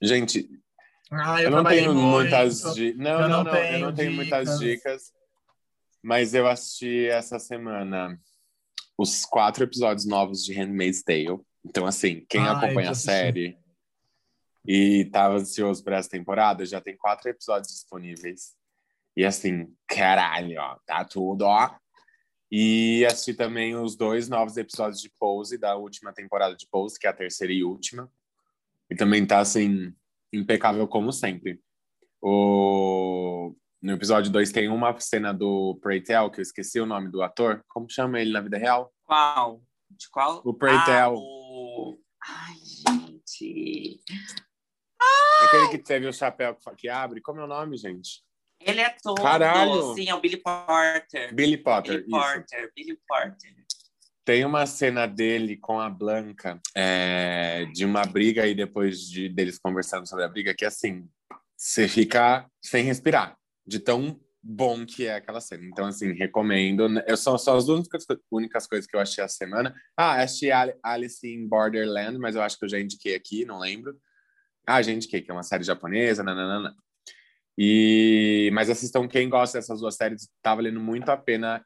Gente, 0.00 0.48
Ah, 1.10 1.42
eu, 1.42 1.50
não 1.50 1.58
trabalhei 1.58 1.80
tenho 1.82 1.94
muito. 1.94 2.06
muitas 2.30 2.74
dicas. 2.74 2.96
Não, 2.98 3.20
Eu 3.20 3.28
não, 3.28 3.28
não 3.28 3.44
não, 3.44 3.54
eu 3.54 3.62
tenho 3.70 3.86
não 3.86 3.94
tenho 3.94 4.12
muitas 4.12 4.58
dicas. 4.58 4.60
dicas. 4.60 5.12
Mas 6.02 6.32
eu 6.34 6.46
assisti 6.46 7.06
essa 7.06 7.38
semana 7.38 8.18
os 8.98 9.24
quatro 9.24 9.62
episódios 9.62 10.04
novos 10.04 10.44
de 10.44 10.52
Handmaid's 10.52 11.04
Tale. 11.04 11.40
Então, 11.64 11.86
assim, 11.86 12.26
quem 12.28 12.40
Ai, 12.40 12.48
acompanha 12.48 12.90
a 12.90 12.94
série 12.94 13.56
e 14.66 15.04
tava 15.06 15.36
ansioso 15.36 15.82
por 15.84 15.92
essa 15.92 16.10
temporada, 16.10 16.66
já 16.66 16.80
tem 16.80 16.96
quatro 16.96 17.30
episódios 17.30 17.72
disponíveis. 17.72 18.56
E 19.16 19.24
assim, 19.24 19.72
caralho, 19.86 20.60
ó, 20.60 20.78
tá 20.84 21.04
tudo, 21.04 21.42
ó. 21.42 21.74
E 22.50 23.04
assisti 23.06 23.34
também 23.34 23.76
os 23.76 23.96
dois 23.96 24.28
novos 24.28 24.56
episódios 24.56 25.00
de 25.00 25.10
Pose 25.18 25.58
da 25.58 25.76
última 25.76 26.12
temporada 26.12 26.56
de 26.56 26.66
Pose, 26.66 26.98
que 26.98 27.06
é 27.06 27.10
a 27.10 27.14
terceira 27.14 27.52
e 27.52 27.62
última. 27.62 28.10
E 28.90 28.96
também 28.96 29.26
tá, 29.26 29.38
assim, 29.38 29.94
impecável 30.32 30.88
como 30.88 31.12
sempre. 31.12 31.60
O... 32.22 33.54
No 33.80 33.92
episódio 33.92 34.32
2 34.32 34.50
tem 34.50 34.68
uma 34.68 34.98
cena 34.98 35.32
do 35.32 35.78
Pray 35.80 36.00
Tell, 36.00 36.28
que 36.30 36.40
eu 36.40 36.42
esqueci 36.42 36.80
o 36.80 36.86
nome 36.86 37.08
do 37.10 37.22
ator. 37.22 37.62
Como 37.68 37.88
chama 37.88 38.20
ele 38.20 38.32
na 38.32 38.40
vida 38.40 38.58
real? 38.58 38.92
Qual? 39.04 39.62
De 39.88 40.10
qual? 40.10 40.42
O 40.44 40.52
Pray 40.52 40.74
ah, 40.74 41.10
o... 41.10 41.96
Ai, 42.26 42.56
gente. 42.56 44.00
Aquele 45.46 45.68
que 45.68 45.78
teve 45.78 46.08
o 46.08 46.12
chapéu 46.12 46.56
que 46.76 46.88
abre. 46.88 47.20
Como 47.20 47.38
é 47.38 47.44
o 47.44 47.46
nome, 47.46 47.76
gente? 47.76 48.24
Ele 48.60 48.80
é 48.80 48.90
todo. 49.00 49.22
Caralho! 49.22 49.94
Sim, 49.94 50.08
é 50.08 50.14
o 50.14 50.20
Billy 50.20 50.38
Porter. 50.38 51.32
Billy 51.32 51.56
Potter. 51.56 52.04
Billy 52.04 52.08
isso. 52.08 52.32
Porter. 52.32 52.72
Billy 52.74 53.00
Porter. 53.06 53.54
Tem 54.24 54.44
uma 54.44 54.66
cena 54.66 55.06
dele 55.06 55.56
com 55.56 55.78
a 55.78 55.88
Blanca 55.88 56.60
é, 56.74 57.64
de 57.66 57.84
uma 57.84 58.02
briga 58.02 58.44
e 58.44 58.56
depois 58.56 59.08
de 59.08 59.28
deles 59.28 59.56
conversando 59.56 60.08
sobre 60.08 60.24
a 60.24 60.28
briga 60.28 60.52
que 60.52 60.64
assim 60.64 61.08
você 61.56 61.86
fica 61.88 62.44
sem 62.60 62.84
respirar 62.84 63.38
de 63.68 63.78
tão 63.78 64.18
bom 64.42 64.86
que 64.86 65.06
é 65.06 65.16
aquela 65.16 65.40
cena. 65.40 65.64
Então 65.66 65.84
assim 65.86 66.12
recomendo. 66.12 66.88
Eu 67.06 67.16
são 67.16 67.36
só 67.36 67.56
as 67.56 67.68
únicas, 67.68 68.04
únicas 68.30 68.66
coisas 68.66 68.86
que 68.86 68.96
eu 68.96 69.00
achei 69.00 69.22
a 69.22 69.28
semana. 69.28 69.74
Ah, 69.96 70.22
achei 70.22 70.50
Ali- 70.50 70.74
Alice 70.82 71.26
in 71.26 71.46
Borderland, 71.46 72.18
mas 72.18 72.34
eu 72.34 72.42
acho 72.42 72.58
que 72.58 72.64
eu 72.64 72.68
já 72.68 72.80
indiquei 72.80 73.14
aqui, 73.14 73.44
não 73.44 73.58
lembro. 73.58 73.96
Ah, 74.66 74.80
já 74.80 74.90
indiquei 74.90 75.20
que 75.20 75.30
é 75.30 75.34
uma 75.34 75.42
série 75.42 75.64
japonesa, 75.64 76.22
nananana. 76.22 76.74
E 77.58 78.50
mas 78.54 78.70
assistam 78.70 79.06
quem 79.06 79.28
gosta 79.28 79.58
dessas 79.58 79.80
duas 79.80 79.96
séries, 79.96 80.30
tá 80.40 80.54
valendo 80.54 80.80
muito 80.80 81.10
a 81.10 81.16
pena 81.16 81.64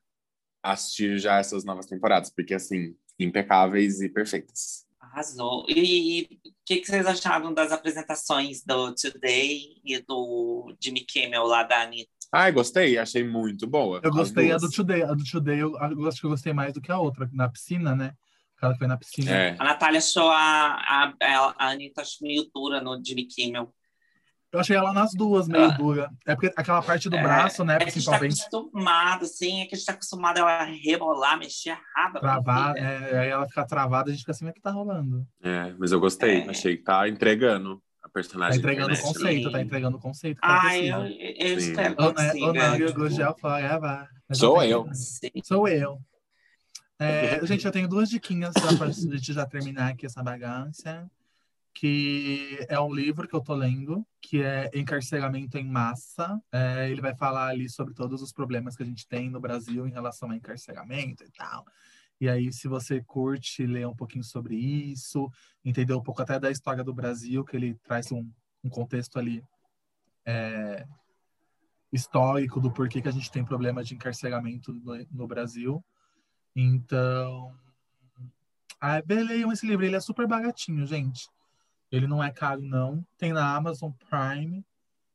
assistir 0.63 1.19
já 1.19 1.39
essas 1.39 1.65
novas 1.65 1.87
temporadas, 1.87 2.31
porque 2.35 2.55
assim, 2.55 2.97
impecáveis 3.19 4.01
e 4.01 4.09
perfeitas. 4.09 4.87
Arrasou. 5.01 5.67
E 5.69 6.41
que, 6.77 6.81
que 6.81 6.87
vocês 6.87 7.07
acharam 7.07 7.53
das 7.53 7.73
apresentações 7.73 8.65
do 8.65 8.95
Today 8.95 9.81
e 9.85 9.99
do 10.01 10.75
Jimmy 10.81 11.01
Kimmel 11.01 11.45
lá 11.45 11.63
da 11.63 11.83
Anitta? 11.83 12.11
Ai, 12.33 12.51
gostei, 12.51 12.97
achei 12.97 13.23
muito 13.23 13.67
boa. 13.67 14.01
Eu 14.03 14.11
gostei 14.11 14.51
a 14.53 14.57
do 14.57 14.71
Today. 14.71 15.03
A 15.03 15.13
do 15.13 15.23
Today 15.23 15.59
eu, 15.59 15.77
acho 16.07 16.21
que 16.21 16.27
eu 16.27 16.31
gostei 16.31 16.53
mais 16.53 16.73
do 16.73 16.81
que 16.81 16.91
a 16.91 16.99
outra, 16.99 17.29
na 17.33 17.49
piscina, 17.49 17.95
né? 17.95 18.15
Aquela 18.57 18.73
que 18.73 18.79
foi 18.79 18.87
na 18.87 18.97
piscina. 18.97 19.31
É, 19.31 19.57
A 19.59 19.65
Natália 19.65 19.99
achou 19.99 20.31
a, 20.31 20.37
a, 20.37 21.15
a, 21.21 21.55
a 21.59 21.71
Anitta 21.71 22.01
acho 22.01 22.23
meio 22.23 22.49
dura 22.55 22.81
no 22.81 23.03
Jimmy 23.05 23.27
Kimmel. 23.27 23.75
Eu 24.53 24.61
achei 24.61 24.77
ela 24.77 24.93
nas 24.93 25.13
duas 25.15 25.49
meio 25.49 25.65
Ah. 25.65 25.69
dura. 25.69 26.11
É 26.27 26.35
porque 26.35 26.53
aquela 26.55 26.83
parte 26.83 27.09
do 27.09 27.17
É, 27.17 27.23
braço, 27.23 27.65
né? 27.65 27.77
É 27.77 27.79
que 27.79 27.85
a 27.85 27.87
gente 27.93 28.05
tá 28.05 28.19
Principalmente 28.19 28.43
acostumado, 28.43 29.25
assim, 29.25 29.63
é 29.63 29.67
que 29.67 29.75
a 29.75 29.79
gente 29.79 29.87
tá 29.87 29.93
acostumado 29.95 30.39
a 30.45 30.65
rebolar, 30.65 31.39
mexer 31.39 31.71
a 31.71 31.79
raba. 31.97 32.21
pra 32.21 32.33
travar, 32.43 32.77
é, 32.77 33.19
aí 33.19 33.29
ela 33.31 33.49
fica 33.49 33.65
travada, 33.67 34.09
a 34.11 34.13
gente 34.13 34.21
fica 34.21 34.33
assim, 34.33 34.47
o 34.47 34.53
que 34.53 34.61
tá 34.61 34.71
rolando? 34.71 35.27
é, 35.43 35.73
mas 35.79 35.91
eu 35.91 35.99
gostei, 36.01 36.43
É. 36.43 36.51
achei 36.51 36.77
que 36.77 36.83
tá 36.83 37.09
entregando 37.09 37.83
a 38.03 38.09
Tá 38.09 38.13
personagem. 38.13 38.59
entregando 38.59 38.93
o 38.93 39.01
conceito, 39.01 39.47
Sim. 39.47 39.53
tá 39.53 39.63
entregando 39.63 39.97
o 39.97 40.01
conceito. 40.01 40.39
Ai, 40.43 40.91
eu, 40.93 40.99
eu 41.07 41.61
Sim. 41.61 41.71
espero 41.71 41.97
que 41.97 42.03
Ô, 42.45 42.53
né? 42.53 42.93
Go 42.93 43.09
gel 43.09 43.35
forever. 43.41 44.07
Mas 44.29 44.39
Sou 44.39 44.59
tenho- 44.59 44.71
eu. 44.89 44.95
Sim. 44.95 45.31
Sou 45.45 45.67
eu. 45.69 45.99
É, 46.99 47.41
gente, 47.47 47.65
eu 47.65 47.73
tenho 47.73 47.89
duas 47.89 48.11
diquinhas 48.11 48.53
já 48.55 48.77
pra 48.77 48.89
gente 48.91 49.33
já 49.33 49.47
terminar 49.47 49.93
aqui 49.93 50.05
essa 50.07 50.23
bagaça. 50.23 51.09
Que 51.75 52.65
é 52.69 52.79
um 52.79 52.93
livro 52.93 53.27
que 53.27 53.35
eu 53.35 53.41
tô 53.41 53.55
lendo, 53.55 54.07
que 54.21 54.43
é 54.43 54.71
Encarceramento 54.75 55.57
em 55.57 55.67
Massa. 55.67 56.41
É, 56.53 56.91
ele 56.91 57.01
vai 57.01 57.15
falar 57.15 57.49
ali 57.49 57.69
sobre 57.69 57.95
todos 57.95 58.21
os 58.23 58.33
problemas 58.33 58.77
que 58.77 58.83
a 58.83 58.87
gente 58.87 59.07
tem 59.09 59.31
no 59.31 59.41
Brasil 59.41 59.87
em 59.87 59.93
relação 59.93 60.29
ao 60.29 60.37
encarceramento 60.37 61.25
e 61.25 61.31
tal. 61.31 61.65
E 62.21 62.29
aí, 62.29 62.53
se 62.53 62.69
você 62.69 63.03
curte 63.03 63.67
ler 63.67 63.87
um 63.87 63.97
pouquinho 63.97 64.23
sobre 64.23 64.55
isso, 64.55 65.29
entender 65.65 65.95
um 65.95 66.03
pouco 66.03 66.23
até 66.23 66.39
da 66.39 66.51
história 66.51 66.85
do 66.85 66.95
Brasil, 66.95 67.45
que 67.45 67.57
ele 67.57 67.75
traz 67.83 68.13
um, 68.13 68.31
um 68.63 68.71
contexto 68.71 69.19
ali 69.19 69.43
é, 70.25 70.87
histórico 71.93 72.61
do 72.61 72.71
porquê 72.71 73.03
que 73.03 73.09
a 73.09 73.13
gente 73.13 73.31
tem 73.31 73.45
problema 73.45 73.83
de 73.83 73.95
encarceramento 73.95 74.73
no, 74.73 75.07
no 75.11 75.27
Brasil. 75.27 75.85
Então, 76.55 77.53
ah, 78.81 79.03
leiam 79.07 79.53
esse 79.53 79.67
livro, 79.67 79.85
ele 79.85 79.97
é 79.97 80.01
super 80.01 80.27
baratinho, 80.27 80.87
gente. 80.87 81.29
Ele 81.93 82.07
não 82.07 82.25
é 82.25 82.33
caro, 82.33 82.63
não. 82.63 83.07
Tem 83.19 83.33
na 83.33 83.55
Amazon 83.55 83.93
Prime. 84.09 84.65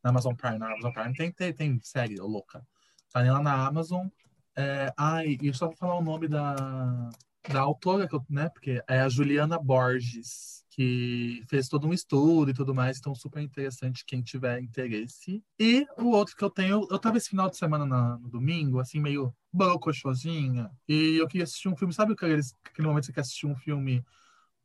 Na 0.04 0.12
Amazon 0.12 0.36
Prime, 0.36 0.60
na 0.60 0.68
Amazon 0.72 0.94
Prime 0.94 1.14
tem, 1.14 1.32
tem, 1.32 1.52
tem 1.52 1.80
série 1.82 2.16
louca. 2.18 2.66
Tá 3.12 3.22
lá 3.22 3.42
na 3.42 3.66
Amazon. 3.66 4.08
É, 4.56 4.94
ai, 4.96 5.38
e 5.42 5.54
só 5.54 5.68
pra 5.68 5.78
falar 5.78 5.98
o 5.98 6.04
nome 6.04 6.28
da, 6.28 7.10
da 7.52 7.62
autora, 7.62 8.08
né? 8.30 8.50
Porque 8.50 8.82
é 8.88 9.02
a 9.02 9.10
Juliana 9.10 9.58
Borges, 9.60 10.64
que 10.70 11.44
fez 11.48 11.68
todo 11.68 11.88
um 11.88 11.94
estudo 11.94 12.52
e 12.52 12.54
tudo 12.54 12.74
mais, 12.74 13.00
então 13.00 13.14
super 13.16 13.42
interessante 13.42 14.06
quem 14.06 14.22
tiver 14.22 14.60
interesse. 14.62 15.44
E 15.60 15.86
o 15.98 16.10
outro 16.12 16.36
que 16.36 16.44
eu 16.44 16.50
tenho, 16.50 16.88
eu 16.90 17.00
tava 17.00 17.18
esse 17.18 17.30
final 17.30 17.50
de 17.50 17.58
semana 17.58 17.86
na- 17.86 18.18
no 18.20 18.30
domingo, 18.30 18.80
assim, 18.80 19.00
meio 19.00 19.34
bocochosinha, 19.52 20.70
e 20.88 21.18
eu 21.18 21.28
queria 21.28 21.44
assistir 21.44 21.68
um 21.70 21.76
filme, 21.76 21.94
sabe 21.94 22.14
aquele, 22.14 22.40
aquele 22.66 22.88
momento 22.88 23.02
que 23.04 23.08
você 23.08 23.14
quer 23.14 23.22
assistir 23.22 23.48
um 23.48 23.56
filme 23.56 24.04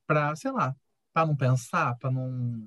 pra, 0.07 0.35
sei 0.37 0.51
lá, 0.51 0.75
pra 1.13 1.27
não 1.27 1.37
pensar, 1.37 1.97
pra 1.99 2.11
não, 2.11 2.67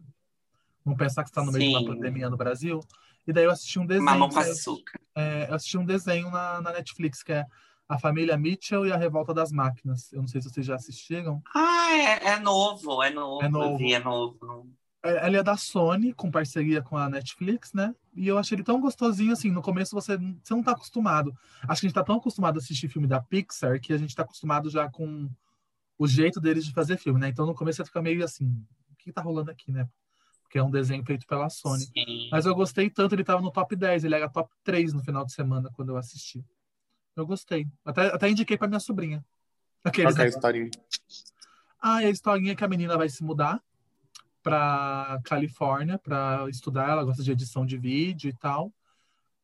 não 0.85 0.95
pensar 0.95 1.23
que 1.23 1.29
você 1.29 1.35
tá 1.35 1.43
no 1.43 1.51
meio 1.51 1.63
de 1.63 1.77
Sim. 1.77 1.83
uma 1.85 1.93
pandemia 1.93 2.29
no 2.29 2.37
Brasil? 2.37 2.79
E 3.27 3.33
daí 3.33 3.43
eu 3.45 3.51
assisti 3.51 3.79
um 3.79 3.85
desenho. 3.85 4.05
Mamão 4.05 4.29
com 4.29 4.39
é- 4.39 4.49
açúcar. 4.49 4.99
é, 5.15 5.47
eu 5.49 5.55
assisti 5.55 5.77
um 5.77 5.85
desenho 5.85 6.29
na, 6.29 6.61
na 6.61 6.71
Netflix, 6.73 7.23
que 7.23 7.33
é 7.33 7.45
A 7.89 7.97
Família 7.97 8.37
Mitchell 8.37 8.85
e 8.85 8.91
a 8.91 8.97
Revolta 8.97 9.33
das 9.33 9.51
Máquinas. 9.51 10.11
Eu 10.13 10.21
não 10.21 10.27
sei 10.27 10.41
se 10.41 10.49
vocês 10.49 10.65
já 10.65 10.75
assistiram. 10.75 11.41
Ah, 11.55 11.89
é, 11.93 12.27
é 12.33 12.39
novo, 12.39 13.01
é 13.01 13.09
novo. 13.09 13.43
É 13.43 13.49
novo. 13.49 13.77
Vi, 13.77 13.93
é 13.93 13.99
novo. 13.99 14.69
É, 15.03 15.27
Ele 15.27 15.37
é 15.37 15.43
da 15.43 15.57
Sony, 15.57 16.13
com 16.13 16.29
parceria 16.31 16.81
com 16.81 16.97
a 16.97 17.09
Netflix, 17.09 17.73
né? 17.73 17.95
E 18.15 18.27
eu 18.27 18.37
achei 18.37 18.55
ele 18.55 18.63
tão 18.63 18.79
gostosinho, 18.79 19.33
assim, 19.33 19.51
no 19.51 19.61
começo 19.61 19.93
você, 19.95 20.17
você 20.17 20.53
não 20.53 20.63
tá 20.63 20.71
acostumado. 20.71 21.35
Acho 21.67 21.81
que 21.81 21.87
a 21.87 21.89
gente 21.89 21.95
tá 21.95 22.03
tão 22.03 22.17
acostumado 22.17 22.57
a 22.57 22.59
assistir 22.59 22.89
filme 22.89 23.07
da 23.07 23.21
Pixar 23.21 23.79
que 23.81 23.91
a 23.93 23.97
gente 23.97 24.15
tá 24.15 24.21
acostumado 24.23 24.69
já 24.69 24.89
com 24.89 25.29
o 25.97 26.07
jeito 26.07 26.39
deles 26.39 26.65
de 26.65 26.73
fazer 26.73 26.97
filme, 26.97 27.19
né? 27.19 27.29
Então 27.29 27.45
no 27.45 27.55
começo 27.55 27.77
você 27.77 27.85
fica 27.85 28.01
meio 28.01 28.23
assim, 28.23 28.47
o 28.91 28.95
que 28.97 29.11
tá 29.11 29.21
rolando 29.21 29.51
aqui, 29.51 29.71
né? 29.71 29.87
Porque 30.43 30.57
é 30.57 30.63
um 30.63 30.71
desenho 30.71 31.03
feito 31.03 31.25
pela 31.25 31.49
Sony. 31.49 31.85
Sim. 31.85 32.29
Mas 32.31 32.45
eu 32.45 32.55
gostei 32.55 32.89
tanto, 32.89 33.13
ele 33.15 33.23
tava 33.23 33.41
no 33.41 33.51
top 33.51 33.75
10, 33.75 34.03
ele 34.03 34.15
era 34.15 34.29
top 34.29 34.53
3 34.63 34.93
no 34.93 35.03
final 35.03 35.25
de 35.25 35.33
semana 35.33 35.69
quando 35.73 35.89
eu 35.89 35.97
assisti. 35.97 36.43
Eu 37.15 37.25
gostei. 37.25 37.67
Até, 37.83 38.07
até 38.07 38.29
indiquei 38.29 38.57
pra 38.57 38.67
minha 38.67 38.79
sobrinha. 38.79 39.23
Aqueles, 39.83 40.13
Qual 40.13 40.15
que 40.15 40.21
é 40.21 40.23
a 40.23 40.25
né? 40.25 40.29
historinha? 40.29 40.71
Ah, 41.81 42.03
é 42.03 42.07
a 42.07 42.09
historinha 42.09 42.55
que 42.55 42.63
a 42.63 42.67
menina 42.67 42.97
vai 42.97 43.09
se 43.09 43.23
mudar 43.23 43.61
pra 44.41 45.19
Califórnia 45.23 45.97
pra 45.97 46.45
estudar, 46.49 46.89
ela 46.89 47.03
gosta 47.03 47.23
de 47.23 47.31
edição 47.31 47.65
de 47.65 47.77
vídeo 47.77 48.29
e 48.29 48.33
tal. 48.33 48.71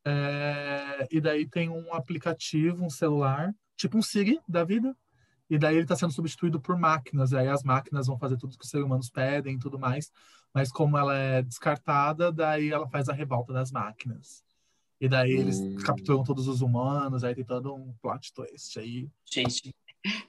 É, 0.05 1.07
e 1.11 1.21
daí 1.21 1.47
tem 1.47 1.69
um 1.69 1.93
aplicativo, 1.93 2.83
um 2.83 2.89
celular, 2.89 3.53
tipo 3.75 3.97
um 3.97 4.01
Siri 4.01 4.39
da 4.47 4.63
vida. 4.63 4.95
E 5.51 5.59
daí 5.59 5.75
ele 5.75 5.83
está 5.83 5.97
sendo 5.97 6.13
substituído 6.13 6.61
por 6.61 6.77
máquinas. 6.77 7.33
E 7.33 7.37
aí 7.37 7.49
as 7.49 7.61
máquinas 7.61 8.07
vão 8.07 8.17
fazer 8.17 8.37
tudo 8.37 8.57
que 8.57 8.63
os 8.63 8.69
seres 8.69 8.85
humanos 8.85 9.09
pedem 9.09 9.55
e 9.55 9.59
tudo 9.59 9.77
mais. 9.77 10.09
Mas 10.53 10.71
como 10.71 10.97
ela 10.97 11.13
é 11.13 11.41
descartada, 11.41 12.31
daí 12.31 12.71
ela 12.71 12.87
faz 12.87 13.09
a 13.09 13.13
revolta 13.13 13.51
das 13.51 13.69
máquinas. 13.69 14.43
E 14.99 15.09
daí 15.09 15.31
eles 15.31 15.59
Hum. 15.59 15.75
capturam 15.83 16.23
todos 16.23 16.47
os 16.47 16.61
humanos, 16.61 17.23
aí 17.25 17.35
tem 17.35 17.43
todo 17.43 17.73
um 17.75 17.93
plot 18.01 18.31
twist 18.33 18.79
aí. 18.79 19.09
Gente, 19.29 19.75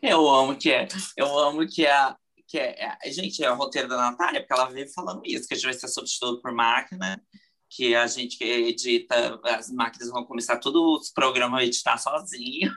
eu 0.03 0.29
amo 0.29 0.57
que 0.57 0.73
é. 0.73 0.89
Eu 1.17 1.39
amo 1.39 1.65
que 1.69 1.87
a. 1.87 2.17
Que 2.49 2.59
é, 2.59 2.99
é- 3.05 3.11
gente, 3.13 3.43
é 3.45 3.51
o 3.51 3.55
roteiro 3.55 3.89
da 3.89 3.97
Natália, 3.97 4.41
porque 4.41 4.53
ela 4.53 4.69
veio 4.71 4.93
falando 4.93 5.23
isso, 5.25 5.47
que 5.47 5.55
a 5.55 5.57
gente 5.57 5.67
vai 5.67 5.75
ser 5.75 5.89
substituído 5.89 6.43
por 6.43 6.53
máquina, 6.53 7.23
que 7.71 7.95
a 7.95 8.07
gente 8.09 8.37
que 8.37 8.45
edita, 8.45 9.41
as 9.45 9.71
máquinas 9.71 10.11
vão 10.11 10.25
começar 10.25 10.59
todos 10.59 11.01
os 11.01 11.11
programas 11.13 11.61
a 11.61 11.65
editar 11.65 11.97
sozinho. 11.97 12.73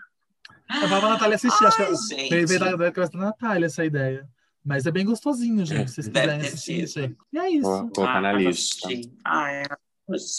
Eu 0.81 0.87
vou 0.87 0.97
a 0.97 1.09
Natália 1.09 1.35
assistir, 1.35 1.65
acho 1.65 1.77
que 1.77 2.29
veio 2.29 2.47
veio 2.47 2.59
da, 2.59 2.75
da 2.75 2.91
cabeça 2.91 3.11
da 3.13 3.19
Natália 3.25 3.65
essa 3.67 3.85
ideia. 3.85 4.27
Mas 4.63 4.85
é 4.87 4.91
bem 4.91 5.05
gostosinho, 5.05 5.63
gente, 5.63 5.89
se 5.89 5.95
vocês 5.95 6.07
quiserem 6.07 6.41
assistir. 6.41 6.87
gente. 6.87 7.15
E 7.31 7.37
é 7.37 7.49
isso. 7.49 7.69
Vou 7.69 7.89
colocar 7.91 8.19
na 8.21 8.29
Ah, 8.29 8.33
lista. 8.33 8.89
gente. 8.89 9.13
Ai, 9.23 9.63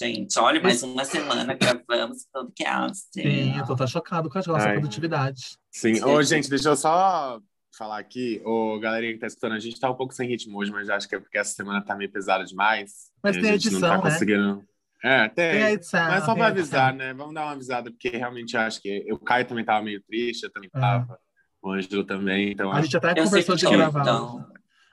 gente, 0.01 0.39
olha, 0.39 0.61
mais 0.61 0.83
uma 0.83 1.05
semana 1.05 1.55
gravamos 1.55 2.27
podcast. 2.33 3.07
Sim, 3.13 3.57
eu 3.57 3.65
tô, 3.65 3.77
tô 3.77 3.87
chocado 3.87 4.29
com 4.29 4.39
a 4.39 4.43
nossa 4.47 4.69
Ai. 4.69 4.73
produtividade. 4.75 5.57
Sim. 5.71 6.03
Ô, 6.03 6.21
gente, 6.23 6.51
deixa 6.51 6.71
eu 6.71 6.77
só 6.77 7.41
falar 7.77 7.99
aqui. 7.99 8.43
Ô, 8.45 8.79
galerinha 8.81 9.13
que 9.15 9.21
tá 9.21 9.27
escutando, 9.29 9.53
a 9.53 9.59
gente 9.61 9.79
tá 9.79 9.89
um 9.91 9.95
pouco 9.95 10.13
sem 10.13 10.29
ritmo 10.29 10.59
hoje, 10.59 10.73
mas 10.73 10.89
acho 10.91 11.09
que 11.09 11.15
é 11.15 11.21
porque 11.21 11.39
essa 11.39 11.55
semana 11.55 11.81
tá 11.85 11.95
meio 11.95 12.11
pesada 12.11 12.45
demais. 12.45 13.11
Mas 13.23 13.37
tem 13.37 13.51
a 13.51 13.53
gente 13.53 13.71
não 13.71 13.79
edição, 13.79 13.91
tá 13.91 13.97
né? 13.97 14.03
conseguindo. 14.11 14.65
É, 15.05 15.28
tem. 15.28 15.53
Tem 15.53 15.62
a 15.62 15.72
edição. 15.72 16.05
Mas 16.09 16.20
só 16.24 16.26
tem 16.32 16.34
pra 16.36 16.47
a 16.47 16.51
edição. 16.51 16.78
avisar, 16.80 16.94
né? 16.94 17.14
Vamos 17.14 17.34
dar 17.34 17.42
uma 17.44 17.53
avisada, 17.53 17.90
porque 17.90 18.09
realmente 18.11 18.55
eu 18.57 18.61
acho 18.61 18.80
que 18.80 19.07
o 19.12 19.18
Caio 19.18 19.47
também 19.47 19.64
tava 19.64 19.84
meio 19.84 20.03
triste, 20.03 20.44
eu 20.44 20.51
também 20.53 20.70
Ah. 20.74 20.80
tava. 20.80 21.18
O 21.62 21.70
Ângelo 21.72 22.05
também, 22.05 22.53
então. 22.53 22.70
A 22.72 22.80
gente 22.80 22.97
até 22.97 23.11
Eu 23.12 23.24
conversou 23.24 23.57
de 23.57 23.66
gravar. 23.68 24.01
então, 24.03 24.47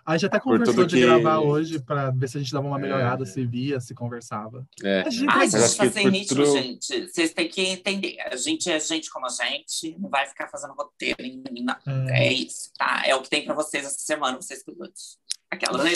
A 0.06 0.18
gente 0.18 0.26
até 0.26 0.38
Por 0.38 0.58
conversou 0.60 0.86
de 0.86 0.96
que- 0.98 1.02
gravar 1.02 1.40
hoje 1.40 1.80
pra 1.82 2.12
ver 2.12 2.28
se 2.28 2.36
a 2.38 2.42
gente 2.42 2.52
dava 2.52 2.68
uma 2.68 2.78
melhorada, 2.78 3.24
É. 3.24 3.26
se 3.26 3.46
via, 3.46 3.80
se 3.80 3.96
conversava. 3.96 4.68
É. 4.84 5.02
A 5.02 5.10
gente 5.10 5.30
Ai, 5.30 5.48
se 5.48 5.56
a 5.56 5.60
gente 5.62 5.78
tá 5.78 5.90
sem 5.92 6.10
ritmo, 6.10 6.44
tudo- 6.44 6.52
gente, 6.58 7.08
vocês 7.08 7.32
têm 7.34 7.48
que 7.48 7.62
entender. 7.62 8.18
A 8.20 8.36
gente 8.36 8.70
é 8.70 8.78
gente 8.82 9.10
como 9.10 9.26
a 9.28 9.30
gente, 9.30 9.98
não 9.98 10.10
vai 10.10 10.26
ficar 10.26 10.50
fazendo 10.50 10.74
roteiro. 10.74 11.18
Não. 11.64 11.76
É, 12.10 12.28
É 12.28 12.34
isso, 12.34 12.70
tá? 12.78 13.02
É 13.06 13.16
o 13.16 13.22
que 13.22 13.30
tem 13.30 13.46
pra 13.46 13.54
vocês 13.56 13.86
essa 13.86 13.98
semana, 14.00 14.36
vocês 14.42 14.62
pilotos. 14.66 15.18
Aquela, 15.50 15.78
né? 15.86 15.92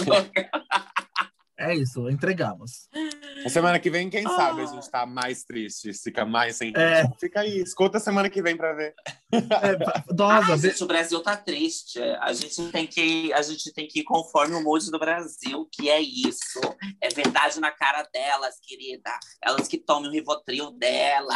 é 1.59 1.75
isso, 1.75 2.09
entregamos. 2.09 2.87
A 3.47 3.49
semana 3.49 3.79
que 3.79 3.89
vem, 3.89 4.09
quem 4.09 4.25
Ah. 4.25 4.29
sabe 4.29 4.61
a 4.61 4.65
gente 4.65 4.89
tá 4.89 5.05
mais 5.05 5.43
triste, 5.43 5.91
fica 5.93 6.25
mais 6.25 6.55
sem 6.57 6.73
É. 6.75 7.03
Fica 7.19 7.39
aí, 7.41 7.59
escuta 7.61 7.99
semana 7.99 8.29
que 8.29 8.41
vem 8.41 8.55
pra 8.55 8.73
ver. 8.73 8.93
É, 9.31 9.37
Dosa, 10.13 10.53
Ai, 10.53 10.57
gente, 10.57 10.83
o 10.83 10.87
Brasil 10.87 11.19
tá 11.21 11.35
triste. 11.35 11.99
A 12.21 12.33
gente 12.33 12.71
tem 12.71 12.85
que, 12.85 13.31
a 13.33 13.41
gente 13.41 13.71
tem 13.73 13.87
que 13.87 14.01
ir 14.01 14.03
conforme 14.03 14.55
o 14.55 14.63
mood 14.63 14.89
do 14.91 14.99
Brasil, 14.99 15.67
que 15.71 15.89
é 15.89 15.99
isso. 16.01 16.59
É 17.01 17.09
verdade 17.09 17.59
na 17.59 17.71
cara 17.71 18.03
delas, 18.13 18.55
querida. 18.61 19.11
Elas 19.43 19.67
que 19.67 19.77
tomem 19.77 20.09
o 20.09 20.13
Rivotril 20.13 20.71
delas. 20.71 21.35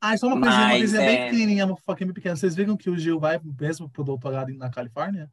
Ah, 0.00 0.16
só 0.16 0.26
uma 0.26 0.40
coisinha, 0.40 0.64
uma 0.66 0.70
coisinha 0.78 1.02
é. 1.02 1.06
bem 1.06 1.24
pequenininha, 1.24 1.66
uma 1.66 1.76
fofoquinha 1.76 2.06
bem 2.06 2.14
pequena. 2.14 2.36
Vocês 2.36 2.54
viram 2.54 2.76
que 2.76 2.90
o 2.90 2.96
Gil 2.98 3.18
vai 3.18 3.40
mesmo 3.58 3.88
pro 3.88 4.04
doutorado 4.04 4.52
na 4.54 4.70
Califórnia? 4.70 5.30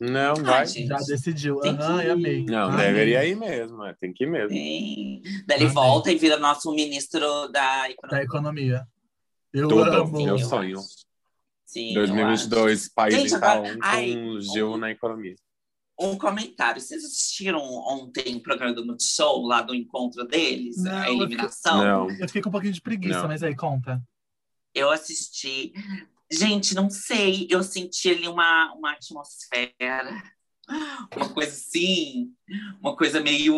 Não, 0.00 0.32
Ai, 0.38 0.42
vai. 0.42 0.66
gente. 0.66 0.86
Já 0.88 0.96
decidiu. 0.96 1.60
Aham, 1.64 2.02
eu 2.02 2.12
amei. 2.14 2.44
Não, 2.44 2.70
Amei. 2.70 2.86
deveria 2.86 3.24
ir 3.26 3.36
mesmo, 3.36 3.84
é, 3.84 3.92
tem 3.94 4.12
que 4.12 4.24
ir 4.24 4.26
mesmo. 4.30 4.48
Sim. 4.50 5.22
Daí 5.46 5.58
ele 5.58 5.66
volta 5.66 6.10
e 6.10 6.16
vira 6.16 6.38
nosso 6.38 6.72
ministro 6.74 7.48
da 7.48 7.82
Da 7.82 7.90
economia. 7.90 8.22
economia. 8.24 8.88
Eu 9.52 9.68
Tudo, 9.68 9.82
amo. 9.92 10.12
meu 10.24 10.38
eu 10.38 10.38
sonho. 10.38 10.78
Sim, 11.66 11.92
2022, 11.94 12.88
país 12.88 13.14
Gente, 13.14 13.26
está 13.34 13.52
agora- 13.52 13.74
um 13.74 13.78
ai, 13.82 14.14
com 14.14 14.40
Gil 14.40 14.72
um- 14.72 14.76
na 14.78 14.90
economia. 14.90 15.36
Um 16.00 16.16
comentário. 16.16 16.80
Vocês 16.80 17.04
assistiram 17.04 17.60
ontem 17.60 18.36
o 18.36 18.42
programa 18.42 18.72
do 18.72 18.86
Multishow, 18.86 19.42
lá 19.46 19.60
do 19.60 19.74
encontro 19.74 20.26
deles? 20.26 20.82
Não, 20.82 20.96
a 20.96 21.08
eu 21.08 21.14
eliminação? 21.14 21.76
Não. 21.76 22.10
Eu 22.18 22.26
fiquei 22.26 22.40
com 22.40 22.48
um 22.48 22.52
pouquinho 22.52 22.72
de 22.72 22.80
preguiça, 22.80 23.20
Não. 23.20 23.28
mas 23.28 23.42
aí, 23.42 23.54
conta. 23.54 24.02
Eu 24.74 24.90
assisti. 24.90 25.72
Gente, 26.30 26.74
não 26.74 26.88
sei. 26.88 27.48
Eu 27.50 27.62
senti 27.62 28.10
ali 28.10 28.28
uma, 28.28 28.72
uma 28.74 28.92
atmosfera, 28.92 30.22
uma 31.16 31.28
coisa 31.28 31.50
assim, 31.50 32.32
uma 32.80 32.96
coisa 32.96 33.20
meio 33.20 33.52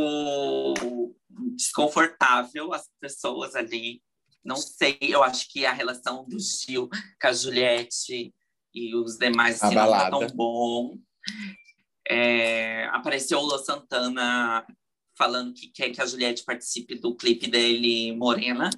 desconfortável, 1.54 2.72
as 2.72 2.88
pessoas 2.98 3.54
ali. 3.54 4.02
Não 4.42 4.56
sei, 4.56 4.98
eu 5.02 5.22
acho 5.22 5.48
que 5.50 5.66
a 5.66 5.72
relação 5.72 6.24
do 6.24 6.38
Gil 6.40 6.88
com 6.88 7.28
a 7.28 7.32
Juliette 7.32 8.34
e 8.74 8.96
os 8.96 9.16
demais 9.18 9.62
assim, 9.62 9.74
não 9.74 9.90
tá 9.90 10.10
tão 10.10 10.26
bom. 10.28 10.98
É, 12.08 12.86
apareceu 12.86 13.38
o 13.38 13.42
Lô 13.42 13.58
Santana 13.58 14.66
falando 15.16 15.54
que 15.54 15.68
quer 15.68 15.90
que 15.90 16.00
a 16.00 16.06
Juliette 16.06 16.42
participe 16.42 16.96
do 16.96 17.14
clipe 17.14 17.46
dele, 17.46 18.16
Morena 18.16 18.70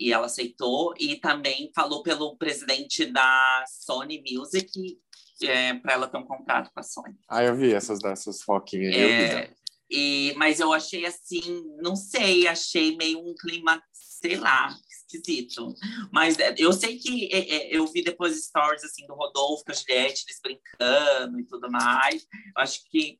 e 0.00 0.12
ela 0.12 0.26
aceitou 0.26 0.94
e 0.98 1.16
também 1.16 1.70
falou 1.74 2.02
pelo 2.02 2.36
presidente 2.38 3.04
da 3.04 3.64
Sony 3.68 4.22
Music 4.26 4.98
é, 5.42 5.74
para 5.74 5.92
ela 5.92 6.08
ter 6.08 6.16
um 6.16 6.26
contrato 6.26 6.70
com 6.72 6.80
a 6.80 6.82
Sony. 6.82 7.14
Ah, 7.28 7.44
eu 7.44 7.54
vi 7.54 7.72
essas 7.72 7.98
dessas 8.00 8.42
foquinhas. 8.42 8.96
eu. 8.96 9.08
É, 9.08 9.54
e, 9.90 10.32
mas 10.36 10.60
eu 10.60 10.72
achei 10.72 11.04
assim, 11.04 11.64
não 11.82 11.96
sei, 11.96 12.46
achei 12.46 12.96
meio 12.96 13.18
um 13.18 13.34
clima, 13.34 13.82
sei 13.92 14.36
lá, 14.36 14.74
esquisito. 14.88 15.74
Mas 16.12 16.38
é, 16.38 16.54
eu 16.56 16.72
sei 16.72 16.96
que 16.96 17.28
é, 17.32 17.56
é, 17.56 17.76
eu 17.76 17.86
vi 17.86 18.02
depois 18.02 18.44
stories 18.44 18.84
assim 18.84 19.06
do 19.06 19.14
Rodolfo 19.14 19.64
com 19.64 19.72
a 19.72 19.74
Juliette, 19.74 20.24
eles 20.26 20.40
brincando 20.42 21.40
e 21.40 21.44
tudo 21.44 21.70
mais. 21.70 22.22
Eu 22.56 22.62
acho 22.62 22.84
que 22.88 23.18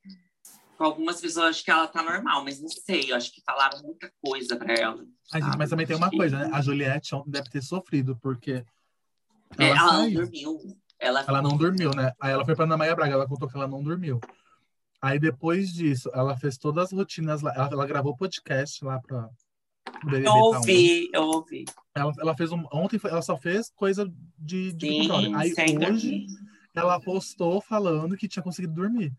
com 0.80 0.86
algumas 0.86 1.20
pessoas 1.20 1.50
acho 1.50 1.62
que 1.62 1.70
ela 1.70 1.86
tá 1.86 2.02
normal, 2.02 2.42
mas 2.42 2.58
não 2.58 2.70
sei, 2.70 3.12
eu 3.12 3.14
acho 3.16 3.30
que 3.34 3.42
falaram 3.42 3.82
muita 3.82 4.10
coisa 4.24 4.56
para 4.56 4.72
ela. 4.72 5.04
Ai, 5.30 5.42
gente, 5.42 5.58
mas 5.58 5.68
também 5.68 5.86
tem 5.86 5.94
uma 5.94 6.08
coisa, 6.10 6.38
né? 6.38 6.50
A 6.54 6.62
Juliette 6.62 7.10
deve 7.26 7.50
ter 7.50 7.60
sofrido, 7.60 8.16
porque 8.16 8.64
É, 9.58 9.68
ela, 9.68 9.76
ela 9.78 9.92
não 9.98 10.10
dormiu. 10.10 10.58
Ela, 10.98 11.20
Ela 11.28 11.42
não 11.42 11.56
dormiu, 11.58 11.90
né? 11.90 12.12
Aí 12.18 12.32
ela 12.32 12.46
foi 12.46 12.56
pra 12.56 12.64
Ana 12.64 12.78
Maria 12.78 12.96
Braga, 12.96 13.12
ela 13.12 13.28
contou 13.28 13.46
que 13.46 13.54
ela 13.54 13.68
não 13.68 13.82
dormiu. 13.82 14.20
Aí 15.02 15.18
depois 15.18 15.70
disso, 15.70 16.10
ela 16.14 16.34
fez 16.34 16.56
todas 16.56 16.84
as 16.86 16.92
rotinas 16.92 17.42
lá. 17.42 17.52
Ela, 17.54 17.68
ela 17.72 17.86
gravou 17.86 18.16
podcast 18.16 18.82
lá 18.82 18.98
pra. 19.00 19.28
BBB 20.04 20.26
Eu 20.28 20.32
Tá 20.32 20.38
ouvi, 20.38 21.10
eu 21.12 21.22
ouvi. 21.24 21.64
Ela, 21.94 22.12
ela 22.20 22.34
fez 22.34 22.52
um. 22.52 22.64
Ontem 22.72 22.98
foi- 22.98 23.10
ela 23.10 23.20
só 23.20 23.36
fez 23.36 23.70
coisa 23.76 24.10
de, 24.38 24.72
de. 24.72 24.86
Sim, 24.86 25.34
Aí 25.34 25.52
hoje 25.52 25.74
dormir. 25.74 26.26
ela 26.74 26.98
postou 27.00 27.60
falando 27.60 28.16
que 28.16 28.26
tinha 28.28 28.42
conseguido 28.42 28.72
dormir. 28.72 29.12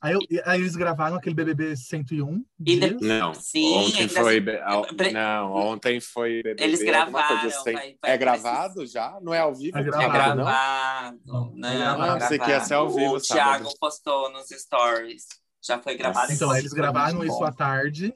Aí, 0.00 0.12
eu- 0.14 0.20
aí 0.44 0.60
eles 0.60 0.76
gravaram 0.76 1.16
aquele 1.16 1.34
BBB 1.34 1.76
101 1.76 2.44
E 2.64 2.78
de- 2.78 3.04
Não, 3.04 3.34
Sim, 3.34 3.74
ontem 3.74 4.00
ainda 4.02 4.12
foi. 4.20 4.38
Bre- 4.40 5.12
Não, 5.12 5.52
ontem 5.54 6.00
foi. 6.00 6.40
BBB, 6.42 6.62
Eles 6.62 6.80
gravaram, 6.82 7.48
assim. 7.48 7.72
vai- 7.72 7.96
vai- 8.00 8.10
é 8.12 8.16
gravado 8.16 8.86
já? 8.86 9.18
Não 9.20 9.34
é 9.34 9.40
ao 9.40 9.52
vivo? 9.54 9.76
É 9.76 9.80
É 9.80 9.84
gravado, 9.84 10.08
não? 10.36 10.44
gravado. 10.44 11.20
Não, 11.26 11.52
Não, 11.56 11.68
é 11.68 11.72
é 11.74 11.78
gravado. 11.78 12.10
Ah, 12.12 12.18
pensei 12.18 12.38
que 12.38 12.48
ia 12.48 12.60
ser 12.60 12.74
ao 12.74 12.88
vivo 12.90 13.14
O 13.16 13.20
sábado. 13.20 13.62
Thiago 13.64 13.78
postou 13.80 14.32
nos 14.32 14.46
stories. 14.48 15.24
Já 15.60 15.78
foi 15.80 15.96
gravado. 15.96 16.32
Então, 16.32 16.56
eles 16.56 16.72
gravaram 16.72 17.24
isso 17.24 17.38
bom. 17.38 17.44
à 17.44 17.52
tarde. 17.52 18.14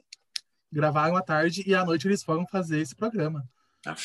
Gravaram 0.71 1.17
à 1.17 1.21
tarde 1.21 1.63
e 1.67 1.75
à 1.75 1.83
noite 1.85 2.07
eles 2.07 2.23
foram 2.23 2.47
fazer 2.47 2.79
esse 2.79 2.95
programa. 2.95 3.43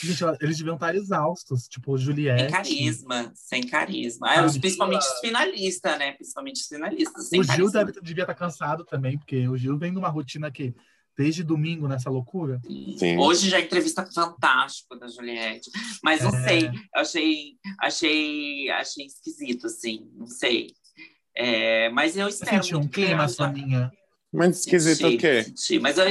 Gente, 0.03 0.25
eles 0.41 0.59
deviam 0.59 0.75
estar 0.75 0.95
exaustos. 0.95 1.69
Tipo, 1.69 1.97
Sem 1.97 2.07
Juliette. 2.07 2.51
carisma, 2.53 3.33
sem 3.35 3.63
carisma. 3.67 4.29
Ah, 4.29 4.45
os- 4.45 4.53
Sabe? 4.53 4.61
principalmente 4.61 5.03
os 5.03 5.21
finalistas, 5.21 5.99
né? 5.99 6.13
Principalmente 6.13 6.57
os 6.61 6.67
finalistas. 6.67 7.29
Sem 7.29 7.41
O 7.41 7.45
Gil 7.45 7.71
deve, 7.71 7.93
devia 8.03 8.25
estar 8.25 8.35
cansado 8.35 8.85
também, 8.85 9.17
porque 9.17 9.47
o 9.49 9.57
Gil 9.57 9.79
vem 9.79 9.93
numa 9.93 10.09
rotina 10.09 10.51
que, 10.51 10.75
desde 11.17 11.45
domingo, 11.45 11.87
nessa 11.87 12.11
loucura. 12.11 12.61
Sim. 12.99 13.19
Hoje 13.19 13.49
já 13.49 13.61
entrevista 13.61 14.05
fantástico 14.13 14.97
da 14.97 15.07
Juliette. 15.09 15.71
Mas 16.03 16.23
não 16.23 16.35
É. 16.35 16.49
sei, 16.49 16.67
eu 16.67 17.01
achei, 17.01 17.57
achei, 17.81 18.71
achei 18.71 19.07
esquisito, 19.07 19.67
assim, 19.67 20.11
não 20.15 20.27
sei. 20.27 20.73
É, 21.37 21.89
mas 21.91 22.17
eu 22.17 22.23
Eu 22.23 22.29
espero. 22.29 22.63
senti 22.65 22.75
um 22.75 22.89
clima, 22.89 23.29
Soninha. 23.29 23.93
Muito 24.33 24.55
esquisito 24.55 24.99
Senti, 24.99 25.17
o 25.17 25.19
quê? 25.19 25.43
senti, 25.45 25.79
mas 25.79 25.97
eu. 25.97 26.05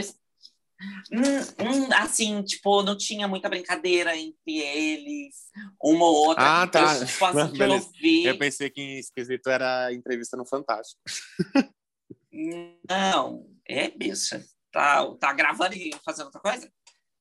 Hum, 1.11 1.19
hum, 1.59 1.89
assim, 1.93 2.43
tipo, 2.43 2.83
não 2.83 2.95
tinha 2.95 3.27
muita 3.27 3.49
brincadeira 3.49 4.15
entre 4.15 4.59
eles, 4.59 5.35
uma 5.81 6.05
ou 6.05 6.27
outra. 6.27 6.61
Ah, 6.61 6.67
tá. 6.67 6.97
Eu, 6.97 7.05
tipo, 7.07 7.25
assim, 7.25 7.53
que 7.53 7.63
eu. 7.63 8.31
Eu 8.31 8.37
pensei 8.37 8.69
que 8.69 8.81
em 8.81 8.99
esquisito 8.99 9.49
era 9.49 9.91
entrevista 9.91 10.37
no 10.37 10.45
Fantástico. 10.45 11.01
Não, 12.87 13.49
é, 13.67 13.89
bicha. 13.89 14.43
Tá, 14.71 15.11
tá 15.15 15.33
gravando 15.33 15.73
e 15.75 15.91
fazendo 16.05 16.27
outra 16.27 16.41
coisa? 16.41 16.71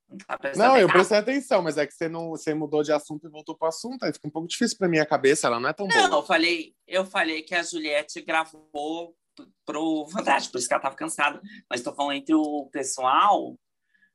Não, 0.09 0.19
tá 0.19 0.39
Não, 0.55 0.77
eu 0.77 0.89
prestei 0.89 1.19
atenção, 1.19 1.63
mas 1.63 1.79
é 1.79 1.87
que 1.87 1.95
você 1.95 2.09
não 2.09 2.29
você 2.29 2.55
mudou 2.55 2.83
de 2.83 2.93
assunto 2.93 3.27
e 3.27 3.31
voltou 3.31 3.57
pro 3.57 3.69
assunto. 3.69 4.05
Aí 4.05 4.13
fica 4.13 4.29
um 4.29 4.31
pouco 4.31 4.47
difícil 4.47 4.77
pra 4.77 4.89
minha 4.89 5.07
cabeça, 5.07 5.47
ela 5.47 5.59
não 5.59 5.69
é 5.69 5.73
tão 5.73 5.87
Não, 5.87 6.09
boa. 6.09 6.21
eu 6.21 6.27
falei, 6.27 6.75
eu 6.87 7.05
falei 7.05 7.43
que 7.43 7.55
a 7.55 7.63
Juliette 7.63 8.21
gravou 8.21 9.17
pro 9.65 10.07
Fantástico, 10.11 10.53
por 10.53 10.59
isso 10.59 10.69
que 10.69 10.75
ela 10.75 10.83
tava 10.83 10.97
cansada. 10.97 11.41
Mas 11.69 11.83
tô 11.83 11.93
falando 11.95 12.15
entre 12.15 12.35
o 12.35 12.67
pessoal, 12.73 13.59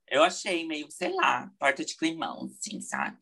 eu 0.10 0.24
achei 0.24 0.66
meio, 0.68 0.90
sei 0.92 1.14
lá, 1.14 1.52
porta 1.60 1.84
de 1.86 1.96
climão, 1.96 2.46
assim, 2.46 2.82
sabe? 2.82 3.18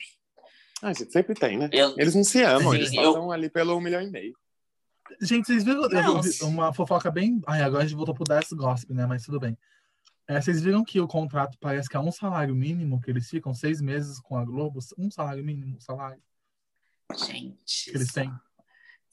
Ah, 0.82 0.94
gente, 0.94 1.12
sempre 1.12 1.34
tem, 1.36 1.58
né? 1.58 1.70
Eu- 1.74 1.94
Eles 1.98 2.16
não 2.16 2.24
se 2.24 2.42
amam, 2.42 2.72
Sim, 2.72 2.78
eles 2.78 2.94
eu- 2.94 3.10
estão 3.10 3.32
ali 3.32 3.50
pelo 3.50 3.76
um 3.76 3.82
milhão 3.82 4.02
e 4.02 4.10
meio. 4.10 4.34
Gente, 5.22 5.48
vocês 5.48 5.64
viram 5.64 5.82
uma 6.44 6.72
fofoca 6.74 7.10
bem. 7.10 7.42
Ai, 7.48 7.62
agora 7.64 7.84
a 7.84 7.88
gente 7.88 7.96
voltou 7.98 8.14
pro 8.14 8.24
Das 8.24 8.48
Gossip, 8.52 8.94
né? 8.94 9.06
Mas 9.08 9.24
tudo 9.26 9.40
bem. 9.40 9.58
É, 10.28 10.40
vocês 10.40 10.62
viram 10.62 10.84
que 10.84 11.00
o 11.02 11.08
contrato 11.08 11.58
parece 11.60 11.90
que 11.90 11.98
é 11.98 12.00
um 12.00 12.12
salário 12.12 12.54
mínimo, 12.54 13.02
que 13.02 13.10
eles 13.10 13.28
ficam 13.28 13.52
seis 13.54 13.82
meses 13.82 14.20
com 14.20 14.38
a 14.38 14.46
Globo? 14.46 14.80
Um 14.98 15.10
salário 15.10 15.44
mínimo, 15.44 15.78
um 15.78 15.80
salário 15.80 16.22
Gente. 17.28 17.86
que 17.90 17.98
eles 17.98 18.12
têm. 18.14 18.32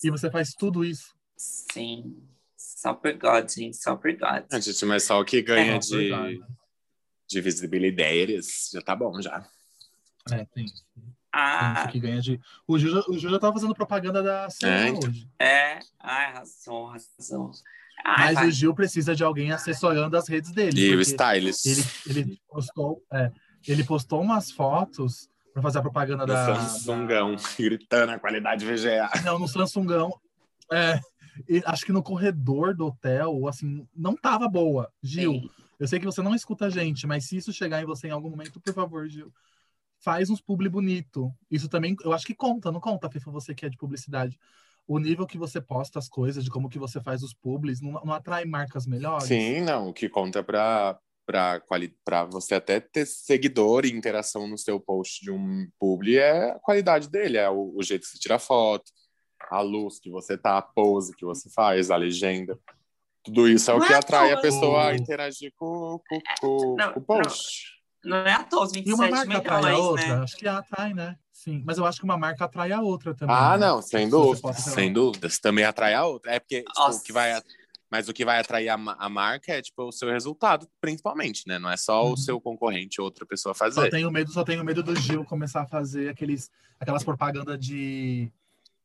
E 0.05 0.11
você 0.11 0.31
faz 0.31 0.53
tudo 0.53 0.85
isso. 0.85 1.17
Sim. 1.37 2.23
Só 2.57 2.95
por 2.95 3.13
God, 3.15 3.49
gente. 3.51 3.77
Só 3.77 3.97
por 3.97 4.11
God. 4.13 4.45
Ah, 4.51 4.61
gente, 4.61 4.85
mas 4.87 5.05
só 5.05 5.21
o 5.21 5.25
que 5.25 5.43
ganha 5.43 5.75
É, 5.75 5.79
de, 5.79 6.41
de 7.29 7.41
visibilidade 7.41 8.39
já 8.73 8.81
tá 8.83 8.95
bom 8.97 9.21
já. 9.21 9.47
É, 10.31 10.45
tem. 10.47 10.65
Tem 10.67 10.75
Ah, 11.33 11.75
isso 11.81 11.89
que 11.93 12.01
ganha 12.01 12.21
de. 12.21 12.41
O 12.67 12.79
Gil, 12.79 12.91
já- 12.93 13.05
o 13.09 13.19
Gil 13.19 13.31
já 13.31 13.39
tava 13.39 13.53
fazendo 13.53 13.75
propaganda 13.75 14.23
da 14.23 14.49
Cena 14.49 14.87
É, 14.87 14.89
então. 14.89 15.11
hoje. 15.11 15.29
é. 15.39 15.79
Ai, 16.01 16.33
razão, 16.33 16.87
razão. 16.87 17.51
Ai, 18.05 18.27
Mas 18.27 18.35
vai. 18.37 18.49
o 18.49 18.51
Gil 18.51 18.75
precisa 18.75 19.15
de 19.15 19.23
alguém 19.25 19.53
assessorando 19.53 20.17
as 20.17 20.29
redes 20.29 20.51
dele. 20.53 20.81
E 20.81 20.95
o 20.95 21.01
Stylist. 21.01 21.67
ele, 21.67 21.85
ele 22.07 22.41
postou, 22.49 23.03
é, 23.13 23.31
ele 23.69 23.85
postou 23.85 24.21
umas 24.23 24.51
fotos 24.51 25.29
para 25.53 25.63
fazer 25.63 25.79
a 25.79 25.83
propaganda 25.83 26.25
do 26.27 26.33
da, 26.33 26.55
Samsungão, 26.55 27.37
gritando 27.59 28.13
a 28.13 28.19
qualidade 28.19 28.65
VGA. 28.65 29.09
da- 29.09 29.23
Não, 29.23 29.39
no 29.39 29.49
Samsungão. 29.49 30.11
É, 30.73 31.01
acho 31.65 31.85
que 31.85 31.93
no 31.93 32.03
corredor 32.03 32.75
do 32.75 32.87
hotel, 32.87 33.47
assim, 33.49 33.87
não 33.95 34.15
tava 34.15 34.49
boa. 34.49 34.93
Gil, 35.03 35.33
Sim. 35.33 35.51
eu 35.79 35.89
sei 35.89 35.99
que 35.99 36.07
você 36.07 36.23
não 36.23 36.35
escuta 36.35 36.67
a 36.67 36.71
gente, 36.71 37.07
mas 37.07 37.27
se 37.27 37.37
isso 37.37 37.53
chegar 37.53 37.83
em 37.83 37.87
você 37.87 38.09
em 38.09 38.13
algum 38.13 38.31
momento, 38.31 38.61
por 38.61 38.73
favor, 38.73 39.09
Gil, 39.09 39.33
faz 39.99 40.31
uns 40.31 40.41
publi 40.41 40.69
bonito. 40.69 41.33
Isso 41.51 41.69
também, 41.69 41.97
eu 42.05 42.13
acho 42.13 42.27
que 42.27 42.35
conta, 42.35 42.71
não 42.71 42.81
conta, 42.81 43.11
FIFA, 43.11 43.31
você 43.31 43.55
que 43.55 43.67
é 43.67 43.69
de 43.69 43.77
publicidade. 43.77 44.39
O 44.87 44.99
nível 44.99 45.27
que 45.27 45.37
você 45.37 45.61
posta 45.61 45.99
as 45.99 46.09
coisas, 46.09 46.45
de 46.45 46.51
como 46.51 46.69
que 46.69 46.79
você 46.79 47.01
faz 47.01 47.23
os 47.23 47.35
publis, 47.35 47.81
não, 47.81 47.93
não 47.93 48.13
atrai 48.13 48.45
marcas 48.45 48.87
melhores? 48.87 49.27
Sim, 49.27 49.63
não, 49.63 49.89
o 49.89 49.93
que 49.93 50.09
conta 50.09 50.45
pra, 50.45 50.97
pra, 51.27 51.61
quali 51.61 51.89
pra 52.05 52.25
você 52.25 52.55
até 52.55 52.79
ter 52.79 53.05
seguidor 53.05 53.85
e 53.85 53.91
interação 53.91 54.47
no 54.47 54.57
seu 54.57 54.79
post 54.79 55.25
de 55.25 55.31
um 55.31 55.69
publi 55.79 56.19
é 56.19 56.53
a 56.53 56.59
qualidade 56.61 57.11
dele, 57.11 57.37
é 57.37 57.51
o, 57.51 57.75
o 57.75 57.83
jeito 57.83 58.03
que 58.03 58.09
você 58.09 58.19
tira 58.19 58.39
foto, 58.39 58.85
a 59.51 59.61
luz 59.61 59.99
que 59.99 60.11
você 60.11 60.37
tá, 60.37 60.59
a 60.59 60.63
pose 60.63 61.15
que 61.15 61.25
você 61.25 61.49
faz, 61.51 61.91
a 61.91 61.97
legenda. 61.97 62.59
Tudo 63.23 63.49
isso 63.49 63.71
é 63.71 63.75
o 63.75 63.79
Não 63.79 63.87
que 63.87 63.93
é 63.93 63.97
atrai 63.97 64.33
a 64.33 64.41
pessoa 64.41 64.85
a 64.85 64.93
O- 64.93 64.95
interagir 64.95 65.53
com, 65.57 66.01
com, 66.09 66.21
com, 66.41 66.77
Não, 66.77 66.93
com 66.93 67.01
o 67.01 67.03
post. 67.03 67.75
Não 68.05 68.17
é 68.19 68.33
à 68.33 68.45
toa 68.45 68.65
os 68.65 68.73
E 68.73 68.93
uma 68.93 69.07
27 69.09 69.11
marca 69.11 69.39
atrai 69.39 69.57
a 69.59 69.67
milhões, 69.67 69.85
outra? 69.85 70.07
né? 70.17 70.23
Acho 70.23 70.37
que 70.37 70.47
atrai, 70.49 70.95
né? 70.95 71.19
Sim. 71.33 71.63
Mas 71.67 71.77
eu 71.79 71.85
acho 71.87 71.99
que 71.99 72.05
uma 72.05 72.17
marca 72.17 72.45
atrai 72.45 72.71
a 72.71 72.81
outra 72.81 73.15
também. 73.15 73.35
Ah, 73.35 73.59
né? 73.59 73.67
não, 73.67 73.83
sem 73.83 74.09
posta- 74.09 74.53
sem 74.55 74.93
dúvidas. 74.93 75.39
Também 75.41 75.65
atrai 75.65 75.95
a 75.95 76.05
outra. 76.07 76.33
É 76.35 76.39
porque 76.39 76.63
tipo, 76.63 76.89
o 76.89 77.03
que 77.03 77.13
vai, 77.13 77.33
a- 77.33 77.43
mas 77.91 78.09
o 78.09 78.13
que 78.13 78.25
vai 78.25 78.39
atrair 78.39 78.69
a, 78.69 78.75
a 78.75 79.09
marca 79.09 79.53
é 79.53 79.61
tipo 79.63 79.83
o 79.83 79.93
seu 79.93 80.09
resultado, 80.09 80.69
principalmente, 80.81 81.43
né? 81.49 81.59
Não 81.59 81.69
é 81.71 81.77
só 81.77 82.05
Uhum. 82.07 82.13
o 82.13 82.17
seu 82.17 82.41
concorrente 82.41 83.01
ou 83.01 83.07
outra 83.07 83.27
pessoa 83.27 83.55
Só 83.55 83.65
fazer. 83.65 83.91
tenho 83.91 84.11
medo, 84.11 84.31
só 84.31 84.45
tenho 84.45 84.65
medo 84.65 84.85
do 84.85 84.95
Gil 84.95 85.25
começar 85.25 85.63
a 85.63 85.67
fazer 85.67 86.09
aqueles, 86.09 86.49
aquelas 86.79 87.03
propagandas 87.03 87.59
de, 87.59 88.31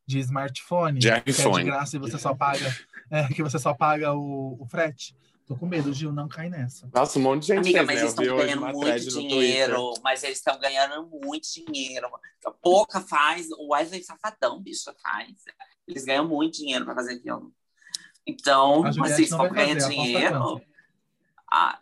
de 0.06 0.20
smartphone. 0.20 1.00
De 1.00 1.08
Que 1.08 1.14
é 1.14 1.24
iPhone. 1.26 1.64
de 1.64 1.70
graça 1.70 1.96
e 1.96 2.00
você 2.00 2.18
só 2.18 2.34
paga. 2.34 2.76
É, 3.10 3.28
que 3.28 3.44
você 3.44 3.60
só 3.60 3.74
paga 3.74 4.14
o, 4.14 4.58
o 4.62 4.66
frete. 4.66 5.16
Tô 5.46 5.58
com 5.58 5.66
medo, 5.66 5.94
Gil, 5.94 6.14
não 6.14 6.30
cai 6.30 6.50
nessa. 6.50 6.90
Nossa, 6.94 7.20
um 7.20 7.24
monte 7.24 7.42
de 7.42 7.48
gente 7.48 7.60
Amiga, 7.60 7.80
fez, 7.80 7.88
mas 7.88 7.96
né? 7.96 8.02
eles 8.04 8.12
estão 8.14 8.38
ganhando 8.38 8.68
muito 8.74 9.10
dinheiro. 9.10 9.94
Mas 10.02 10.24
eles 10.24 10.38
estão 10.38 10.60
ganhando 10.60 11.10
muito 11.22 11.48
dinheiro. 11.54 12.10
A 12.46 12.52
Pouca 12.52 13.02
faz. 13.02 13.50
O 13.52 13.74
Wesley 13.74 14.02
Safadão, 14.02 14.62
bicho, 14.62 14.94
faz. 15.04 15.34
Eles 15.86 16.06
ganham 16.06 16.26
muito 16.26 16.58
dinheiro 16.58 16.86
pra 16.86 16.96
fazer 16.96 17.16
aquilo. 17.16 17.54
Então, 18.26 18.82
mas 18.82 18.96
Juliette 18.96 19.20
eles 19.20 19.32
estão 19.32 19.50
ganhando 19.50 19.90
dinheiro. 19.90 20.62
Ah, 21.52 21.81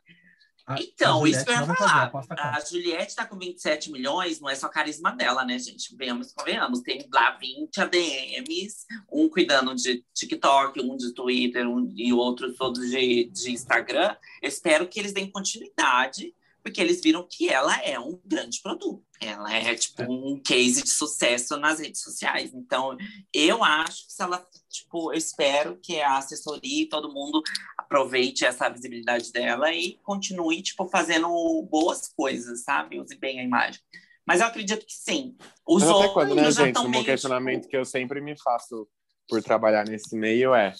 A- 0.69 0.79
Então, 0.81 1.23
a 1.23 1.29
isso 1.29 1.43
que 1.43 1.49
eu 1.51 1.55
ia 1.55 1.65
fazer, 1.65 1.77
falar. 1.77 2.11
A? 2.57 2.59
Juliette 2.65 3.15
tá 3.15 3.25
com 3.25 3.37
27 3.37 3.91
milhões, 3.91 4.39
não 4.39 4.49
é 4.49 4.55
só 4.55 4.69
carisma 4.69 5.11
dela, 5.11 5.43
né, 5.43 5.57
gente? 5.57 5.95
Venhamos, 5.95 6.31
convenhamos. 6.31 6.81
Tem 6.81 7.07
lá 7.11 7.31
20 7.37 7.79
ADMs, 7.81 8.85
um 9.11 9.27
cuidando 9.29 9.73
de 9.75 10.03
TikTok, 10.13 10.79
um 10.81 10.95
de 10.95 11.13
Twitter, 11.13 11.67
um 11.67 11.91
e 11.95 12.13
outros 12.13 12.55
todos 12.57 12.89
de, 12.89 13.25
de 13.25 13.51
Instagram. 13.51 14.15
Eu 14.41 14.49
espero 14.49 14.87
que 14.87 14.99
eles 14.99 15.11
deem 15.13 15.31
continuidade, 15.31 16.35
porque 16.63 16.79
eles 16.81 17.01
viram 17.01 17.25
que 17.29 17.49
ela 17.49 17.75
é 17.83 17.99
um 17.99 18.19
grande 18.25 18.61
produto. 18.61 19.03
Ela 19.21 19.53
é, 19.53 19.75
tipo, 19.75 20.03
um 20.03 20.39
case 20.41 20.81
de 20.83 20.89
sucesso 20.89 21.57
nas 21.57 21.79
redes 21.79 22.01
sociais. 22.01 22.51
Então, 22.53 22.95
eu 23.33 23.61
acho 23.63 24.05
que 24.07 24.13
se 24.13 24.21
ela, 24.21 24.45
tipo, 24.69 25.11
eu 25.11 25.17
espero 25.17 25.77
que 25.81 25.99
a 25.99 26.17
assessoria 26.17 26.83
e 26.83 26.87
todo 26.87 27.11
mundo 27.13 27.41
aproveite 27.89 28.45
essa 28.45 28.69
visibilidade 28.69 29.31
dela 29.33 29.73
e 29.73 29.97
continue, 30.03 30.61
tipo, 30.61 30.87
fazendo 30.87 31.27
boas 31.69 32.07
coisas, 32.15 32.63
sabe? 32.63 32.99
Use 32.99 33.17
bem 33.17 33.39
a 33.39 33.43
imagem. 33.43 33.81
Mas 34.25 34.41
eu 34.41 34.45
acredito 34.47 34.85
que 34.85 34.93
sim. 34.93 35.35
Os 35.67 35.81
Mas 35.83 35.91
até 35.91 36.07
quando, 36.09 36.35
né, 36.35 36.51
gente? 36.51 36.77
Um 36.77 36.87
meio, 36.87 37.03
questionamento 37.03 37.61
tipo, 37.61 37.71
que 37.71 37.77
eu 37.77 37.83
sempre 37.83 38.21
me 38.21 38.37
faço 38.39 38.87
por 39.27 39.41
trabalhar 39.41 39.87
nesse 39.87 40.15
meio 40.15 40.53
é 40.53 40.71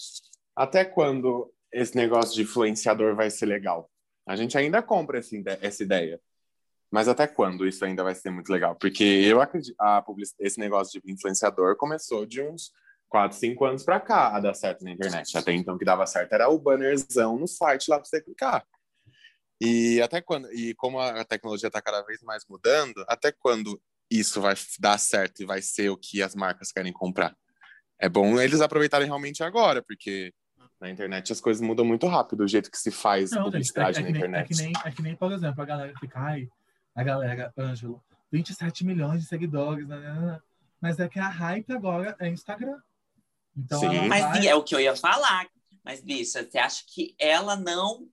até 0.54 0.84
quando 0.84 1.52
esse 1.72 1.96
negócio 1.96 2.34
de 2.34 2.42
influenciador 2.42 3.16
vai 3.16 3.28
ser 3.28 3.46
legal? 3.46 3.90
A 4.26 4.36
gente 4.36 4.56
ainda 4.56 4.80
compra 4.80 5.18
esse 5.18 5.36
ide- 5.36 5.58
essa 5.60 5.82
ideia. 5.82 6.20
Mas 6.92 7.08
até 7.08 7.26
quando 7.26 7.66
isso 7.66 7.84
ainda 7.84 8.04
vai 8.04 8.14
ser 8.14 8.30
muito 8.30 8.52
legal? 8.52 8.76
Porque 8.76 9.02
eu 9.04 9.40
acredito, 9.40 9.74
a 9.78 10.00
public- 10.02 10.34
esse 10.38 10.58
negócio 10.60 11.00
de 11.00 11.12
influenciador 11.12 11.76
começou 11.76 12.24
de 12.26 12.40
uns 12.42 12.70
4, 13.10 13.36
5 13.36 13.64
anos 13.64 13.82
pra 13.82 14.00
cá 14.00 14.34
a 14.34 14.40
dar 14.40 14.54
certo 14.54 14.84
na 14.84 14.92
internet. 14.92 15.36
Até 15.36 15.52
então, 15.52 15.76
que 15.76 15.84
dava 15.84 16.06
certo 16.06 16.32
era 16.32 16.48
o 16.48 16.58
bannerzão 16.58 17.36
no 17.36 17.46
site 17.46 17.90
lá 17.90 17.98
pra 17.98 18.06
você 18.06 18.22
clicar. 18.22 18.64
E 19.60 20.00
até 20.00 20.22
quando, 20.22 20.50
e 20.52 20.72
como 20.74 20.98
a 20.98 21.22
tecnologia 21.24 21.66
está 21.66 21.82
cada 21.82 22.02
vez 22.02 22.22
mais 22.22 22.46
mudando, 22.48 23.04
até 23.06 23.30
quando 23.30 23.78
isso 24.10 24.40
vai 24.40 24.54
dar 24.78 24.98
certo 24.98 25.42
e 25.42 25.46
vai 25.46 25.60
ser 25.60 25.90
o 25.90 25.96
que 25.96 26.22
as 26.22 26.34
marcas 26.34 26.72
querem 26.72 26.92
comprar? 26.92 27.36
É 27.98 28.08
bom 28.08 28.40
eles 28.40 28.62
aproveitarem 28.62 29.06
realmente 29.06 29.42
agora, 29.42 29.82
porque 29.82 30.32
na 30.80 30.88
internet 30.88 31.30
as 31.30 31.40
coisas 31.40 31.60
mudam 31.60 31.84
muito 31.84 32.06
rápido, 32.06 32.44
o 32.44 32.48
jeito 32.48 32.70
que 32.70 32.78
se 32.78 32.90
faz 32.90 33.32
Não, 33.32 33.38
gente, 33.38 33.40
é, 33.40 33.50
publicidade 33.50 33.98
é 33.98 34.00
na 34.00 34.06
nem, 34.06 34.14
é, 34.14 34.18
internet. 34.18 34.48
que 34.48 34.62
nem, 34.62 34.72
é 34.84 34.90
que 34.90 35.02
nem, 35.02 35.16
por 35.16 35.32
exemplo, 35.32 35.62
a 35.62 35.66
galera 35.66 35.92
fica, 36.00 36.18
ai, 36.18 36.48
a 36.94 37.02
galera, 37.02 37.52
Ângelo, 37.58 38.02
27 38.32 38.86
milhões 38.86 39.20
de 39.20 39.28
seguidores, 39.28 39.86
né, 39.86 39.98
né, 39.98 40.12
né, 40.12 40.40
mas 40.80 40.98
é 40.98 41.06
que 41.06 41.18
a 41.18 41.28
hype 41.28 41.70
agora 41.72 42.16
é 42.18 42.28
Instagram. 42.28 42.80
Então, 43.56 43.80
Mas 44.08 44.22
vai- 44.22 44.46
é 44.46 44.54
o 44.54 44.62
que 44.62 44.74
eu 44.74 44.80
ia 44.80 44.96
falar. 44.96 45.48
Mas, 45.84 46.02
bicha, 46.02 46.46
você 46.48 46.58
acha 46.58 46.84
que 46.86 47.14
ela 47.18 47.56
não. 47.56 48.06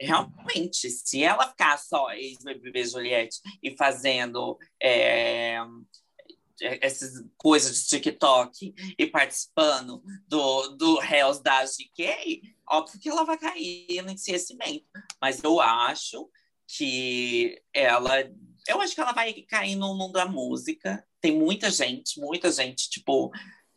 realmente, 0.00 0.90
se 0.90 1.22
ela 1.22 1.48
ficar 1.48 1.78
só 1.78 2.10
ex-BBB 2.12 2.84
Juliette 2.84 3.40
e 3.62 3.76
fazendo 3.76 4.58
é, 4.82 5.56
é, 6.60 6.86
essas 6.86 7.24
coisas 7.38 7.82
de 7.82 7.88
TikTok 7.88 8.74
e 8.98 9.06
participando 9.06 10.02
do, 10.28 10.68
do 10.76 11.02
Hells 11.02 11.42
da 11.42 11.64
GK, 11.64 12.42
óbvio 12.68 13.00
que 13.00 13.08
ela 13.08 13.24
vai 13.24 13.38
cair 13.38 14.02
no 14.02 14.10
esquecimento. 14.10 14.84
Mas 15.20 15.42
eu 15.42 15.60
acho 15.60 16.28
que 16.76 17.60
ela. 17.72 18.14
Eu 18.68 18.80
acho 18.80 18.94
que 18.94 19.00
ela 19.00 19.12
vai 19.12 19.32
cair 19.48 19.74
no 19.74 19.94
mundo 19.96 20.12
da 20.12 20.26
música. 20.26 21.04
Tem 21.20 21.36
muita 21.36 21.70
gente, 21.70 22.20
muita 22.20 22.52
gente, 22.52 22.90
tipo, 22.90 23.30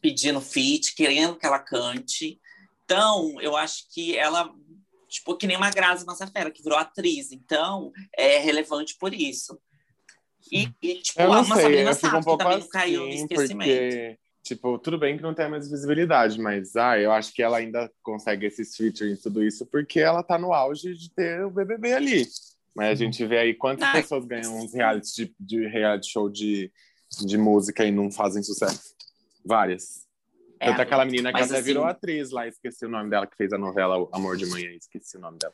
pedindo 0.03 0.41
feat, 0.41 0.93
querendo 0.93 1.37
que 1.37 1.45
ela 1.45 1.57
cante. 1.57 2.37
Então, 2.83 3.39
eu 3.39 3.55
acho 3.55 3.85
que 3.89 4.17
ela, 4.17 4.53
tipo, 5.07 5.37
que 5.37 5.47
nem 5.47 5.55
uma 5.55 5.71
Grazi 5.71 6.05
Massafera, 6.05 6.51
que 6.51 6.61
virou 6.61 6.77
atriz. 6.77 7.31
Então, 7.31 7.89
é 8.15 8.37
relevante 8.37 8.97
por 8.99 9.13
isso. 9.13 9.57
E, 10.51 10.69
e, 10.81 10.95
tipo, 10.95 11.21
Eu 11.21 11.29
não 11.29 11.45
sei, 11.45 11.55
Sabrina 11.55 11.89
eu 11.91 11.93
Sato, 11.93 12.17
um 12.17 12.21
pouco 12.21 12.43
também 12.43 12.59
não 12.59 12.67
caiu 12.67 13.03
no 13.03 13.07
assim, 13.07 13.21
esquecimento. 13.21 13.71
porque, 13.71 14.19
tipo, 14.43 14.77
tudo 14.77 14.97
bem 14.99 15.15
que 15.15 15.23
não 15.23 15.33
tem 15.33 15.49
mesma 15.49 15.71
visibilidade, 15.71 16.37
mas, 16.37 16.75
ah, 16.75 16.99
eu 16.99 17.09
acho 17.13 17.33
que 17.33 17.41
ela 17.41 17.57
ainda 17.57 17.89
consegue 18.03 18.45
esses 18.45 18.75
features 18.75 19.17
e 19.17 19.23
tudo 19.23 19.41
isso 19.41 19.65
porque 19.65 20.01
ela 20.01 20.21
tá 20.21 20.37
no 20.37 20.51
auge 20.51 20.93
de 20.95 21.09
ter 21.13 21.45
o 21.45 21.49
BBB 21.49 21.93
ali. 21.93 22.27
Mas 22.75 22.89
a 22.89 22.95
gente 22.95 23.25
vê 23.25 23.37
aí 23.37 23.53
quantas 23.53 23.87
Ai, 23.87 24.01
pessoas 24.01 24.25
ganham 24.25 24.59
uns 24.59 24.73
reality 24.73 25.15
de, 25.15 25.35
de 25.39 25.67
reality 25.67 26.11
show 26.11 26.29
de, 26.29 26.69
de 27.25 27.37
música 27.37 27.85
e 27.85 27.91
não 27.91 28.11
fazem 28.11 28.43
sucesso. 28.43 28.92
Várias. 29.45 30.07
É, 30.59 30.67
Tanto 30.69 30.81
aquela 30.81 31.03
menina 31.05 31.33
que 31.33 31.41
até 31.41 31.55
assim- 31.55 31.63
virou 31.63 31.83
atriz 31.83 32.31
lá, 32.31 32.47
esqueci 32.47 32.85
o 32.85 32.89
nome 32.89 33.09
dela, 33.09 33.27
que 33.27 33.35
fez 33.35 33.51
a 33.51 33.57
novela 33.57 34.07
Amor 34.13 34.37
de 34.37 34.45
Manhã, 34.45 34.69
esqueci 34.71 35.17
o 35.17 35.19
nome 35.19 35.37
dela. 35.37 35.53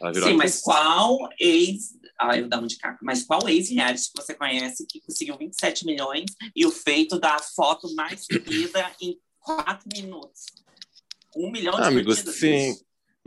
Ela 0.00 0.12
virou 0.12 0.28
Sim, 0.28 0.34
atriz. 0.36 0.54
mas 0.54 0.62
qual 0.62 1.18
ex. 1.38 1.98
Ah, 2.18 2.36
eu 2.38 2.48
dava 2.48 2.66
de 2.66 2.76
caca. 2.76 2.98
Mas 3.02 3.22
qual 3.24 3.48
ex-reality 3.48 4.10
que 4.14 4.22
você 4.22 4.34
conhece 4.34 4.86
que 4.86 5.00
conseguiu 5.00 5.36
27 5.38 5.86
milhões 5.86 6.24
e 6.54 6.66
o 6.66 6.70
feito 6.70 7.18
da 7.18 7.38
foto 7.38 7.94
mais 7.94 8.24
seguida 8.24 8.90
em 9.00 9.18
4 9.40 9.88
minutos? 9.94 10.44
Um 11.36 11.50
milhão 11.50 11.74
de 11.76 11.82
amigos, 11.82 12.22
curtidas, 12.22 12.34
sim. 12.40 12.74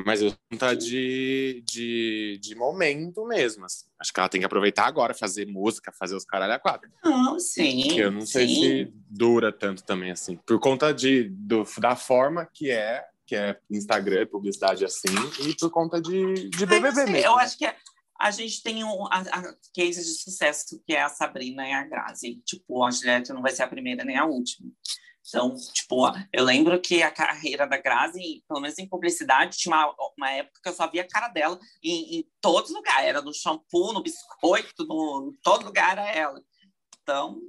Mas 0.05 0.21
eu 0.21 0.33
conta 0.49 0.75
de, 0.75 1.63
de, 1.67 2.39
de 2.41 2.55
momento 2.55 3.25
mesmo. 3.25 3.65
assim. 3.65 3.85
Acho 3.99 4.11
que 4.11 4.19
ela 4.19 4.29
tem 4.29 4.41
que 4.41 4.45
aproveitar 4.45 4.85
agora, 4.85 5.13
fazer 5.13 5.45
música, 5.45 5.91
fazer 5.91 6.15
os 6.15 6.25
caralho 6.25 6.53
a 6.53 6.59
quatro. 6.59 6.89
Não, 7.03 7.39
sim. 7.39 7.97
Eu 7.97 8.11
não 8.11 8.25
sei 8.25 8.47
sim. 8.47 8.55
se 8.55 8.93
dura 9.07 9.51
tanto 9.51 9.83
também 9.83 10.11
assim. 10.11 10.35
Por 10.37 10.59
conta 10.59 10.93
de, 10.93 11.29
do, 11.29 11.63
da 11.77 11.95
forma 11.95 12.47
que 12.51 12.71
é, 12.71 13.05
que 13.25 13.35
é 13.35 13.59
Instagram, 13.69 14.25
publicidade 14.27 14.83
assim, 14.83 15.13
e 15.47 15.55
por 15.55 15.69
conta 15.69 16.01
de, 16.01 16.49
de 16.49 16.63
Ai, 16.63 16.65
BBB 16.65 16.95
sei, 16.95 17.05
mesmo. 17.05 17.27
Eu 17.27 17.35
né? 17.35 17.43
acho 17.43 17.57
que 17.57 17.65
a 18.19 18.31
gente 18.31 18.63
tem 18.63 18.83
um, 18.83 19.05
a, 19.07 19.19
a 19.19 19.55
case 19.73 20.01
de 20.01 20.21
sucesso 20.23 20.81
que 20.85 20.93
é 20.93 21.03
a 21.03 21.09
Sabrina 21.09 21.67
e 21.67 21.71
a 21.71 21.83
Grazi. 21.83 22.41
Tipo, 22.45 22.83
a 22.83 22.89
Juliette 22.89 23.31
não 23.31 23.41
vai 23.41 23.51
ser 23.51 23.63
a 23.63 23.67
primeira 23.67 24.03
nem 24.03 24.17
a 24.17 24.25
última. 24.25 24.71
Então, 25.25 25.55
tipo, 25.73 26.05
eu 26.33 26.43
lembro 26.43 26.79
que 26.81 27.01
a 27.01 27.09
carreira 27.09 27.65
da 27.65 27.77
Grazi, 27.77 28.43
pelo 28.47 28.59
menos 28.59 28.77
em 28.77 28.87
publicidade, 28.87 29.57
tinha 29.57 29.73
uma, 29.73 29.95
uma 30.17 30.29
época 30.29 30.59
que 30.61 30.69
eu 30.69 30.73
só 30.73 30.89
via 30.89 31.03
a 31.03 31.07
cara 31.07 31.29
dela 31.29 31.57
em, 31.81 32.19
em 32.19 32.29
todos 32.41 32.69
os 32.69 32.75
lugares. 32.75 33.07
Era 33.07 33.21
no 33.21 33.33
shampoo, 33.33 33.93
no 33.93 34.03
biscoito, 34.03 34.85
no, 34.85 35.31
em 35.31 35.37
todo 35.41 35.65
lugar 35.65 35.97
era 35.97 36.09
ela. 36.11 36.41
Então, 37.01 37.39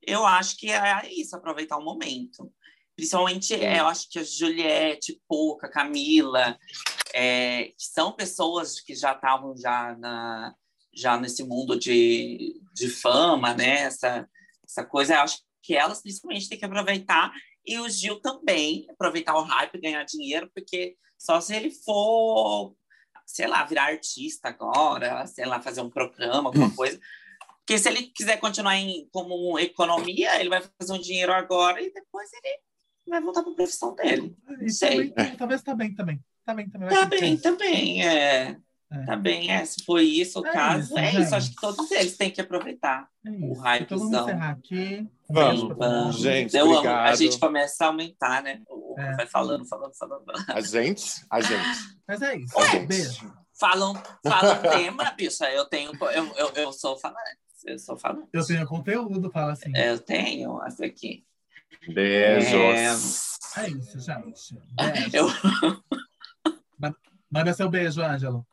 eu 0.00 0.24
acho 0.24 0.56
que 0.56 0.70
é 0.70 1.12
isso, 1.12 1.34
aproveitar 1.34 1.76
o 1.78 1.84
momento. 1.84 2.52
Principalmente, 2.94 3.54
é, 3.54 3.80
eu 3.80 3.86
acho 3.86 4.08
que 4.08 4.18
a 4.18 4.22
Juliette, 4.22 5.20
Pouca, 5.26 5.68
Camila, 5.68 6.56
é, 7.12 7.64
que 7.64 7.84
são 7.84 8.12
pessoas 8.12 8.80
que 8.80 8.94
já 8.94 9.12
estavam 9.12 9.56
já, 9.56 9.96
na, 9.96 10.54
já 10.94 11.18
nesse 11.18 11.42
mundo 11.42 11.78
de, 11.78 12.60
de 12.72 12.88
fama, 12.88 13.52
né? 13.54 13.80
Essa, 13.80 14.28
essa 14.64 14.84
coisa, 14.84 15.14
eu 15.14 15.20
acho 15.20 15.38
que 15.70 15.76
elas 15.76 16.02
principalmente 16.02 16.48
têm 16.48 16.58
que 16.58 16.64
aproveitar 16.64 17.32
e 17.64 17.78
o 17.78 17.88
Gil 17.88 18.18
também 18.20 18.88
aproveitar 18.90 19.36
o 19.36 19.42
hype 19.42 19.76
e 19.76 19.80
ganhar 19.80 20.02
dinheiro, 20.02 20.50
porque 20.52 20.96
só 21.16 21.40
se 21.40 21.54
ele 21.54 21.70
for, 21.70 22.74
sei 23.24 23.46
lá, 23.46 23.62
virar 23.62 23.84
artista 23.84 24.48
agora, 24.48 25.24
sei 25.28 25.46
lá, 25.46 25.62
fazer 25.62 25.80
um 25.80 25.88
programa, 25.88 26.48
alguma 26.48 26.74
coisa. 26.74 26.98
Porque 27.58 27.78
se 27.78 27.88
ele 27.88 28.02
quiser 28.02 28.40
continuar 28.40 28.78
em, 28.78 29.08
como 29.12 29.56
economia, 29.60 30.40
ele 30.40 30.48
vai 30.48 30.60
fazer 30.76 30.92
um 30.92 31.00
dinheiro 31.00 31.32
agora 31.32 31.80
e 31.80 31.92
depois 31.92 32.28
ele 32.32 32.58
vai 33.06 33.20
voltar 33.20 33.44
para 33.44 33.52
a 33.52 33.54
profissão 33.54 33.94
dele. 33.94 34.36
E 34.60 34.70
sei. 34.70 35.10
também, 35.10 35.36
talvez 35.36 35.62
tá 35.62 35.72
bem 35.72 35.94
também. 35.94 36.20
Tá 36.44 36.52
bem 36.52 36.68
também. 36.68 36.88
Tá 36.88 37.04
bem, 37.04 37.36
tá 37.36 37.52
bem, 37.52 38.04
é. 38.04 38.56
É. 38.90 39.04
Tá 39.04 39.14
bem, 39.14 39.52
é. 39.52 39.64
Se 39.64 39.84
foi 39.84 40.02
isso 40.02 40.40
o 40.40 40.46
É 40.46 40.52
caso, 40.52 40.86
isso, 40.86 40.98
é 40.98 41.12
gente. 41.12 41.22
isso. 41.22 41.34
Acho 41.36 41.50
que 41.50 41.60
todos 41.60 41.90
eles 41.92 42.16
têm 42.16 42.28
que 42.28 42.40
aproveitar. 42.40 43.08
É 43.24 43.30
o 43.30 43.52
hypezão. 43.52 43.76
Então 43.82 43.98
vamos 43.98 44.20
encerrar 44.20 44.50
aqui. 44.50 45.08
Vamos, 45.32 45.76
Vamos. 45.76 46.16
Gente, 46.16 46.56
Eu 46.56 46.64
amo. 46.66 46.74
A 46.74 46.78
obrigado. 46.78 47.16
gente 47.16 47.38
começa 47.38 47.84
a 47.84 47.88
aumentar, 47.88 48.42
né? 48.42 48.62
O- 48.68 48.94
É. 48.98 49.16
Vai 49.16 49.26
falando, 49.26 49.64
falando, 49.66 49.94
falando. 49.94 50.24
A 50.48 50.60
gente? 50.60 51.24
A 51.30 51.40
gente. 51.40 51.78
Mas 52.08 52.20
é 52.22 52.36
isso. 52.36 52.58
Ué. 52.58 52.78
Beijo. 52.86 53.32
Falam, 53.58 53.94
falam 54.26 54.60
tema, 54.62 55.10
bicha. 55.12 55.50
Eu 55.50 55.64
tenho. 55.66 55.92
Eu, 56.12 56.26
eu, 56.36 56.48
eu 56.54 56.72
sou 56.72 56.96
falante. 56.98 57.20
Eu 57.64 57.78
sou 57.78 57.96
falante. 57.96 58.28
Eu 58.32 58.44
tenho 58.46 58.66
conteúdo, 58.66 59.30
fala 59.30 59.52
assim. 59.52 59.70
Eu 59.76 59.98
tenho 59.98 60.62
essa 60.64 60.84
aqui. 60.86 61.24
Beijos. 61.86 63.38
É 63.56 63.68
isso, 63.68 63.98
gente. 64.00 64.54
Beijo. 64.76 65.16
Eu... 65.16 66.92
Manda 67.30 67.52
seu 67.54 67.68
beijo, 67.68 68.02
Ângelo. 68.02 68.44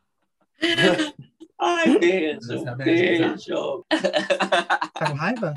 Ai, 1.60 1.98
beijo. 1.98 2.54
É 2.68 2.76
beijo, 2.76 3.28
Beijo. 3.36 3.86
Tá 4.94 5.08
com 5.10 5.14
raiva? 5.16 5.54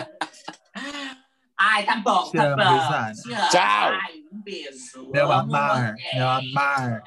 Ai, 1.73 1.85
tá 1.85 1.97
bom, 1.97 2.29
Te 2.31 2.37
tá 2.37 2.45
amo, 2.45 2.57
bom. 2.57 2.77
Isane. 2.77 3.14
Te 3.23 3.33
amo. 3.33 3.49
Tchau. 3.51 3.93
Ai, 3.93 4.12
um 4.33 4.43
beijo. 4.43 5.11
Meu 5.12 5.31
Amo 5.31 5.55
amar, 5.55 5.95
você. 5.95 6.16
meu 6.18 6.29
amar. 6.29 7.03